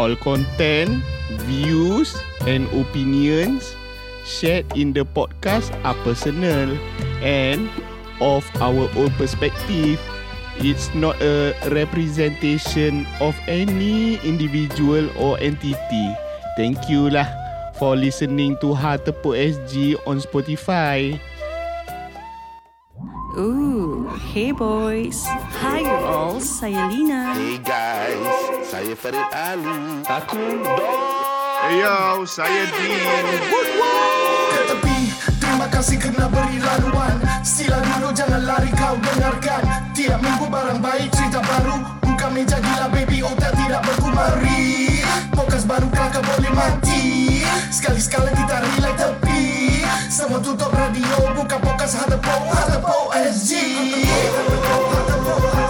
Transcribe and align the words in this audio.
all 0.00 0.16
content, 0.16 1.04
views 1.44 2.16
and 2.48 2.64
opinions 2.72 3.76
shared 4.24 4.64
in 4.72 4.96
the 4.96 5.04
podcast 5.04 5.68
are 5.84 5.96
personal 6.00 6.72
and 7.20 7.68
of 8.24 8.40
our 8.64 8.88
own 8.96 9.12
perspective. 9.20 10.00
It's 10.56 10.88
not 10.96 11.20
a 11.20 11.52
representation 11.68 13.04
of 13.20 13.36
any 13.44 14.16
individual 14.24 15.08
or 15.20 15.36
entity. 15.40 16.08
Thank 16.56 16.88
you 16.88 17.12
lah 17.12 17.28
for 17.76 17.92
listening 17.92 18.56
to 18.64 18.72
Ha 18.72 18.96
Tepuk 19.00 19.36
SG 19.36 20.00
on 20.08 20.20
Spotify. 20.20 21.20
Ooh, 23.36 23.79
hey 24.18 24.50
boys. 24.50 25.22
Hi 25.62 25.86
all, 25.86 26.42
saya 26.42 26.90
Lina. 26.90 27.38
Hey 27.38 27.62
guys, 27.62 28.18
saya 28.66 28.94
Farid 28.98 29.22
Ali. 29.30 30.02
Aku 30.08 30.42
Yo, 31.70 32.26
saya 32.26 32.66
Dean. 32.72 33.24
ke 34.50 34.60
tepi 34.66 34.98
Terima 35.38 35.66
kasih 35.70 35.96
kerana 36.00 36.26
beri 36.26 36.58
laluan. 36.58 37.16
Sila 37.46 37.78
dulu 37.78 38.10
jangan 38.10 38.42
lari 38.42 38.72
kau 38.74 38.98
dengarkan. 38.98 39.62
Tiap 39.94 40.18
minggu 40.18 40.46
barang 40.50 40.80
baik 40.82 41.08
cerita 41.14 41.38
baru. 41.44 41.78
Buka 42.02 42.26
meja 42.34 42.58
gila 42.58 42.90
baby 42.90 43.22
otak 43.22 43.54
tidak 43.54 43.86
berkumari 43.86 44.98
Podcast 45.30 45.68
baru 45.70 45.86
kelakar 45.92 46.24
boleh 46.24 46.52
mati. 46.56 47.40
Sekali-sekala 47.70 48.34
kita 48.34 48.56
relax 48.58 48.94
tepi 48.98 49.59
Semua 50.20 50.36
tutup 50.36 50.68
radio 50.68 51.32
Buka 51.32 51.56
podcast 51.56 51.96
Hadapo 51.96 52.28
Hadapo 52.52 53.08
SG 53.16 53.56
Korang 55.24 55.69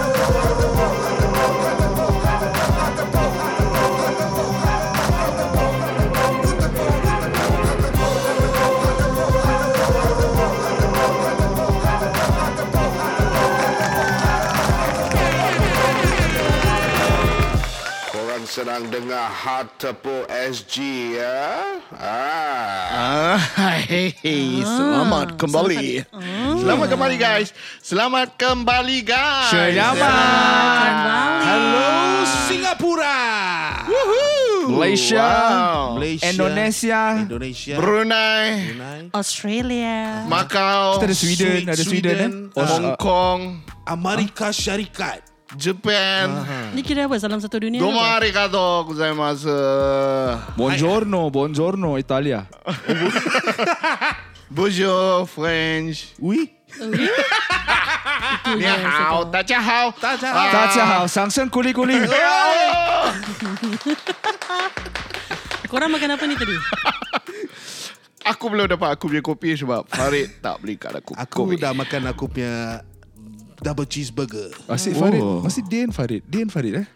sedang 18.81 19.05
dengar 19.05 19.29
Hard 19.29 19.77
Tepuk 19.77 20.25
SG 20.25 20.75
ya. 21.21 21.77
Ah. 21.93 23.37
Ah, 23.37 23.77
hey, 23.85 24.09
selamat 24.65 25.37
kembali. 25.37 26.01
Selamat 26.57 26.87
kembali 26.89 27.15
guys. 27.21 27.53
Selamat 27.77 28.33
kembali 28.41 28.97
guys. 29.05 29.53
Selamat. 29.53 30.93
Hello 31.45 31.93
Singapura. 32.49 33.21
Malaysia, 34.65 35.21
Wow. 35.29 36.01
Malaysia, 36.01 36.25
Indonesia, 36.31 37.01
Indonesia, 37.21 37.75
Brunei, 37.77 38.45
Brunei, 38.71 38.99
Australia. 39.13 40.25
Macau, 40.25 40.97
kita 40.97 41.05
ada 41.05 41.15
Sweden, 41.17 41.49
Sweet- 41.51 41.67
ada 41.69 41.83
Sweden, 41.83 42.17
Sweden, 42.17 42.31
eh? 42.49 42.65
Hong 42.65 42.87
uh, 42.87 42.97
Kong, 42.97 43.41
Amerika 43.85 44.49
Syarikat. 44.49 45.30
Japan. 45.59 46.31
Ini 46.71 46.79
Ni 46.79 46.81
kira 46.83 47.11
apa? 47.11 47.19
Salam 47.19 47.43
satu 47.43 47.59
dunia. 47.59 47.83
Domo 47.83 47.99
arigato 47.99 48.87
gozaimasu. 48.87 49.51
Buongiorno, 50.55 51.27
buongiorno 51.27 51.99
Italia. 51.99 52.47
Bonjour 54.51 55.27
French. 55.27 56.15
Oui. 56.19 56.51
Ni 58.55 58.63
hao, 58.63 59.27
da 59.27 59.43
jia 59.43 59.59
hao. 59.59 59.91
Da 59.99 60.15
jia 60.15 60.31
hao. 60.31 60.51
Da 60.51 60.67
jia 60.71 60.83
kuli 61.51 61.75
kuli. 61.75 61.99
Ya 62.11 63.11
Korang 65.71 65.87
makan 65.87 66.19
apa 66.19 66.27
ni 66.27 66.35
tadi? 66.35 66.51
aku 68.27 68.51
belum 68.51 68.67
dapat 68.67 68.91
aku 68.91 69.07
punya 69.07 69.23
kopi 69.23 69.55
sebab 69.55 69.87
Farid 69.87 70.43
tak 70.43 70.59
beli 70.59 70.75
kat 70.75 70.99
aku. 70.99 71.15
Aku 71.15 71.47
kopi. 71.47 71.59
dah 71.59 71.71
makan 71.71 72.11
aku 72.11 72.27
punya 72.27 72.83
double 73.61 73.85
cheeseburger. 73.85 74.49
Masih 74.65 74.91
Farid, 74.97 75.21
masih 75.21 75.61
Din 75.69 75.89
Farid, 75.93 76.25
Din 76.25 76.49
Farid 76.49 76.81
eh. 76.81 76.87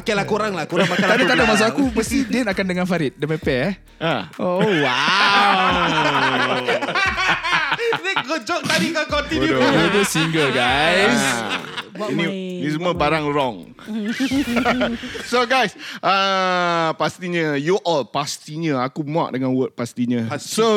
Okay 0.00 0.16
lah 0.16 0.24
korang 0.24 0.56
lah. 0.56 0.64
Korang 0.64 0.88
makan 0.88 1.04
Tak 1.12 1.16
ada 1.20 1.22
aku 1.22 1.28
tak 1.28 1.36
ada 1.36 1.44
pula. 1.44 1.52
masa 1.52 1.64
aku 1.68 1.84
mesti 1.92 2.24
Din 2.24 2.48
akan 2.48 2.64
dengan 2.64 2.88
Farid, 2.88 3.12
dia 3.14 3.28
pair 3.36 3.60
eh. 3.60 3.74
Ah. 4.00 4.32
Oh 4.40 4.64
wow. 4.64 4.96
Ni 7.76 8.12
kau 8.24 8.38
joke 8.40 8.64
tadi 8.64 8.90
kau 8.96 9.06
continue. 9.06 9.52
Bodoh. 9.52 9.88
Itu 9.92 10.02
single 10.08 10.50
guys. 10.50 11.20
Buat 11.96 12.12
Ini, 12.12 12.24
main. 12.24 12.60
ini 12.60 12.70
semua 12.72 12.92
barang 12.92 13.24
wrong. 13.32 13.72
so 15.30 15.44
guys, 15.48 15.72
uh, 16.04 16.92
pastinya 17.00 17.56
you 17.56 17.80
all 17.84 18.04
pastinya 18.04 18.84
aku 18.84 19.00
muak 19.04 19.32
dengan 19.32 19.52
word 19.56 19.72
pastinya. 19.72 20.28
Pasti. 20.28 20.60
So 20.60 20.68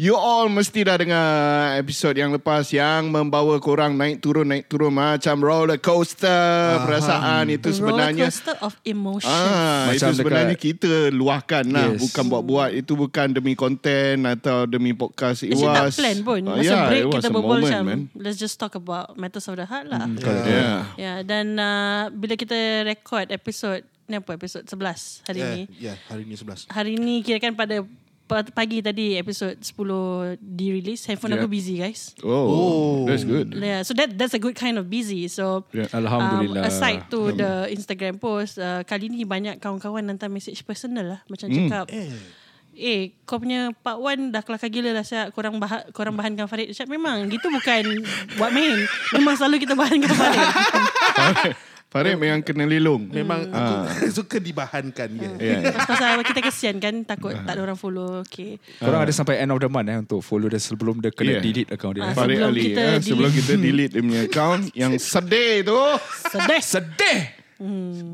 you 0.00 0.16
all 0.16 0.48
mesti 0.48 0.80
dah 0.80 0.96
dengar 0.96 1.28
episod 1.76 2.16
yang 2.16 2.32
lepas 2.32 2.72
yang 2.72 3.12
membawa 3.12 3.60
korang 3.60 3.92
naik 3.94 4.16
turun 4.18 4.48
naik 4.48 4.64
turun 4.64 4.88
macam 4.90 5.36
roller 5.38 5.76
coaster 5.76 6.80
perasaan 6.80 7.52
itu 7.52 7.68
sebenarnya 7.68 8.24
Roller 8.24 8.32
coaster 8.32 8.56
of 8.60 8.72
emotion. 8.82 9.28
Ah, 9.28 9.92
Macam 9.92 10.08
itu 10.08 10.16
sebenarnya 10.16 10.56
dekat- 10.56 10.64
kita 10.72 10.92
luahkan 11.10 11.64
lah 11.66 11.86
Yes. 11.90 12.00
Bukan 12.00 12.24
buat-buat 12.26 12.70
Itu 12.72 12.92
bukan 12.94 13.26
demi 13.30 13.52
konten 13.52 14.24
Atau 14.24 14.64
demi 14.64 14.92
podcast 14.92 15.42
It 15.42 15.52
Actually 15.52 15.74
tak 15.74 15.84
was 15.84 15.96
plan 15.96 16.18
pun. 16.22 16.40
Masa 16.46 16.64
yeah, 16.64 16.86
break 16.86 17.02
it 17.02 17.06
was 17.06 17.14
kita 17.16 17.28
berbual 17.28 17.58
moment, 17.58 17.66
macam 17.66 17.82
man. 17.84 18.00
let's 18.16 18.38
just 18.38 18.56
talk 18.56 18.72
about 18.72 19.12
matters 19.14 19.44
of 19.44 19.54
the 19.54 19.66
heart 19.66 19.84
lah. 19.84 20.08
Yeah. 20.46 20.78
Ya, 20.96 21.12
dan 21.20 21.56
uh, 21.56 22.08
bila 22.08 22.34
kita 22.34 22.56
record 22.82 23.28
episod 23.28 23.80
ni 24.06 24.16
apa 24.16 24.32
episod 24.32 24.64
11 24.64 25.22
hari 25.22 25.38
Ya, 25.38 25.48
ni. 25.52 25.62
ya, 25.78 25.94
hari 26.08 26.24
ni 26.24 26.34
11. 26.34 26.66
Hari 26.66 26.92
ni 26.96 27.20
kira 27.20 27.38
kan 27.38 27.52
pada 27.52 27.84
pa- 27.84 27.99
pagi 28.30 28.78
tadi 28.78 29.18
episod 29.18 29.58
10 29.58 30.38
di-release. 30.38 31.04
Handphone 31.04 31.34
Yeah. 31.34 31.42
aku 31.42 31.48
busy 31.50 31.74
guys. 31.76 32.14
Oh, 32.22 33.02
that's 33.04 33.26
good. 33.26 33.50
Yeah, 33.52 33.82
so 33.82 33.90
that 33.92 34.14
that's 34.14 34.32
a 34.32 34.40
good 34.40 34.54
kind 34.54 34.78
of 34.78 34.86
busy. 34.86 35.26
So 35.26 35.66
Yeah. 35.70 35.90
Alhamdulillah. 35.90 36.62
Um, 36.62 36.70
aside 36.70 37.10
to 37.10 37.30
the 37.30 37.66
Instagram 37.68 38.16
post, 38.16 38.56
uh, 38.56 38.86
kali 38.86 39.10
ni 39.10 39.26
banyak 39.26 39.58
kawan-kawan 39.58 40.06
hantar 40.06 40.30
message 40.30 40.62
personal 40.62 41.18
lah. 41.18 41.20
Macam 41.26 41.50
cakap, 41.50 41.90
eh 42.72 43.12
kau 43.24 43.36
punya 43.36 43.74
part 43.76 43.98
1 43.98 44.30
dah 44.30 44.40
kelakar 44.40 44.70
gila 44.70 44.94
lah 44.94 45.04
siap 45.04 45.34
korang, 45.34 45.58
bah- 45.58 45.90
korang 45.90 46.14
bahankan 46.14 46.46
Farid. 46.46 46.70
Siap 46.70 46.86
memang 46.86 47.26
gitu 47.28 47.50
bukan 47.50 47.82
buat 48.38 48.54
main. 48.54 48.78
Memang 49.12 49.34
selalu 49.34 49.66
kita 49.66 49.74
bahankan 49.74 50.08
Farid. 50.08 50.48
Farid 51.90 52.14
memang 52.14 52.38
kena 52.40 52.64
lelong. 52.64 53.10
Memang 53.10 53.50
Ah. 53.50 53.82
aku 53.82 54.06
suka 54.22 54.38
dibahankan 54.38 55.08
dia. 55.10 55.30
Yeah. 55.36 55.74
Pasal 55.90 56.22
kita 56.22 56.38
kesian 56.40 56.78
kan 56.78 57.02
takut 57.02 57.34
tak 57.34 57.50
ada 57.50 57.60
orang 57.60 57.74
follow. 57.74 58.22
Okay. 58.22 58.62
Korang 58.78 59.02
ada 59.02 59.10
sampai 59.10 59.42
end 59.42 59.50
of 59.50 59.58
the 59.58 59.66
month 59.66 59.90
eh 59.90 59.98
untuk 59.98 60.22
follow 60.22 60.46
dia 60.46 60.56
sebelum 60.56 60.98
dia 60.98 61.10
kena 61.10 61.30
Yeah. 61.30 61.42
delete 61.42 61.70
account 61.70 61.98
dia. 61.98 62.06
Ah, 62.06 62.10
eh. 62.10 62.14
Farid 62.14 62.38
Sebelum 62.38 62.46
Ali 62.48 62.62
kita 62.64 62.80
eh, 62.80 62.98
sebelum 63.02 63.30
kita 63.32 63.52
delete 63.56 63.92
dia 63.92 64.00
punya 64.00 64.22
account 64.22 64.62
yang 64.86 64.92
sedih 64.96 65.66
tu. 65.66 65.80
Sedih. 66.30 66.62
Sedih. 66.62 67.20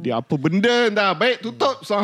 Dia 0.00 0.18
apa 0.18 0.34
benda 0.34 0.88
dah 0.88 1.12
baik 1.12 1.38
tutup 1.38 1.84
so. 1.84 2.00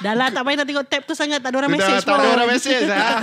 Dah 0.00 0.12
lah 0.12 0.28
tak 0.28 0.42
payah 0.42 0.56
nak 0.56 0.66
tengok 0.66 0.86
tab 0.86 1.02
tu 1.04 1.14
sangat. 1.14 1.38
Tak 1.38 1.50
ada 1.50 1.56
orang 1.58 1.72
message 1.72 2.02
tak 2.02 2.16
ada 2.16 2.28
orang 2.32 2.48
message 2.48 2.86
ah. 2.88 3.18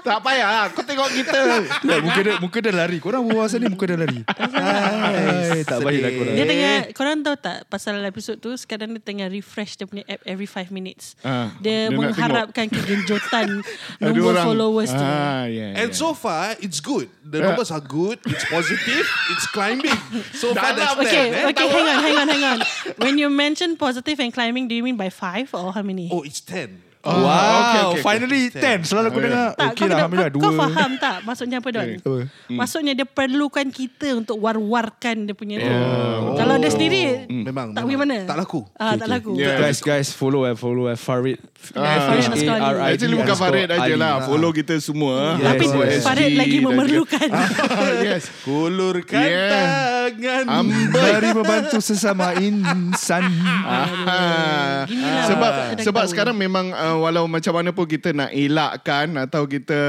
tak 0.00 0.18
payah 0.20 0.48
lah. 0.48 0.64
Kau 0.70 0.82
tengok 0.82 1.08
kita. 1.10 1.40
Tak, 1.80 1.98
muka 2.00 2.20
dia 2.20 2.34
muka 2.38 2.58
dia 2.60 2.72
lari. 2.72 2.98
Korang 2.98 3.22
berbual 3.24 3.44
pasal 3.44 3.58
ni 3.58 3.68
muka 3.68 3.84
dia 3.84 3.96
lari. 3.96 4.20
Hai, 4.24 5.60
tak 5.62 5.78
baik 5.80 6.00
lah 6.00 6.10
korang. 6.12 6.34
Dia 6.34 6.44
tengah 6.44 6.76
Korang 6.92 7.16
tahu 7.20 7.36
tak 7.36 7.56
Pasal 7.66 8.00
episod 8.02 8.36
tu 8.36 8.50
Sekarang 8.54 8.90
dia 8.90 9.00
tengah 9.00 9.26
refresh 9.26 9.74
Dia 9.74 9.84
punya 9.84 10.02
app 10.06 10.20
Every 10.24 10.46
5 10.46 10.68
minutes 10.70 11.14
Ah, 11.20 11.50
Dia, 11.58 11.88
dia 11.88 11.94
mengharapkan 11.94 12.66
Kegenjutan 12.66 13.60
Ada 13.98 14.10
Nombor 14.10 14.32
orang- 14.32 14.46
followers 14.46 14.90
tu 14.90 15.00
Ah, 15.00 15.46
yeah, 15.46 15.74
And 15.74 15.90
yeah. 15.90 15.96
so 15.96 16.12
far, 16.12 16.54
it's 16.58 16.78
good. 16.78 17.06
The 17.20 17.40
Yeah. 17.40 17.50
numbers 17.50 17.68
are 17.68 17.82
good. 17.82 18.20
It's 18.24 18.46
positive. 18.46 19.04
It's 19.28 19.46
climbing. 19.48 19.90
So 20.32 20.52
far, 20.52 20.70
Dalam 20.70 20.96
that's 20.96 21.02
Okay, 21.02 21.26
that. 21.28 21.44
eh? 21.44 21.50
okay, 21.50 21.66
hang 21.66 21.86
on, 21.86 21.98
hang 21.98 22.16
on, 22.16 22.26
hang 22.26 22.44
on. 22.46 22.58
When 22.96 23.14
you 23.16 23.28
mention 23.28 23.74
positive 23.76 24.16
and 24.18 24.30
climbing, 24.30 24.64
do 24.64 24.74
you 24.74 24.82
mean 24.82 24.94
by 24.94 25.08
five 25.08 25.50
or 25.50 25.68
how 25.68 25.82
many? 25.82 26.03
Oh, 26.10 26.22
it's 26.22 26.40
10. 26.40 26.82
Wow, 27.04 27.60
okay, 27.60 27.80
okay. 27.84 28.02
finally 28.02 28.42
10. 28.48 28.88
Selalu 28.88 29.06
aku 29.06 29.14
Okay. 29.14 29.26
dengar. 29.28 29.48
tak, 29.52 29.68
Okay 29.68 29.76
kau, 29.76 29.86
lah, 29.86 29.98
kena, 30.08 30.24
kau, 30.24 30.32
Dua. 30.32 30.42
kau 30.42 30.52
faham 30.56 30.90
tak 30.96 31.16
maksudnya 31.22 31.56
apa 31.60 31.68
Don? 31.68 31.88
Okay. 32.00 32.24
Maksudnya 32.48 32.92
dia 32.96 33.06
perlukan 33.06 33.66
kita 33.68 34.08
untuk 34.16 34.36
war-warkan 34.40 35.16
dia 35.28 35.34
punya 35.36 35.56
tu. 35.60 35.68
Yeah. 35.68 36.34
Kalau 36.34 36.54
dia 36.56 36.70
sendiri, 36.72 37.02
Memang. 37.28 37.76
tak 37.76 37.84
pergi 37.84 37.98
mana? 38.00 38.16
Tak 38.24 38.36
laku. 38.40 38.60
Ah, 38.74 38.96
tak 38.96 39.08
laku. 39.12 39.36
Yeah. 39.36 39.60
Guys, 39.60 39.78
guys, 39.84 40.08
follow 40.10 40.48
eh, 40.48 40.56
follow 40.56 40.88
eh. 40.88 40.96
Farid. 40.96 41.38
Ah. 41.76 42.16
Farid. 42.16 42.28
F-A-R-I-D 42.44 42.92
Actually 42.96 43.16
bukan 43.16 43.36
Farid 43.36 43.68
aja 43.72 43.94
lah 43.96 44.12
Follow 44.28 44.52
kita 44.52 44.76
semua 44.84 45.40
Yes, 45.40 45.48
Tapi. 45.48 45.64
Farid 46.04 46.32
lagi 46.36 46.58
memerlukan. 46.60 47.28
yes 48.06 48.28
Kulurkan 48.44 49.16
Yeah. 49.24 50.44
Amboi. 50.44 50.92
Mari 50.92 51.30
membantu 51.32 51.78
sesama 51.80 52.36
insan. 52.36 53.24
Ah, 53.64 54.84
sebab 55.26 55.52
sebab 55.80 56.04
sekarang 56.06 56.36
memang 56.36 56.70
uh, 56.94 57.02
walau 57.02 57.26
macam 57.26 57.50
mana 57.58 57.74
pun 57.74 57.84
kita 57.84 58.14
nak 58.14 58.30
elakkan 58.30 59.18
atau 59.18 59.44
kita 59.44 59.80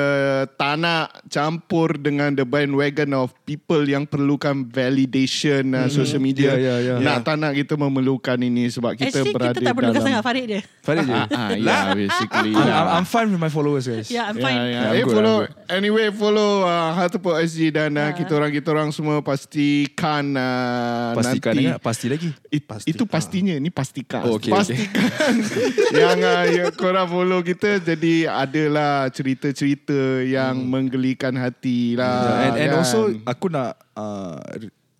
tak 0.57 0.73
nak 0.81 1.13
campur 1.29 1.93
dengan 1.95 2.33
the 2.33 2.41
bandwagon 2.41 3.13
of 3.13 3.29
people 3.45 3.85
yang 3.85 4.09
perlukan 4.09 4.65
validation 4.65 5.77
uh, 5.77 5.85
social 5.85 6.17
media. 6.17 6.57
Ya, 6.57 6.81
ya, 6.81 6.95
ya. 6.97 7.03
Nak 7.03 7.21
tak 7.21 7.35
nak 7.37 7.53
kita 7.53 7.77
memerlukan 7.77 8.37
ini 8.41 8.71
sebab 8.71 8.97
kita 8.97 9.21
Actually 9.21 9.33
berada 9.35 9.53
kita 9.53 9.67
tak 9.69 9.73
perlukan 9.75 9.93
dalam 9.93 10.07
sangat 10.09 10.23
Farid 10.25 10.45
dia. 10.47 10.61
Farid 10.81 11.05
je. 11.05 11.13
Ah, 11.13 11.27
ah, 11.29 11.49
ya, 11.53 11.77
basically. 11.93 12.51
I'm, 12.51 12.65
lah. 12.65 12.75
I'm, 12.75 12.87
I'm 13.01 13.05
fine 13.05 13.27
with 13.29 13.41
my 13.41 13.51
followers 13.51 13.85
guys. 13.85 14.07
Yeah, 14.09 14.31
I'm 14.31 14.37
Ya, 14.39 14.43
fine. 14.43 14.55
ya. 14.55 14.65
Yeah, 14.65 14.83
Eh, 14.85 14.91
I'm 14.95 15.05
good, 15.05 15.15
follow 15.19 15.37
I'm 15.43 15.75
anyway 15.77 16.07
follow 16.09 16.51
uh, 16.63 16.89
Hartepok 16.95 17.35
SG 17.43 17.69
dan 17.69 17.91
uh, 17.99 18.09
kita 18.15 18.31
orang 18.33 18.49
kita 18.49 18.67
orang 18.71 18.89
semua 18.95 19.19
pastikan 19.19 20.23
uh, 20.33 21.11
Pastikan 21.19 21.51
nanti 21.51 21.67
ingat 21.67 21.79
pasti 21.83 22.07
lagi. 22.07 22.29
It, 22.47 22.63
itu 22.87 23.03
pastinya 23.03 23.55
Ni 23.59 23.67
pastikan 23.67 24.23
Oh, 24.23 24.39
okay, 24.39 24.47
Pastikan 24.47 25.35
Yang 26.05 26.19
uh, 26.23 26.43
yang 26.47 26.71
korang 26.81 26.94
follow 27.03 27.43
kita 27.43 27.83
Jadi 27.83 28.23
adalah 28.23 29.11
Cerita-cerita 29.11 30.23
Yang 30.23 30.55
menggelikan 30.63 31.35
hati 31.35 31.99
lah 31.99 32.15
Yeah, 32.23 32.45
and, 32.47 32.53
and 32.55 32.69
kan? 32.71 32.79
also 32.79 32.99
aku 33.27 33.51
nak 33.51 33.75
uh, 33.99 34.39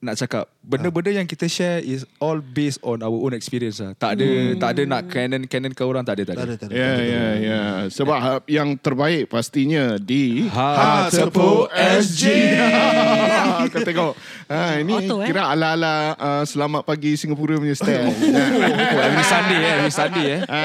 nak 0.05 0.15
cakap 0.15 0.45
benda-benda 0.61 1.11
yang 1.11 1.25
kita 1.25 1.45
share 1.45 1.77
is 1.79 2.01
all 2.17 2.37
based 2.37 2.77
on 2.81 2.99
our 2.99 3.13
own 3.15 3.31
experience 3.31 3.77
lah. 3.77 3.93
Tak 3.93 4.15
ada 4.15 4.27
tak 4.55 4.69
ada 4.71 4.81
nak 4.83 5.01
canon 5.05 5.41
canon 5.43 5.71
ke 5.71 5.81
orang 5.81 6.01
tak 6.01 6.15
ada 6.15 6.23
tak 6.23 6.35
Tak 6.35 6.39
ada, 6.39 6.45
ada. 6.47 6.55
tak 6.57 6.67
ada, 6.67 6.75
Ya 6.75 6.91
ya 6.97 7.23
ya 7.37 7.59
Sebab 7.87 8.17
ha- 8.17 8.45
yang 8.45 8.73
terbaik 8.75 9.27
pastinya 9.27 9.95
Di 9.95 10.45
Ha, 10.47 11.07
Tepuk 11.07 11.69
SG 11.71 12.23
Kau 13.67 13.81
tengok 13.81 14.13
ha, 14.47 14.77
Ini 14.77 14.93
Auto, 14.95 15.15
eh? 15.19 15.27
kira 15.27 15.41
ala-ala 15.47 15.93
uh, 16.13 16.43
Selamat 16.43 16.81
pagi 16.81 17.13
Singapura 17.13 17.55
punya 17.55 17.73
style 17.73 18.09
Oh, 18.09 19.01
every 19.01 19.23
Sunday 19.23 19.59
eh, 19.59 19.73
every 19.75 19.93
Sunday 19.93 20.25
eh. 20.27 20.39
ha, 20.43 20.61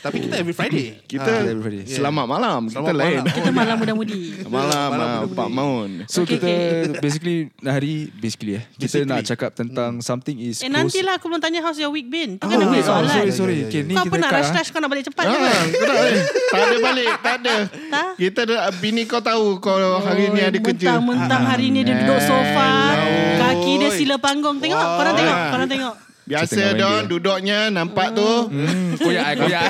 Tapi 0.00 0.16
kita 0.22 0.34
every 0.36 0.54
Friday 0.54 0.86
Kita 1.04 1.30
Ah. 1.30 1.44
every 1.44 1.62
Friday. 1.62 1.84
Selamat 1.86 2.24
malam 2.24 2.60
Kita 2.64 2.74
Selamat 2.76 2.94
lain 2.96 3.20
malam. 3.20 3.34
Kita 3.34 3.50
malam 3.52 3.76
muda-mudi. 3.76 4.20
Malam, 4.44 4.88
Malam 4.90 5.08
ah, 5.08 5.20
Pak. 5.28 5.48
Maun 5.50 5.90
So 6.06 6.22
Okay, 6.22 6.36
kita 6.36 6.48
okay. 6.48 7.00
basically 7.00 7.36
hari 7.60 7.94
basically 8.12 8.54
eh 8.56 8.64
kita 8.80 8.96
Basically. 8.96 9.12
nak 9.12 9.20
cakap 9.22 9.50
tentang 9.52 9.90
something 10.00 10.36
is 10.36 10.58
Eh 10.58 10.64
close. 10.64 10.72
nantilah 10.72 11.12
aku 11.14 11.26
belum 11.26 11.38
tanya 11.38 11.60
how's 11.60 11.76
your 11.76 11.90
week 11.90 12.08
been. 12.08 12.34
Tu 12.34 12.42
Oh, 12.42 12.48
kan 12.48 12.56
aku 12.58 12.72
wait, 12.72 12.80
oh, 12.80 12.88
soalan. 12.88 13.12
sorry 13.12 13.30
sorry. 13.30 13.54
Ya, 13.54 13.60
ya, 13.60 13.66
Okay, 13.68 13.80
ni 13.82 13.92
Kau 13.92 14.02
kita 14.02 14.08
apa 14.08 14.16
nak 14.16 14.24
cut, 14.24 14.32
ah. 14.32 14.40
rush-rush 14.40 14.68
kau 14.70 14.80
nak 14.80 14.88
balik 14.88 15.04
cepat 15.04 15.22
Ah, 15.22 15.30
kan? 15.30 15.40
kau 15.70 15.84
tak, 15.84 15.96
eh, 16.00 16.16
tak 16.48 16.60
ada 16.60 16.76
balik, 16.80 17.10
tak 17.20 17.34
ada. 17.36 17.54
Tak? 17.86 18.08
Kita 18.16 18.38
ada 18.42 18.56
bini 18.74 19.02
kau 19.04 19.20
tahu 19.20 19.44
kau 19.58 19.76
hari 20.00 20.24
ni 20.28 20.40
ada 20.40 20.58
kerja. 20.58 20.86
Mentang-mentang 20.96 21.42
hari 21.44 21.66
ni 21.68 21.80
dia 21.82 21.94
duduk 21.94 22.20
sofa. 22.20 22.68
Alah. 22.88 23.36
Kaki 23.38 23.72
dia 23.76 23.90
sila 23.92 24.16
panggung. 24.16 24.56
Tengok, 24.56 24.74
Wah. 24.76 24.96
korang 24.96 25.14
tengok, 25.14 25.36
korang 25.50 25.68
tengok. 25.68 25.94
Biasa 26.22 26.46
Kita 26.46 26.54
tengah 26.54 26.70
main 26.70 26.78
don 26.78 26.94
game. 26.96 27.08
duduknya 27.10 27.58
nampak 27.68 28.08
tu. 28.12 28.30
Hmm, 28.46 28.88
koyak 28.96 29.26
eh, 29.26 29.34
koyak. 29.36 29.64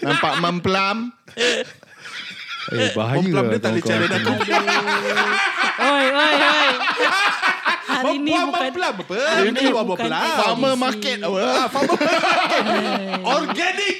Nampak 0.00 0.32
memplam. 0.38 0.96
eh 2.70 2.90
bahaya. 2.92 3.18
Memplam 3.18 3.44
dia 3.44 3.50
lah 3.50 3.58
tak 3.58 3.70
boleh 3.72 3.82
challenge 3.82 4.14
aku 4.14 4.30
Oi, 5.80 6.06
oi, 6.06 6.34
oi. 6.36 6.70
Hari 8.00 8.16
ni 8.24 8.32
Buat 8.32 8.46
bukan... 8.48 8.70
pelam 8.72 8.94
apa? 8.96 9.18
Hari 9.20 9.50
ni 9.52 9.64
buat 9.68 9.86
bukan 9.86 10.04
pelam. 10.08 10.36
Farmer 10.40 10.72
Easy. 10.72 10.80
market 10.80 11.18
apa? 11.20 11.38
Organic. 13.36 13.96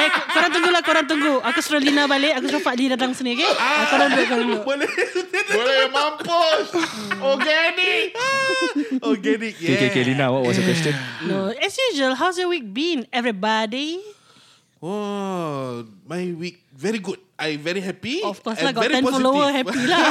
Eh, 0.00 0.08
korang 0.32 0.50
tunggulah, 0.50 0.82
korang 0.82 1.06
tunggu. 1.06 1.34
Aku 1.44 1.58
suruh 1.60 1.82
Lina 1.82 2.08
balik, 2.08 2.32
aku 2.40 2.46
suruh 2.48 2.64
Fadli 2.64 2.88
datang 2.88 3.12
sini, 3.12 3.36
okay? 3.36 3.52
Ah, 3.60 3.84
korang 3.92 4.08
duduk, 4.16 4.26
korang 4.32 4.46
duduk. 4.48 4.62
Boleh. 4.64 4.90
Boleh 5.56 5.80
mampus. 5.92 6.66
Organic. 7.20 8.16
Organic. 9.10 9.54
Okay, 9.60 9.74
okay, 9.76 9.88
okay, 9.92 10.02
Lina, 10.08 10.32
what 10.32 10.48
was 10.48 10.56
your 10.56 10.66
question? 10.66 10.94
No, 11.28 11.52
as 11.52 11.74
usual, 11.92 12.16
how's 12.16 12.40
your 12.40 12.48
week 12.48 12.64
been, 12.72 13.04
everybody? 13.12 14.00
Oh, 14.80 15.84
my 16.08 16.32
week 16.32 16.64
very 16.72 16.96
good. 16.96 17.20
I 17.36 17.60
very 17.60 17.84
happy. 17.84 18.24
Of 18.24 18.40
course 18.40 18.56
and 18.64 18.72
lah, 18.72 18.72
got 18.72 18.82
very 18.88 18.96
10 18.96 19.04
positive. 19.04 19.20
follower, 19.20 19.48
happy 19.52 19.84
lah. 19.84 20.08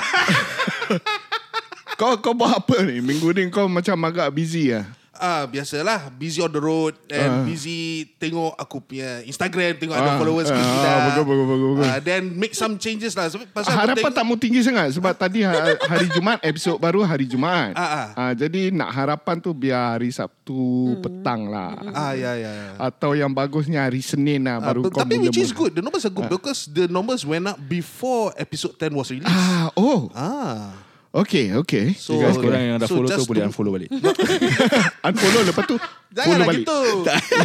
Kau 1.99 2.15
kau 2.15 2.31
buat 2.31 2.55
apa 2.55 2.79
ni? 2.81 3.03
Minggu 3.03 3.27
ni 3.29 3.51
kau 3.51 3.67
macam 3.67 3.99
agak 4.01 4.31
busy 4.31 4.71
ah. 4.71 4.87
Ah, 5.11 5.43
biasalah 5.43 6.07
busy 6.09 6.39
on 6.39 6.47
the 6.47 6.63
road 6.63 6.95
and 7.09 7.27
Ah. 7.29 7.43
busy 7.43 8.07
tengok 8.15 8.55
aku 8.55 8.79
punya 8.79 9.19
Instagram 9.21 9.75
tengok 9.75 9.91
ada 9.93 10.05
Ah, 10.05 10.15
followers 10.15 10.47
ah, 10.47 10.55
kita. 10.55 10.87
ah, 10.87 10.99
bagus, 11.03 11.25
bagus, 11.27 11.43
bagus, 11.45 11.67
bagus. 11.75 11.85
Ah, 11.85 11.99
then 11.99 12.21
make 12.31 12.55
some 12.55 12.79
changes 12.79 13.11
lah. 13.13 13.27
Sebab 13.27 13.51
pasal 13.51 13.75
Harapan 13.75 13.99
tengok- 13.99 14.15
tak 14.15 14.23
mau 14.23 14.39
tinggi 14.39 14.63
sangat 14.63 14.95
sebab 14.95 15.11
tadi 15.13 15.43
ha- 15.43 15.59
hari 15.75 16.07
Jumaat 16.07 16.39
episod 16.41 16.79
baru 16.79 17.03
hari 17.03 17.27
Jumaat. 17.27 17.75
Ah, 17.75 18.15
Ah, 18.15 18.31
jadi 18.31 18.71
nak 18.71 18.95
harapan 18.95 19.35
tu 19.37 19.51
biar 19.51 19.99
hari 19.99 20.07
Sabtu 20.07 20.55
petang 21.03 21.51
lah. 21.51 21.75
Ah, 21.91 22.15
ya, 22.15 22.39
ya. 22.39 22.47
ya. 22.47 22.67
Atau 22.79 23.11
yang 23.11 23.27
bagusnya 23.29 23.83
hari 23.83 23.99
Senin 23.99 24.47
lah 24.47 24.63
Ah, 24.63 24.71
baru 24.71 24.87
but- 24.87 24.95
kau 24.95 25.03
tapi 25.03 25.19
which 25.19 25.35
is 25.35 25.51
good. 25.51 25.75
The 25.75 25.83
numbers 25.83 26.07
are 26.07 26.15
good 26.15 26.31
because 26.31 26.63
the 26.65 26.87
numbers 26.87 27.27
went 27.27 27.43
up 27.43 27.59
before 27.59 28.31
episode 28.33 28.79
10 28.79 28.95
was 28.95 29.11
released. 29.11 29.27
Ah, 29.27 29.67
oh. 29.75 30.07
Ah. 30.15 30.87
Okay, 31.09 31.57
okay. 31.57 31.97
So, 31.97 32.21
guys, 32.21 32.37
korang 32.37 32.61
yang 32.61 32.77
dah 32.77 32.85
so 32.85 33.01
follow 33.01 33.09
tu 33.09 33.25
boleh 33.25 33.49
unfollow 33.49 33.73
balik. 33.73 33.89
Unfollow 35.09 35.41
lepas 35.41 35.65
tu 35.65 35.73
follow 35.73 36.13
Janganlah 36.13 36.45
balik. 36.45 36.65
gitu. 36.69 36.81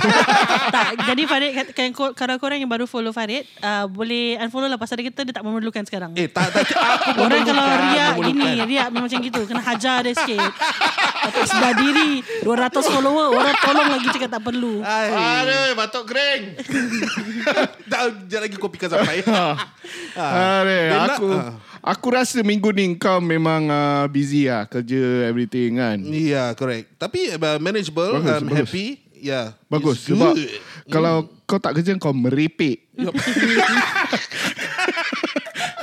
tak, 0.77 0.87
jadi 1.01 1.23
Farid, 1.25 1.53
kan- 1.73 1.97
kalau 2.13 2.37
korang 2.37 2.61
yang 2.61 2.69
baru 2.69 2.85
follow 2.85 3.09
Farid, 3.09 3.49
uh, 3.65 3.89
boleh 3.89 4.37
unfollow 4.37 4.69
lah 4.69 4.77
pasal 4.77 5.01
kata 5.01 5.25
dia 5.25 5.33
tak 5.33 5.49
memerlukan 5.49 5.81
sekarang. 5.81 6.13
Eh, 6.13 6.29
tak, 6.29 6.53
tak. 6.53 6.69
Aku 6.77 7.25
Orang 7.25 7.41
kalau 7.41 7.65
riak 7.65 8.13
gini, 8.21 8.49
riak 8.69 8.87
memang 8.93 9.09
macam 9.09 9.21
gitu. 9.25 9.41
Kena 9.49 9.65
hajar 9.65 10.05
dia 10.05 10.13
sikit. 10.13 10.45
Atas 11.25 11.49
sebelah 11.49 11.73
diri, 11.73 12.11
200 12.45 12.69
follower, 12.85 13.33
orang 13.33 13.57
tolong 13.65 13.89
lagi 13.97 14.09
cakap 14.13 14.29
tak 14.29 14.43
perlu. 14.45 14.85
Aduh, 14.85 15.73
batuk 15.73 16.05
kering. 16.05 16.61
Dah, 17.89 18.13
Sekejap 18.13 18.41
lagi 18.45 18.57
kopi 18.61 18.77
kau 18.77 18.93
sampai. 18.93 19.25
Aduh, 19.25 19.57
Dia 20.69 21.01
nak- 21.01 21.17
aku 21.17 21.29
ah. 21.33 21.74
Aku 21.85 22.17
rasa 22.17 22.41
minggu 22.41 22.73
ni 22.73 22.97
kau 22.97 23.21
memang 23.21 23.69
uh, 23.69 24.09
busy 24.09 24.49
lah 24.49 24.65
kerja 24.65 25.29
everything 25.29 25.77
kan. 25.77 26.01
Ya, 26.09 26.57
correct. 26.57 26.97
Tapi 26.97 27.37
uh, 27.37 27.61
manageable, 27.61 28.25
Bagus, 28.25 28.41
I'm 28.41 28.49
bagus. 28.49 28.59
happy. 28.65 28.87
Ya, 29.25 29.57
Bagus 29.73 30.05
it's 30.05 30.13
sebab 30.13 30.37
good. 30.37 30.49
kalau 30.93 31.29
kau 31.49 31.61
tak 31.61 31.81
kerja 31.81 31.97
kau 31.97 32.13
merepek. 32.13 32.89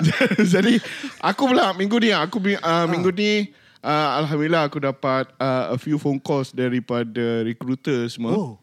Jadi 0.53 0.81
aku 1.21 1.49
pula 1.49 1.73
minggu 1.77 1.97
ni 2.01 2.09
aku 2.13 2.37
uh, 2.57 2.85
minggu 2.89 3.09
ni 3.13 3.49
uh, 3.81 4.09
alhamdulillah 4.21 4.69
aku 4.69 4.77
dapat 4.81 5.29
uh, 5.41 5.73
a 5.73 5.77
few 5.77 5.97
phone 5.97 6.21
calls 6.21 6.53
daripada 6.53 7.45
recruiter 7.45 8.09
semua. 8.09 8.33
Oh. 8.33 8.57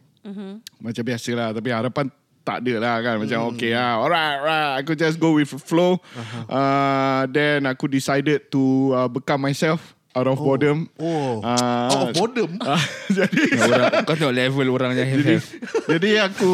Macam 0.78 1.02
biasalah 1.08 1.56
tapi 1.56 1.72
harapan 1.72 2.12
tak 2.48 2.64
ada 2.64 2.74
lah 2.80 2.94
kan 3.04 3.14
macam 3.20 3.52
okay 3.52 3.76
lah 3.76 4.00
alright 4.00 4.40
alright 4.40 4.72
aku 4.80 4.96
just 4.96 5.20
go 5.20 5.36
with 5.36 5.52
the 5.52 5.60
flow 5.60 6.00
uh, 6.48 7.28
then 7.28 7.68
aku 7.68 7.84
decided 7.84 8.48
to 8.48 8.96
uh, 8.96 9.04
become 9.04 9.44
myself 9.44 9.92
out 10.16 10.24
of 10.26 10.40
boredom 10.40 10.88
Oh. 10.98 11.44
uh, 11.44 11.92
Out 11.92 12.10
of 12.10 12.16
boredom. 12.16 12.56
uh, 12.64 12.80
jadi 13.12 13.42
orang, 13.60 13.90
kau 14.02 14.16
tengok 14.16 14.34
level 14.34 14.66
orang 14.72 14.96
yang 14.96 15.06
have. 15.20 15.46
jadi 15.86 16.26
aku 16.26 16.52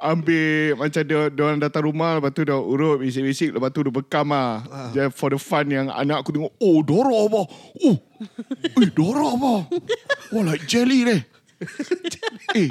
ambil 0.00 0.78
macam 0.78 1.02
dia 1.04 1.20
dia 1.28 1.42
orang 1.44 1.60
datang 1.60 1.84
rumah 1.84 2.16
lepas 2.22 2.30
tu 2.32 2.46
dia 2.46 2.56
urut 2.56 3.02
bisik-bisik 3.02 3.52
lepas 3.52 3.68
tu 3.74 3.84
dia 3.84 3.92
bekam 3.92 4.30
ah. 4.32 4.62
Uh. 4.94 5.10
for 5.12 5.34
the 5.34 5.36
fun 5.36 5.68
yang 5.68 5.90
anak 5.92 6.22
aku 6.24 6.32
tengok 6.32 6.54
oh 6.56 6.78
Dora 6.80 7.16
apa? 7.26 7.42
Oh. 7.84 7.96
Eh 8.62 8.88
Dora 8.94 9.28
apa? 9.34 9.52
Oh 10.32 10.42
like 10.48 10.64
jelly 10.64 11.04
deh. 11.04 11.20
eh, 12.56 12.68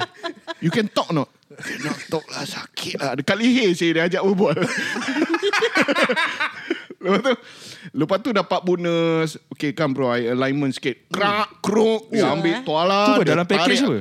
you 0.58 0.72
can 0.72 0.90
talk 0.90 1.14
not? 1.14 1.30
Nak 1.60 1.98
talk 2.08 2.26
lah 2.32 2.44
sakit 2.44 2.94
lah. 3.00 3.12
Dekat 3.16 3.36
leher 3.36 3.70
saya 3.76 3.90
dia 3.92 4.02
ajak 4.08 4.22
berbual. 4.24 4.56
lepas 7.00 7.20
tu 7.24 7.32
Lepas 7.96 8.18
tu 8.20 8.30
dapat 8.36 8.60
bonus 8.60 9.40
Okay 9.56 9.72
kan 9.72 9.88
bro 9.96 10.12
I 10.12 10.36
alignment 10.36 10.76
sikit 10.76 11.08
Krak 11.08 11.64
Kruk 11.64 12.12
Dia 12.12 12.28
ambil 12.36 12.60
tuala 12.60 13.00
Tu 13.08 13.12
apa, 13.16 13.22
dia 13.24 13.32
dalam 13.32 13.46
package 13.48 13.80
apa? 13.80 14.00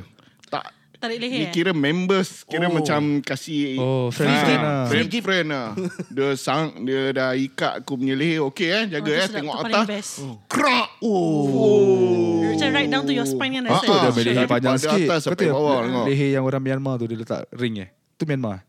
Tarik 1.00 1.18
Ni 1.18 1.28
leher. 1.32 1.48
eh? 1.48 1.52
kira 1.52 1.72
members 1.72 2.44
Kira 2.44 2.68
Oh. 2.68 2.76
macam 2.76 3.02
kasih 3.20 3.76
Oh, 3.76 4.08
friend 4.10 4.28
Ah, 4.30 4.40
friend 4.42 4.60
lah. 4.60 4.84
Friend 4.86 5.08
friend 5.18 5.48
lah 5.48 5.68
Dia 6.16 6.28
sang 6.36 6.84
Dia 6.84 7.02
dah 7.10 7.32
ikat 7.32 7.74
aku 7.80 7.96
punya 7.96 8.14
leher 8.14 8.44
Okay 8.46 8.68
eh 8.70 8.84
Jaga 8.90 9.08
Oh, 9.08 9.16
eh. 9.16 9.28
Tengok 9.30 9.56
atas 9.62 9.84
best. 9.86 10.12
Krak 10.46 10.88
Oh, 11.00 12.44
Macam 12.46 12.68
right 12.70 12.90
down 12.90 13.04
to 13.04 13.12
your 13.12 13.24
spine 13.24 13.56
kan 13.56 13.64
Ah. 13.66 13.80
Tu 13.80 13.88
ah. 13.88 14.12
dia 14.12 14.24
leher 14.28 14.46
panjang 14.46 14.76
sikit. 14.76 15.08
atas 15.08 15.22
tengok 15.26 15.56
bawah, 15.56 15.80
tengok. 15.82 16.06
leher 16.06 16.30
yang 16.32 16.44
orang 16.44 16.62
Myanmar 16.62 16.96
tu 16.96 17.06
dia 17.06 17.16
letak 17.16 17.48
ring 17.52 17.80
eh. 17.80 17.90
Tu 18.14 18.24
Myanmar. 18.24 18.68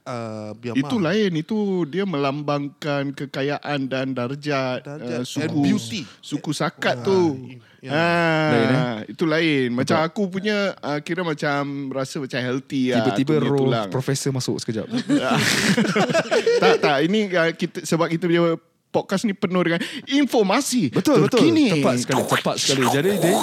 Uh. 0.00 0.56
Itu 0.72 0.96
lain 0.96 1.28
Itu 1.36 1.84
dia 1.84 2.08
melambangkan 2.08 3.12
Kekayaan 3.12 3.84
dan 3.84 4.16
darjat, 4.16 4.80
Darjat 4.80 5.12
uh, 5.12 5.20
and 5.20 5.28
Suku 5.28 5.60
beauty. 5.60 6.00
Suku 6.24 6.50
sakat 6.56 7.04
tu 7.04 7.36
ya. 7.84 7.92
Ah, 7.92 8.48
Lain, 8.50 8.68
Itu 9.12 9.28
lain 9.28 9.76
Macam 9.76 10.00
aku 10.00 10.32
punya 10.32 10.72
uh, 10.80 10.98
Kira 11.04 11.20
macam 11.20 11.92
Rasa 11.92 12.16
macam 12.16 12.40
healthy 12.40 12.96
lah 12.96 13.04
Tiba-tiba 13.04 13.32
roh 13.44 13.68
tulang. 13.68 13.88
profesor 13.92 14.32
masuk 14.32 14.56
sekejap. 14.60 14.88
tak 16.64 16.74
tak 16.80 16.96
ini 17.04 17.28
uh, 17.32 17.52
kita 17.52 17.84
sebab 17.84 18.08
kita 18.08 18.24
punya 18.24 18.56
podcast 18.90 19.22
ni 19.22 19.32
penuh 19.32 19.62
dengan 19.62 19.80
informasi 20.04 20.90
Betul 20.90 21.30
betul 21.30 21.46
terkini. 21.46 21.78
Tepat 21.78 21.94
sekali 22.02 22.22
Tepat 22.26 22.54
sekali 22.58 22.82
Jadi 22.90 23.10
dia 23.16 23.38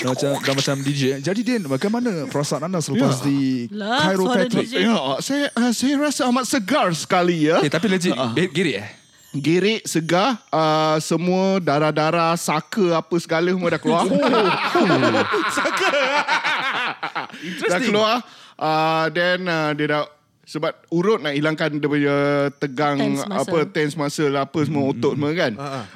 dah 0.00 0.08
macam 0.12 0.30
dah 0.36 0.54
macam 0.54 0.74
DJ 0.80 1.02
Jadi 1.24 1.40
dia 1.40 1.56
bagaimana 1.64 2.10
perasaan 2.28 2.68
anda 2.68 2.84
selepas 2.84 3.20
Ya. 3.20 3.24
di 3.24 3.66
Cairo 3.72 4.24
Patrick. 4.28 4.68
Ya, 4.70 4.96
saya 5.20 5.48
uh, 5.56 5.72
saya 5.72 5.94
rasa 5.96 6.28
amat 6.28 6.44
segar 6.44 6.88
sekali 6.92 7.48
ya. 7.48 7.64
Eh 7.64 7.72
tapi 7.72 7.88
legit 7.88 8.12
uh. 8.12 8.32
Girik 8.36 8.76
eh 8.76 8.88
Gerik, 9.30 9.86
segar, 9.86 10.42
uh, 10.50 10.98
semua 10.98 11.62
darah-darah, 11.62 12.34
saka 12.34 12.98
apa 12.98 13.14
segala 13.22 13.54
semua 13.54 13.70
dah 13.70 13.78
keluar. 13.78 14.02
saka. 15.56 15.90
dah 17.70 17.78
keluar. 17.78 18.16
Uh, 18.58 19.06
then 19.14 19.46
uh, 19.46 19.70
dia 19.70 19.86
dah 19.86 20.02
sebab 20.50 20.74
urut 20.90 21.22
nak 21.22 21.30
hilangkan 21.30 21.78
dia 21.78 21.86
punya 21.86 22.16
tegang 22.58 22.98
Tense 22.98 23.22
muscle. 23.22 23.38
apa 23.38 23.58
tense 23.70 23.94
muscle 23.94 24.34
apa 24.34 24.58
semua 24.66 24.82
otot 24.90 25.14
semua 25.14 25.30
kan. 25.30 25.52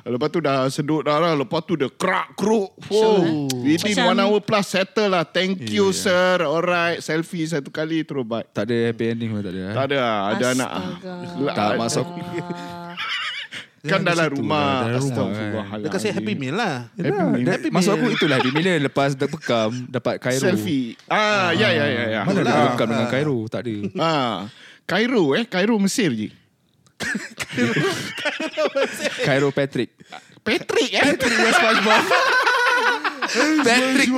Lepas 0.07 0.29
tu 0.31 0.39
dah 0.39 0.71
sedut 0.71 1.03
darah, 1.03 1.35
lepas 1.35 1.67
tu 1.67 1.75
dia 1.75 1.91
kerak 1.91 2.39
keruk. 2.39 2.71
Oh, 2.87 3.51
within 3.67 3.99
Macam- 3.99 4.15
one 4.15 4.21
hour 4.23 4.39
plus 4.39 4.67
settle 4.71 5.11
lah. 5.11 5.27
Thank 5.27 5.67
you 5.67 5.91
sir. 5.91 6.39
Alright, 6.39 7.03
selfie 7.03 7.51
satu 7.51 7.75
kali 7.75 8.07
terus 8.07 8.23
baik. 8.23 8.55
Tak 8.55 8.71
ada 8.71 8.95
happy 8.95 9.05
ending 9.11 9.35
pun 9.35 9.43
tak 9.43 9.51
ada 9.51 9.61
eh? 9.61 9.75
Tak 9.75 9.85
ada, 9.91 9.99
ada 10.31 10.45
anak. 10.55 10.71
Tak 11.51 11.71
masuk 11.75 12.07
Kan 13.85 14.01
dalam 14.01 14.27
di 14.27 14.41
rumah. 14.41 14.57
lah, 14.57 14.81
dalam 14.89 14.97
rumah, 14.97 15.13
Astagfirullahaladzim. 15.13 15.85
Dia 15.85 15.91
kasi 15.93 16.07
happy 16.09 16.35
meal 16.35 16.57
lah. 16.57 16.75
Meal. 16.95 17.47
Happy 17.47 17.69
Maksud 17.69 17.91
meal. 17.91 18.01
aku 18.01 18.07
itulah 18.11 18.37
happy 18.37 18.51
meal 18.51 18.69
Lepas 18.81 19.11
dah 19.13 19.29
bekam 19.29 19.71
Dapat 19.87 20.15
Cairo 20.19 20.41
Selfie. 20.43 20.97
Ah, 21.07 21.53
ya 21.53 21.69
ya 21.69 21.85
ya 21.85 22.05
ya. 22.11 22.21
Mana 22.23 22.41
ada 22.41 22.51
Ah, 22.51 22.65
bekam 22.71 22.89
dengan 22.89 23.09
Cairo 23.09 23.39
Tak 23.47 23.61
ada 23.61 23.75
Ah. 23.95 24.37
Cairo 24.85 25.33
eh, 25.33 25.45
Cairo 25.45 25.77
Mesir 25.77 26.11
je. 26.11 26.29
Cairo 29.23 29.51
Patrick 29.51 29.91
Patrick 30.41 30.91
eh. 30.93 31.03
Patrick 31.05 31.35
Yes 31.35 31.55
SpongeBob 31.55 32.05
Patrick 33.61 34.11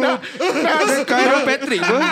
Cairo 1.07 1.39
Patrick 1.43 1.81
pun 1.81 2.03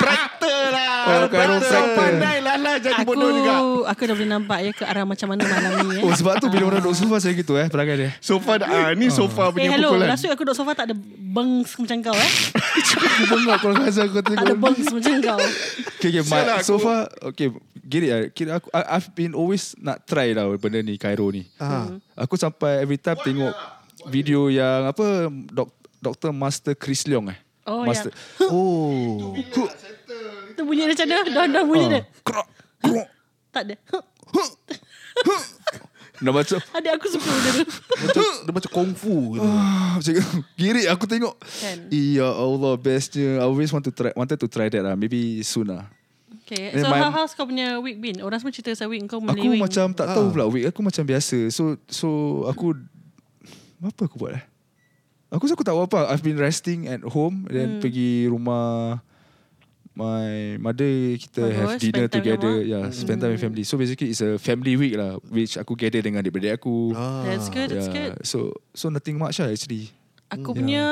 Practor 0.00 0.60
lah. 0.72 0.96
Oh, 1.00 1.26
Practor. 1.28 1.60
Practor. 1.60 1.96
Pandai 1.96 2.36
lah 2.40 2.56
lah 2.60 2.76
jadi 2.78 3.02
Aku 3.02 3.12
bodoh 3.12 3.30
juga. 3.32 3.54
aku 3.90 4.00
dah 4.06 4.14
boleh 4.14 4.30
nampak 4.30 4.58
ya 4.62 4.70
ke 4.72 4.84
arah 4.84 5.04
macam 5.04 5.26
mana 5.32 5.42
malam 5.44 5.70
ni 5.90 5.98
eh. 5.98 6.02
Oh 6.04 6.12
sebab 6.14 6.38
tu 6.38 6.46
bila 6.52 6.64
orang 6.70 6.80
duduk 6.84 6.96
sofa 6.96 7.16
Saya 7.18 7.32
gitu 7.34 7.54
eh 7.56 7.66
Perangai 7.66 7.96
dia 7.96 8.10
Sofa 8.22 8.60
ah, 8.62 8.92
ni 8.94 9.06
sofa 9.10 9.50
Eh 9.50 9.52
punya 9.56 9.70
hello, 9.74 9.90
pukulan. 9.96 10.08
last 10.12 10.22
week 10.22 10.32
aku 10.32 10.42
duduk 10.46 10.56
sofa 10.56 10.72
tak 10.76 10.86
ada 10.92 10.94
bengs 11.18 11.70
macam 11.76 11.96
kau 12.04 12.16
eh. 12.16 12.30
Aku 13.10 13.24
bengok 13.26 13.56
Kalau 13.58 13.74
rasa 13.76 14.00
aku 14.06 14.14
Tak 14.20 14.22
ada 14.22 14.36
tengok 14.44 14.58
bengs 14.60 14.86
macam 14.92 15.14
kau. 15.20 15.40
Okay, 16.00 16.08
okay 16.10 16.22
my, 16.28 16.40
lah, 16.46 16.58
so 16.62 16.74
far 16.80 17.00
Okay 17.34 17.48
Get 17.80 18.02
it 18.06 18.10
lah 18.10 18.20
Kira 18.30 18.50
aku 18.62 18.68
I, 18.70 18.80
I've 18.96 19.10
been 19.12 19.32
always 19.34 19.74
Nak 19.80 20.06
try 20.06 20.30
lah 20.32 20.46
Benda 20.56 20.80
ni 20.80 20.94
Cairo 20.96 21.28
ni 21.32 21.44
Aku 22.14 22.34
sampai 22.38 22.84
every 22.84 23.00
time 23.00 23.18
tengok 23.20 23.52
Video 24.08 24.48
yang 24.48 24.88
Apa 24.88 25.28
dok, 25.50 25.68
Dr. 26.00 26.32
Master 26.32 26.72
Chris 26.72 27.04
Leong 27.04 27.28
eh 27.32 27.49
Oh, 27.62 27.84
Master, 27.84 28.10
Oh. 28.42 29.36
Tu 30.50 30.60
bunyi 30.60 30.84
dia 30.84 30.92
macam 30.92 31.06
mana? 31.06 31.30
Dah-dah 31.30 31.62
bunyi 31.62 31.86
dia. 31.88 32.00
Krok 32.20 32.46
Krok 32.78 33.06
Tak 33.50 33.62
ada. 33.64 33.74
Nak 36.20 36.32
baca 36.34 36.56
Adik 36.74 36.92
aku 36.92 37.06
suka 37.08 37.24
benda 37.26 37.50
tu. 37.54 37.64
Macam, 37.98 38.24
dia 38.44 38.52
macam 38.52 38.70
kungfu 38.70 39.14
gitu. 39.34 39.46
Ah, 39.46 39.96
Macam 39.96 40.12
tu. 40.12 40.38
Girik 40.54 40.86
aku 40.86 41.04
tengok 41.06 41.34
Kan. 41.40 41.88
Ya 41.88 42.28
Allah 42.28 42.76
bestnya 42.76 43.40
I 43.40 43.42
always 43.42 43.70
want 43.70 43.82
to 43.82 43.90
try 43.90 44.12
Wanted 44.12 44.36
to 44.36 44.44
try 44.46 44.68
that 44.68 44.82
lah 44.82 44.92
Maybe 44.94 45.40
soon 45.40 45.68
lah 45.70 45.88
Okay. 46.44 46.74
Eh, 46.74 46.82
So 46.82 46.90
my- 46.90 46.98
how 46.98 47.14
how's 47.14 47.32
kau 47.32 47.46
punya 47.46 47.78
week 47.78 47.96
been? 47.96 48.18
Orang 48.18 48.36
semua 48.36 48.50
cerita 48.50 48.68
pasal 48.70 48.90
week 48.90 49.06
kau 49.06 49.16
Aku 49.16 49.32
melewing. 49.32 49.62
macam 49.62 49.94
tak 49.94 50.10
tahu 50.10 50.28
pula 50.30 50.44
Week 50.44 50.66
aku 50.66 50.82
macam 50.82 51.04
biasa 51.04 51.46
So 51.48 51.78
so 51.86 52.08
aku 52.44 52.74
Apa 53.80 54.04
aku 54.04 54.18
buat 54.18 54.34
eh 54.34 54.44
Aku 55.30 55.46
rasa 55.46 55.54
aku 55.54 55.62
tak 55.62 55.74
buat 55.74 55.86
apa 55.86 56.10
I've 56.10 56.22
been 56.22 56.36
resting 56.36 56.86
at 56.86 57.02
home 57.06 57.46
Then 57.46 57.78
Hmm. 57.78 57.82
pergi 57.82 58.26
rumah 58.26 58.98
My 59.94 60.56
mother 60.58 60.86
Kita 61.14 61.42
Bagus, 61.44 61.54
have 61.54 61.70
dinner 61.78 62.06
together 62.06 62.62
Yeah 62.62 62.90
spend 62.90 63.20
time 63.20 63.34
with 63.34 63.42
family 63.42 63.62
So 63.62 63.78
basically 63.78 64.10
it's 64.10 64.22
a 64.22 64.38
family 64.38 64.74
week 64.74 64.94
lah 64.94 65.18
Which 65.28 65.54
aku 65.54 65.74
gather 65.74 66.00
dengan 66.00 66.22
adik-adik 66.22 66.58
aku 66.58 66.94
That's 67.22 67.46
good, 67.46 67.70
that's 67.70 67.90
yeah. 67.90 68.14
good. 68.14 68.26
So 68.26 68.54
so 68.74 68.90
nothing 68.90 69.18
much 69.18 69.38
lah 69.38 69.50
actually 69.50 69.90
Aku 70.30 70.54
punya 70.54 70.86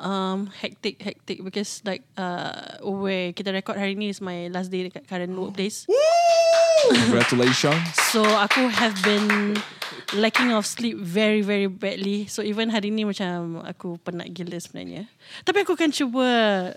um, 0.00 0.48
hectic 0.48 0.96
hectic 1.04 1.44
because 1.44 1.84
like 1.84 2.00
uh, 2.16 2.80
where 2.80 3.36
kita 3.36 3.52
record 3.52 3.76
hari 3.76 3.92
ni 3.92 4.08
is 4.08 4.24
my 4.24 4.48
last 4.48 4.72
day 4.72 4.88
dekat 4.88 5.04
current 5.04 5.36
workplace. 5.36 5.84
Congratulations 6.88 7.84
So 8.14 8.24
aku 8.24 8.70
have 8.70 8.96
been 9.04 9.58
lacking 10.16 10.56
of 10.56 10.64
sleep 10.64 10.96
very 10.96 11.44
very 11.44 11.68
badly. 11.68 12.24
So 12.32 12.40
even 12.40 12.72
hari 12.72 12.88
ni 12.88 13.04
macam 13.04 13.60
aku 13.60 14.00
penat 14.00 14.32
gila 14.32 14.56
sebenarnya. 14.56 15.04
Tapi 15.44 15.68
aku 15.68 15.76
akan 15.76 15.90
cuba 15.92 16.28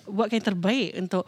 buatkan 0.03 0.43
yang 0.43 0.47
terbaik 0.51 0.89
untuk 0.99 1.23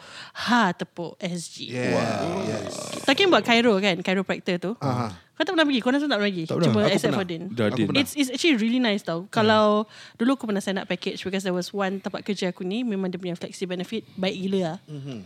Ha 0.51 0.75
Tepuk 0.75 1.15
SG. 1.23 1.71
Yeah. 1.71 1.95
Wow. 1.95 2.43
Yes. 2.43 2.75
Talking 3.07 3.31
about 3.31 3.47
Cairo 3.47 3.79
kan, 3.79 4.03
chiropractor 4.03 4.59
tu. 4.59 4.71
Aha. 4.83 5.22
Kau 5.33 5.41
tak 5.41 5.57
pernah 5.57 5.65
pergi? 5.65 5.79
Kau 5.81 5.89
rasa 5.89 6.05
tak 6.05 6.21
pernah 6.21 6.29
pergi? 6.29 6.45
Tak 6.45 6.55
pernah. 6.55 6.67
Cuba 6.69 6.79
Aku 6.79 6.93
except 6.93 7.03
pernah. 7.09 7.17
for 7.17 7.25
Din. 7.25 7.43
Aku 7.49 7.81
pernah. 7.89 8.01
It's, 8.05 8.13
it's 8.13 8.29
actually 8.29 8.57
really 8.61 8.77
nice 8.77 9.01
tau. 9.01 9.25
Kalau 9.33 9.89
dulu 10.13 10.37
aku 10.37 10.45
pernah 10.45 10.61
sign 10.61 10.77
up 10.77 10.85
package 10.85 11.25
because 11.25 11.41
there 11.41 11.57
was 11.57 11.73
one 11.73 11.97
tempat 11.97 12.21
kerja 12.21 12.53
aku 12.53 12.61
ni 12.61 12.85
memang 12.85 13.09
dia 13.09 13.17
punya 13.17 13.33
flexi 13.33 13.65
benefit 13.65 14.05
baik 14.13 14.35
gila 14.37 14.59
lah. 14.61 14.77
Mm-hmm. 14.85 15.19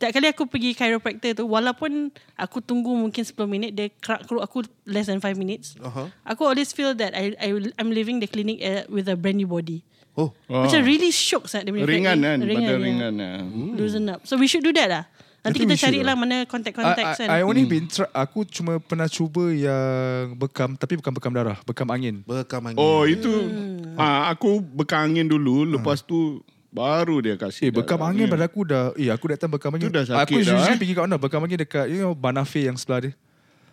Tiap 0.00 0.10
kali 0.16 0.26
aku 0.32 0.48
pergi 0.48 0.72
chiropractor 0.72 1.36
tu 1.36 1.44
walaupun 1.44 2.08
aku 2.32 2.64
tunggu 2.64 2.88
mungkin 2.96 3.20
10 3.20 3.36
minit 3.44 3.76
dia 3.76 3.92
kerak 4.00 4.24
keruk 4.24 4.40
aku 4.40 4.64
less 4.88 5.12
than 5.12 5.20
5 5.20 5.36
minutes. 5.36 5.76
Uh-huh. 5.76 6.08
Aku 6.24 6.48
always 6.48 6.72
feel 6.72 6.96
that 6.96 7.12
I, 7.12 7.36
I 7.36 7.52
I'm 7.76 7.92
leaving 7.92 8.16
the 8.16 8.28
clinic 8.32 8.64
uh, 8.64 8.88
with 8.88 9.12
a 9.12 9.16
brand 9.20 9.36
new 9.36 9.44
body. 9.44 9.84
Oh. 10.16 10.32
Oh. 10.48 10.64
Macam 10.64 10.80
really 10.88 11.12
shock 11.12 11.52
sangat 11.52 11.68
dia 11.68 11.72
punya 11.76 11.84
Ringan 11.84 12.16
kan, 12.16 12.36
ni. 12.40 12.48
ringan, 12.48 12.64
ya. 12.64 12.76
ringan. 12.80 13.12
lah. 13.20 13.44
Loosen 13.76 14.08
up. 14.08 14.24
So 14.24 14.40
we 14.40 14.48
should 14.48 14.64
do 14.64 14.72
that 14.72 14.88
lah. 14.88 15.04
Nanti 15.40 15.64
kita 15.64 15.74
carilah 15.74 16.12
lah. 16.12 16.16
mana 16.16 16.36
I, 16.44 17.16
kan. 17.16 17.28
I 17.32 17.40
only 17.40 17.64
been 17.64 17.88
try, 17.88 18.04
Aku 18.12 18.44
cuma 18.44 18.76
pernah 18.76 19.08
cuba 19.08 19.48
yang 19.48 20.36
Bekam 20.36 20.76
Tapi 20.76 21.00
bukan 21.00 21.12
bekam 21.16 21.32
darah 21.32 21.56
Bekam 21.64 21.88
angin 21.88 22.20
Bekam 22.22 22.60
angin. 22.60 22.76
Oh 22.76 23.08
itu 23.08 23.28
Hmm. 23.30 23.96
ah 23.96 24.28
aku 24.28 24.60
bekam 24.60 25.00
angin 25.02 25.24
dulu 25.24 25.64
lepas 25.66 26.00
tu 26.00 26.38
baru 26.70 27.18
dia 27.18 27.34
kasih. 27.34 27.66
Eh 27.66 27.72
bekam 27.72 27.96
darah. 27.96 28.12
angin 28.12 28.28
Ya. 28.28 28.32
pada 28.32 28.44
aku 28.46 28.60
dah 28.62 28.84
Eh 28.94 29.08
aku 29.08 29.24
datang 29.28 29.48
bekam 29.48 29.72
angin 29.72 29.88
Tu 29.88 29.96
dah 29.96 30.04
sakit 30.04 30.22
Aku 30.22 30.34
dah, 30.38 30.54
usually 30.54 30.74
eh. 30.74 30.78
pergi 30.78 30.92
kat 30.92 31.02
mana 31.02 31.16
Bekam 31.16 31.40
angin 31.40 31.58
dekat 31.58 31.84
You 31.88 31.98
know 32.00 32.12
Banafe 32.12 32.68
yang 32.68 32.76
sebelah 32.76 33.08
dia 33.08 33.12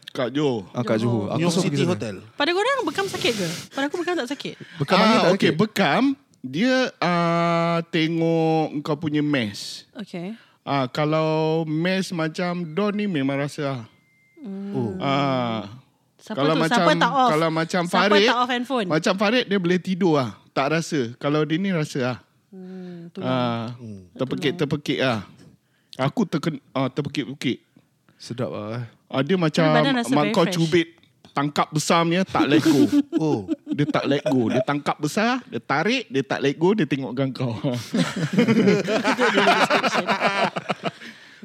Kat 0.09 0.31
Jo. 0.31 0.63
ah, 0.71 0.81
Kat 0.81 0.97
Johor 0.97 1.35
Aku 1.35 1.37
New 1.37 1.51
City. 1.51 1.83
Hotel. 1.83 2.23
Pada 2.33 2.49
korang 2.49 2.79
bekam 2.87 3.05
sakit 3.05 3.33
ke? 3.35 3.47
Pada 3.69 3.85
aku 3.85 3.99
bekam 3.99 4.15
tak 4.15 4.31
sakit. 4.31 4.55
Bekam 4.79 4.97
angin 4.97 5.13
ah, 5.13 5.21
tak 5.21 5.31
okay, 5.35 5.51
sakit 5.51 5.59
bekam 5.59 6.03
dia 6.39 6.75
ah, 6.97 7.83
tengok 7.91 8.79
kau 8.79 8.95
punya 8.95 9.19
mass. 9.19 9.83
Okay. 9.93 10.33
Ah 10.67 10.85
kalau 10.91 11.63
mass 11.63 12.11
macam 12.11 12.67
Don 12.75 12.91
ni 12.91 13.07
memang 13.07 13.39
rasa 13.39 13.63
ah. 13.71 13.81
Oh. 14.75 14.91
Ah 14.99 15.79
Siapa 16.19 16.43
kalau 16.43 16.53
tu? 16.53 16.61
macam 16.67 16.75
Siapa 16.75 16.91
tak 16.99 17.11
off? 17.15 17.29
kalau 17.31 17.49
macam 17.49 17.81
Siapa 17.87 17.95
Farid 18.11 18.27
tak 18.27 18.37
off 18.43 18.49
handphone? 18.51 18.87
Macam 18.91 19.13
Farid 19.15 19.45
dia 19.47 19.57
boleh 19.63 19.79
tidur 19.79 20.19
ah. 20.19 20.35
Tak 20.51 20.75
rasa. 20.75 21.15
Kalau 21.15 21.47
dia 21.47 21.55
ni 21.55 21.71
rasa 21.71 21.99
ah. 22.03 22.17
Hmm, 22.51 23.07
Ah, 23.23 23.71
terpekik-terpekik 24.19 24.99
ah. 24.99 25.23
Aku 25.95 26.27
terken, 26.27 26.59
ah, 26.75 26.91
terpekik-pekik. 26.91 27.63
Sedap 28.19 28.51
lah 28.51 28.83
eh. 28.83 28.85
Ah, 29.07 29.23
dia 29.23 29.39
macam 29.39 29.63
mak 30.11 30.35
kau 30.35 30.43
cubit 30.51 30.97
tangkap 31.31 31.69
besar 31.71 32.01
punya 32.03 32.25
tak 32.27 32.49
let 32.49 32.59
go. 32.65 32.75
Oh. 33.23 33.39
Dia 33.77 33.85
tak 33.85 34.09
let 34.09 34.25
go. 34.25 34.49
Dia 34.49 34.65
tangkap 34.65 34.97
besar, 34.97 35.45
dia 35.45 35.61
tarik, 35.61 36.09
dia 36.09 36.25
tak 36.25 36.41
let 36.41 36.57
go, 36.57 36.73
dia 36.73 36.89
tengokkan 36.89 37.29
kau. 37.29 37.53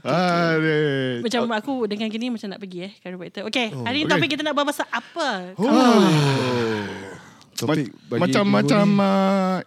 ah, 0.08 0.56
dia. 0.56 1.20
Macam 1.20 1.52
aku 1.52 1.84
dengan 1.84 2.08
gini 2.08 2.32
macam 2.32 2.48
nak 2.48 2.56
pergi 2.64 2.88
eh 2.88 2.92
chiropractor. 3.04 3.44
Okay, 3.52 3.68
oh, 3.76 3.84
hari 3.84 4.00
ni 4.00 4.08
okay. 4.08 4.16
topik 4.16 4.28
kita 4.32 4.40
nak 4.48 4.56
bahas 4.56 4.72
pasal 4.72 4.88
apa? 4.88 5.28
Topik 7.60 7.92
Ma- 7.92 8.16
bagi 8.16 8.20
macam 8.24 8.44
macam 8.48 8.86
uh, 8.96 9.60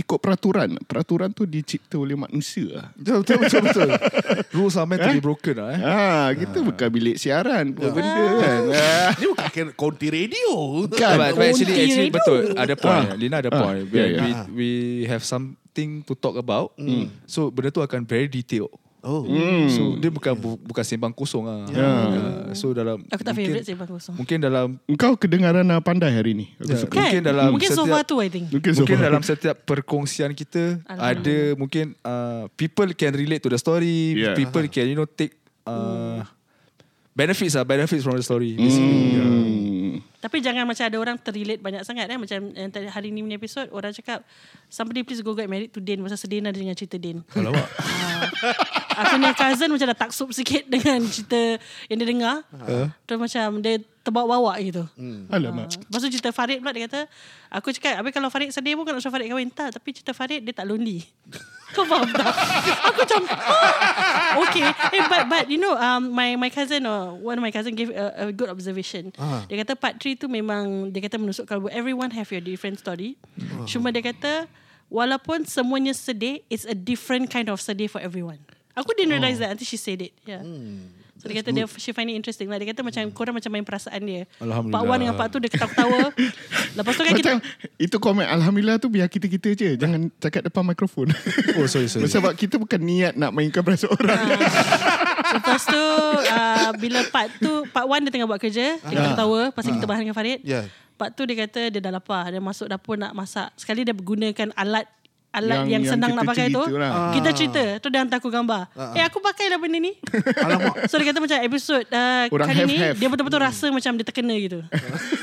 ikut 0.00 0.18
peraturan. 0.18 0.80
Peraturan 0.80 1.28
tu 1.28 1.44
dicipta 1.44 1.94
oleh 1.94 2.16
manusia. 2.16 2.66
lah. 2.72 2.86
Betul 2.96 3.20
betul 3.20 3.38
betul, 3.38 3.62
betul. 3.62 3.88
Rules 4.50 4.74
are 4.74 4.84
meant 4.84 5.00
to 5.00 5.08
Eh? 5.08 5.14
be 5.14 5.22
broken 5.22 5.54
lah 5.54 5.68
eh. 5.70 5.80
Ah, 5.80 6.28
kita 6.32 6.58
bukan 6.58 6.88
bilik 6.88 7.16
siaran 7.16 7.64
Ya. 7.68 7.74
pun 7.74 7.88
benda 7.92 8.24
kan. 8.38 8.60
Ah. 8.80 9.10
Ni 9.12 9.24
bukan 9.28 9.66
konti 9.74 10.08
radio. 10.08 10.50
Kan? 10.90 11.14
But, 11.14 11.30
but 11.34 11.44
actually, 11.46 11.76
actually 11.76 12.08
radio. 12.08 12.16
betul. 12.16 12.42
Ada 12.54 12.74
point. 12.74 13.06
Ah. 13.06 13.16
Lina 13.16 13.36
ada 13.38 13.50
Ah, 13.50 13.60
point. 13.60 13.84
yeah, 13.88 14.08
yeah. 14.08 14.24
We, 14.48 14.56
we 14.56 14.70
have 15.04 15.20
something 15.20 16.00
to 16.02 16.12
talk 16.14 16.34
about. 16.34 16.72
So 17.24 17.48
benda 17.48 17.68
tu 17.68 17.80
akan 17.80 18.02
very 18.02 18.26
detailed. 18.26 18.72
Oh. 19.00 19.24
Hmm. 19.24 19.64
So 19.66 19.96
dia 19.96 20.08
bukan 20.08 20.36
bu, 20.36 20.60
bukan 20.60 20.84
sembang 20.84 21.10
kosong 21.10 21.48
lah. 21.48 21.64
Ya. 21.68 21.80
Uh, 21.80 22.52
so 22.52 22.70
dalam 22.70 23.00
Aku 23.08 23.20
tak 23.20 23.32
mungkin, 23.32 23.56
favourite 23.56 23.64
sih 23.64 23.72
bang 23.72 23.88
kosong. 23.88 24.14
Mungkin 24.14 24.38
dalam 24.38 24.66
Engkau 24.84 25.16
kedengaran 25.16 25.64
ah, 25.66 25.80
pandai 25.80 26.12
hari 26.12 26.36
ni. 26.36 26.46
Aku 26.56 26.68
Ya. 26.68 26.76
suka. 26.78 26.92
Kan? 26.92 27.04
mungkin 27.08 27.22
dalam 27.24 27.48
mungkin 27.50 27.70
setiap- 27.70 27.88
sofa 27.88 27.98
tu 28.04 28.16
I 28.20 28.28
think. 28.28 28.46
Mungkin, 28.52 28.72
Mungkin 28.76 28.96
so. 28.96 29.02
dalam 29.02 29.22
setiap 29.24 29.56
perkongsian 29.64 30.30
kita 30.32 30.84
Alhamdulillah. 30.84 31.16
ada 31.16 31.36
mungkin 31.56 31.84
uh, 32.00 32.44
people 32.54 32.92
can 32.92 33.12
relate 33.12 33.40
to 33.40 33.48
the 33.48 33.56
story, 33.56 34.12
Yeah. 34.14 34.36
people 34.36 34.64
can 34.68 34.84
you 34.84 34.94
know 34.94 35.08
take 35.08 35.32
uh, 35.64 36.20
benefits 37.10 37.56
ah 37.56 37.64
benefits 37.64 38.04
from 38.04 38.14
the 38.14 38.22
story 38.22 38.52
basically. 38.54 39.16
Yeah. 39.16 39.24
Hmm. 39.24 39.50
Tapi 40.20 40.44
jangan 40.44 40.68
macam 40.68 40.84
ada 40.84 40.96
orang 41.00 41.16
terrelate 41.16 41.58
banyak 41.58 41.80
sangat 41.80 42.04
eh. 42.04 42.20
Macam 42.20 42.52
yang 42.52 42.68
tadi 42.68 42.84
hari 42.84 43.08
ni 43.08 43.24
punya 43.24 43.40
episod 43.40 43.64
Orang 43.72 43.88
cakap 43.90 44.20
Somebody 44.68 45.00
please 45.00 45.24
go 45.24 45.32
get 45.32 45.48
married 45.48 45.72
to 45.72 45.80
Din 45.80 46.04
Pasal 46.04 46.20
sedih 46.20 46.44
ada 46.44 46.52
dengan 46.52 46.76
cerita 46.76 47.00
Din 47.00 47.24
Alamak. 47.32 47.64
Ah, 47.80 48.28
Aku 48.92 49.14
punya 49.14 49.30
cousin 49.32 49.68
macam 49.68 49.86
dah 49.86 49.98
taksub 49.98 50.28
sikit 50.30 50.66
Dengan 50.66 50.98
cerita 51.04 51.58
Yang 51.86 51.96
dia 51.96 52.08
dengar. 52.08 52.36
Terus 53.04 53.18
macam 53.20 53.46
Dia 53.58 53.74
terbawa-bawa 54.00 54.56
gitu. 54.58 54.82
Alamak. 55.28 55.68
Ah, 55.68 55.78
Lepas 55.78 56.00
tu 56.00 56.08
cerita 56.08 56.30
Farid 56.30 56.58
pula 56.58 56.72
dia 56.72 56.84
kata 56.84 57.04
Aku 57.52 57.70
cakap 57.70 57.98
Habis 57.98 58.10
kalau 58.10 58.28
Farid 58.28 58.50
sedih 58.50 58.74
pun 58.74 58.82
Kalau 58.82 58.98
Farid 58.98 59.26
kahwin 59.26 59.48
Tak. 59.48 59.76
Tapi 59.76 59.88
cerita 59.92 60.10
Farid 60.10 60.42
Dia 60.42 60.52
tak 60.52 60.64
lonely. 60.64 61.04
Kau 61.70 61.86
faham 61.86 62.10
tak? 62.10 62.34
Aku 62.84 62.98
macam 63.00 63.22
"Ah, 63.30 64.42
Okay. 64.42 64.66
Eh, 64.90 65.02
but, 65.06 65.22
but 65.28 65.44
you 65.46 65.54
know 65.54 65.70
um, 65.72 66.10
My 66.10 66.34
my 66.34 66.48
cousin 66.48 66.82
or 66.82 67.14
One 67.14 67.38
of 67.38 67.44
my 67.44 67.50
cousin 67.50 67.74
Gave 67.74 67.90
a, 67.90 68.26
a 68.26 68.34
good 68.34 68.50
observation. 68.50 69.14
Ah. 69.14 69.46
Dia 69.46 69.62
kata 69.62 69.78
part 69.78 69.94
3 69.96 70.16
tu 70.16 70.26
memang 70.26 70.90
Dia 70.90 70.98
kata 71.00 71.14
menusukkan 71.14 71.56
bahawa 71.56 71.70
Everyone 71.70 72.10
have 72.10 72.26
your 72.28 72.42
different 72.42 72.76
story. 72.76 73.14
Cuma 73.64 73.90
dia 73.90 74.02
kata 74.02 74.50
Walaupun 74.88 75.46
semuanya 75.46 75.94
sedih 75.94 76.42
It's 76.48 76.64
a 76.64 76.74
different 76.74 77.28
kind 77.28 77.46
of 77.46 77.62
sedih 77.62 77.86
for 77.86 78.02
everyone 78.02 78.42
Aku 78.78 78.94
didn't 78.94 79.10
realise 79.10 79.42
that 79.42 79.50
Until 79.50 79.66
she 79.66 79.76
said 79.76 79.98
it 80.02 80.14
Yeah 80.22 80.42
So 81.20 81.28
dia 81.28 81.44
kata 81.44 81.52
dia 81.52 81.68
she 81.76 81.92
find 81.92 82.08
it 82.08 82.16
interesting 82.16 82.48
lah. 82.48 82.56
Dia 82.56 82.72
kata 82.72 82.80
macam 82.80 83.04
korang 83.12 83.36
macam 83.36 83.52
main 83.52 83.60
perasaan 83.60 84.00
dia. 84.08 84.24
Alhamdulillah. 84.40 84.80
Pak 84.80 84.88
Wan 84.88 84.96
dengan 84.96 85.16
Pak 85.20 85.26
tu 85.28 85.36
dia 85.36 85.50
ketawa-ketawa. 85.52 86.00
Lepas 86.80 86.92
tu 86.96 87.02
kan 87.04 87.12
kita 87.12 87.32
itu 87.76 87.96
komen 88.00 88.24
Alhamdulillah 88.24 88.80
tu 88.80 88.88
biar 88.88 89.10
kita-kita 89.10 89.48
je 89.58 89.70
Jangan 89.74 90.06
cakap 90.22 90.46
depan 90.46 90.62
mikrofon 90.62 91.10
Oh, 91.58 91.66
sorry, 91.66 91.90
sorry. 91.90 92.06
Sebab 92.06 92.38
kita 92.38 92.56
bukan 92.56 92.78
niat 92.78 93.18
nak 93.18 93.34
mainkan 93.34 93.60
perasaan 93.60 93.90
orang 93.90 94.22
Lepas 95.36 95.66
tu 95.66 95.82
uh, 96.30 96.70
Bila 96.78 97.02
part 97.10 97.26
tu 97.42 97.66
Part 97.74 97.90
Wan 97.90 98.06
dia 98.06 98.14
tengah 98.14 98.30
buat 98.30 98.38
kerja 98.38 98.78
Dia 98.78 98.98
ketawa 99.12 99.50
Pasal 99.50 99.74
kita 99.76 99.86
bahas 99.90 100.00
dengan 100.00 100.14
Farid 100.16 100.40
Yeah. 100.46 100.70
Part 100.94 101.18
tu 101.18 101.26
dia 101.26 101.42
kata 101.42 101.74
Dia 101.74 101.80
dah 101.82 101.92
lapar 101.98 102.30
Dia 102.30 102.38
masuk 102.38 102.70
dapur 102.70 102.94
nak 102.94 103.12
masak 103.12 103.50
Sekali 103.58 103.82
dia 103.82 103.92
gunakan 103.92 104.54
alat 104.54 104.86
Alat 105.30 105.62
Yang- 105.62 105.70
yang, 105.70 105.70
yang 105.70 105.92
senang 105.94 106.10
kita 106.10 106.18
nak 106.18 106.26
pakai 106.26 106.46
tu 106.50 106.62
lah. 106.74 107.14
Kita 107.14 107.28
cerita. 107.30 107.62
Tu 107.78 107.86
dia 107.86 108.02
hantar 108.02 108.18
aku 108.18 108.30
gambar. 108.34 108.62
Eh 108.98 109.02
aku 109.06 109.22
pakai 109.22 109.46
lah 109.46 109.62
benda 109.62 109.78
ni. 109.78 109.94
Alamak. 110.46 110.90
So 110.90 110.98
dia 110.98 111.06
kata 111.14 111.22
macam 111.22 111.38
episod 111.38 111.82
uh, 111.86 112.24
Orang 112.34 112.48
Kali 112.50 112.58
have, 112.58 112.66
ni 112.66 112.76
have. 112.82 112.96
Dia 112.98 113.06
betul-betul 113.06 113.38
rasa 113.38 113.66
macam 113.70 113.92
Dia 113.94 114.06
terkena 114.10 114.34
gitu. 114.34 114.58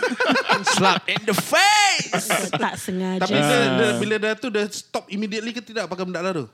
Slap 0.80 1.04
in 1.12 1.22
the 1.28 1.36
face. 1.36 2.32
Tak 2.64 2.80
sengaja. 2.80 3.28
Tapi 3.28 3.36
dia, 3.36 3.58
dia, 3.76 3.90
bila 4.00 4.16
dah 4.16 4.34
tu 4.40 4.48
Dah 4.48 4.64
stop 4.72 5.12
immediately 5.12 5.52
ke 5.52 5.60
tidak 5.60 5.92
Pakai 5.92 6.08
benda 6.08 6.24
lah 6.24 6.32
tu? 6.32 6.46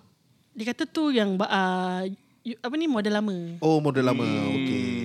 Dia 0.58 0.74
kata 0.74 0.90
tu 0.90 1.14
yang 1.14 1.38
uh, 1.38 2.02
Apa 2.58 2.74
ni 2.74 2.90
model 2.90 3.14
lama. 3.22 3.38
Oh 3.62 3.78
model 3.78 4.02
lama. 4.10 4.26
Okay 4.26 4.94
Hmm, 4.94 5.03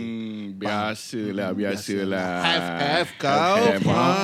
biasalah, 0.59 1.55
biasalah. 1.55 2.31
Have, 2.43 2.69
have 2.83 3.11
kau. 3.17 3.57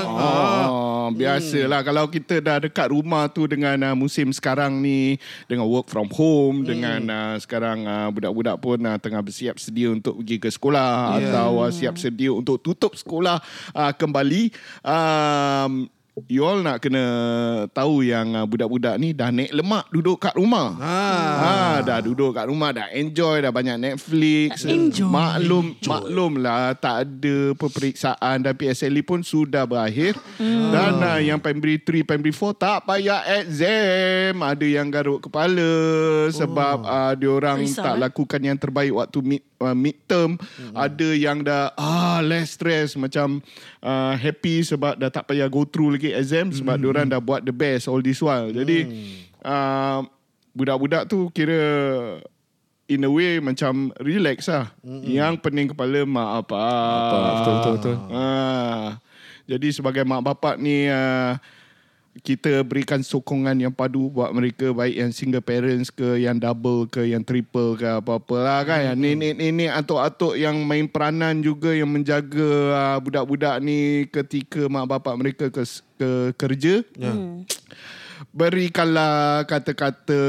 Oh, 0.05 1.07
biasalah 1.15 1.81
kalau 1.87 2.11
kita 2.11 2.43
dah 2.43 2.59
dekat 2.59 2.91
rumah 2.91 3.31
tu 3.31 3.47
dengan 3.47 3.79
uh, 3.93 3.95
musim 3.95 4.35
sekarang 4.35 4.83
ni 4.83 5.17
dengan 5.47 5.71
work 5.71 5.87
from 5.87 6.11
home 6.11 6.67
dengan 6.67 7.01
uh, 7.07 7.37
sekarang 7.39 7.87
uh, 7.87 8.09
budak-budak 8.11 8.57
pun 8.59 8.79
uh, 8.83 8.99
tengah 8.99 9.23
bersiap 9.23 9.57
sedia 9.63 9.95
untuk 9.95 10.19
pergi 10.21 10.37
ke 10.43 10.49
sekolah 10.51 10.97
Yeah. 11.05 11.31
atau 11.31 11.51
uh, 11.63 11.71
siap 11.71 11.95
sedia 12.01 12.33
untuk 12.33 12.59
tutup 12.59 12.97
sekolah 12.97 13.39
uh, 13.77 13.93
kembali. 13.95 14.51
Um, 14.83 15.87
You 16.15 16.47
all 16.47 16.63
nak 16.63 16.79
kena 16.79 17.03
tahu 17.75 18.07
yang 18.07 18.39
uh, 18.39 18.47
budak-budak 18.47 19.03
ni 19.03 19.11
dah 19.11 19.35
naik 19.35 19.51
lemak 19.51 19.91
duduk 19.91 20.23
kat 20.23 20.39
rumah. 20.39 20.79
Ah. 20.79 21.35
Ha, 21.43 21.55
dah 21.83 21.99
duduk 21.99 22.31
kat 22.39 22.47
rumah, 22.47 22.71
dah 22.71 22.87
enjoy, 22.95 23.43
dah 23.43 23.51
banyak 23.51 23.75
Netflix. 23.83 24.63
Enjoy. 24.63 25.11
Maklum, 25.11 25.75
maklum 25.83 26.39
lah 26.39 26.71
tak 26.79 27.11
ada 27.11 27.59
peperiksaan 27.59 28.47
dan 28.47 28.55
PSLE 28.55 29.03
pun 29.03 29.27
sudah 29.27 29.67
berakhir. 29.67 30.15
Hmm. 30.39 30.71
Dan 30.71 30.93
uh, 31.03 31.19
yang 31.19 31.43
primary 31.43 31.83
3, 31.83 32.07
primary 32.07 32.31
4 32.31 32.63
tak 32.63 32.79
payah 32.87 33.27
exam. 33.43 34.39
Ada 34.39 34.67
yang 34.71 34.87
garuk 34.95 35.27
kepala 35.27 35.71
sebab 36.31 36.79
oh. 36.79 36.95
uh, 36.95 37.13
diorang 37.19 37.59
Risau, 37.67 37.91
tak 37.91 37.95
eh? 37.99 38.01
lakukan 38.07 38.41
yang 38.47 38.55
terbaik 38.55 38.95
waktu 38.95 39.19
mid 39.19 39.43
uh, 39.59 39.75
midterm. 39.75 40.37
Hmm. 40.39 40.75
Ada 40.79 41.09
yang 41.17 41.41
dah 41.43 41.73
ah 41.75 42.21
less 42.21 42.55
stress 42.55 42.95
macam 42.95 43.41
uh, 43.81 44.15
happy 44.15 44.61
sebab 44.61 44.95
dah 45.01 45.09
tak 45.09 45.33
payah 45.33 45.51
go 45.51 45.67
through 45.67 45.97
lagi 45.97 46.04
exam 46.13 46.53
sebab 46.53 46.77
hmm. 46.77 46.83
diorang 46.83 47.07
dah 47.09 47.23
buat 47.23 47.41
the 47.41 47.55
best 47.55 47.89
all 47.89 48.03
this 48.05 48.21
while. 48.21 48.53
Jadi 48.53 48.85
uh, 49.41 50.05
budak-budak 50.53 51.09
tu 51.09 51.33
kira 51.33 51.61
in 52.89 53.05
a 53.05 53.11
way 53.11 53.41
macam 53.41 53.91
relax 54.01 54.49
lah. 54.49 54.73
Mm-hmm. 54.85 55.09
Yang 55.09 55.35
pening 55.41 55.69
kepala 55.73 56.01
mak 56.05 56.29
apa. 56.45 56.61
Betul, 56.61 57.21
betul, 57.57 57.73
betul. 57.79 57.97
Ah, 58.13 58.89
jadi 59.49 59.69
sebagai 59.73 60.05
mak 60.05 60.23
bapak 60.25 60.61
ni 60.61 60.89
uh, 60.89 61.37
kita 62.23 62.63
berikan 62.63 63.03
sokongan 63.03 63.59
yang 63.59 63.75
padu 63.75 64.07
buat 64.07 64.31
mereka 64.31 64.71
baik 64.71 64.95
yang 64.95 65.11
single 65.11 65.43
parents 65.43 65.91
ke 65.91 66.23
yang 66.23 66.39
double 66.39 66.87
ke 66.87 67.11
yang 67.11 67.27
triple 67.27 67.75
ke 67.75 67.89
apa-apa 67.99 68.37
lah 68.39 68.61
kan. 68.63 68.95
Yang 68.95 68.99
nenek-nenek 69.03 69.71
atuk-atuk 69.83 70.39
yang 70.39 70.55
main 70.63 70.87
peranan 70.87 71.43
juga 71.43 71.75
yang 71.75 71.91
menjaga 71.91 72.51
uh, 72.71 72.99
budak-budak 73.03 73.59
ni 73.59 74.07
ketika 74.15 74.71
mak 74.71 74.87
bapak 74.87 75.15
mereka 75.19 75.45
ke, 75.51 75.63
ke 75.99 76.11
kerja. 76.39 76.75
Hmm. 76.95 77.43
Berikanlah 78.31 79.45
kata-kata 79.45 80.23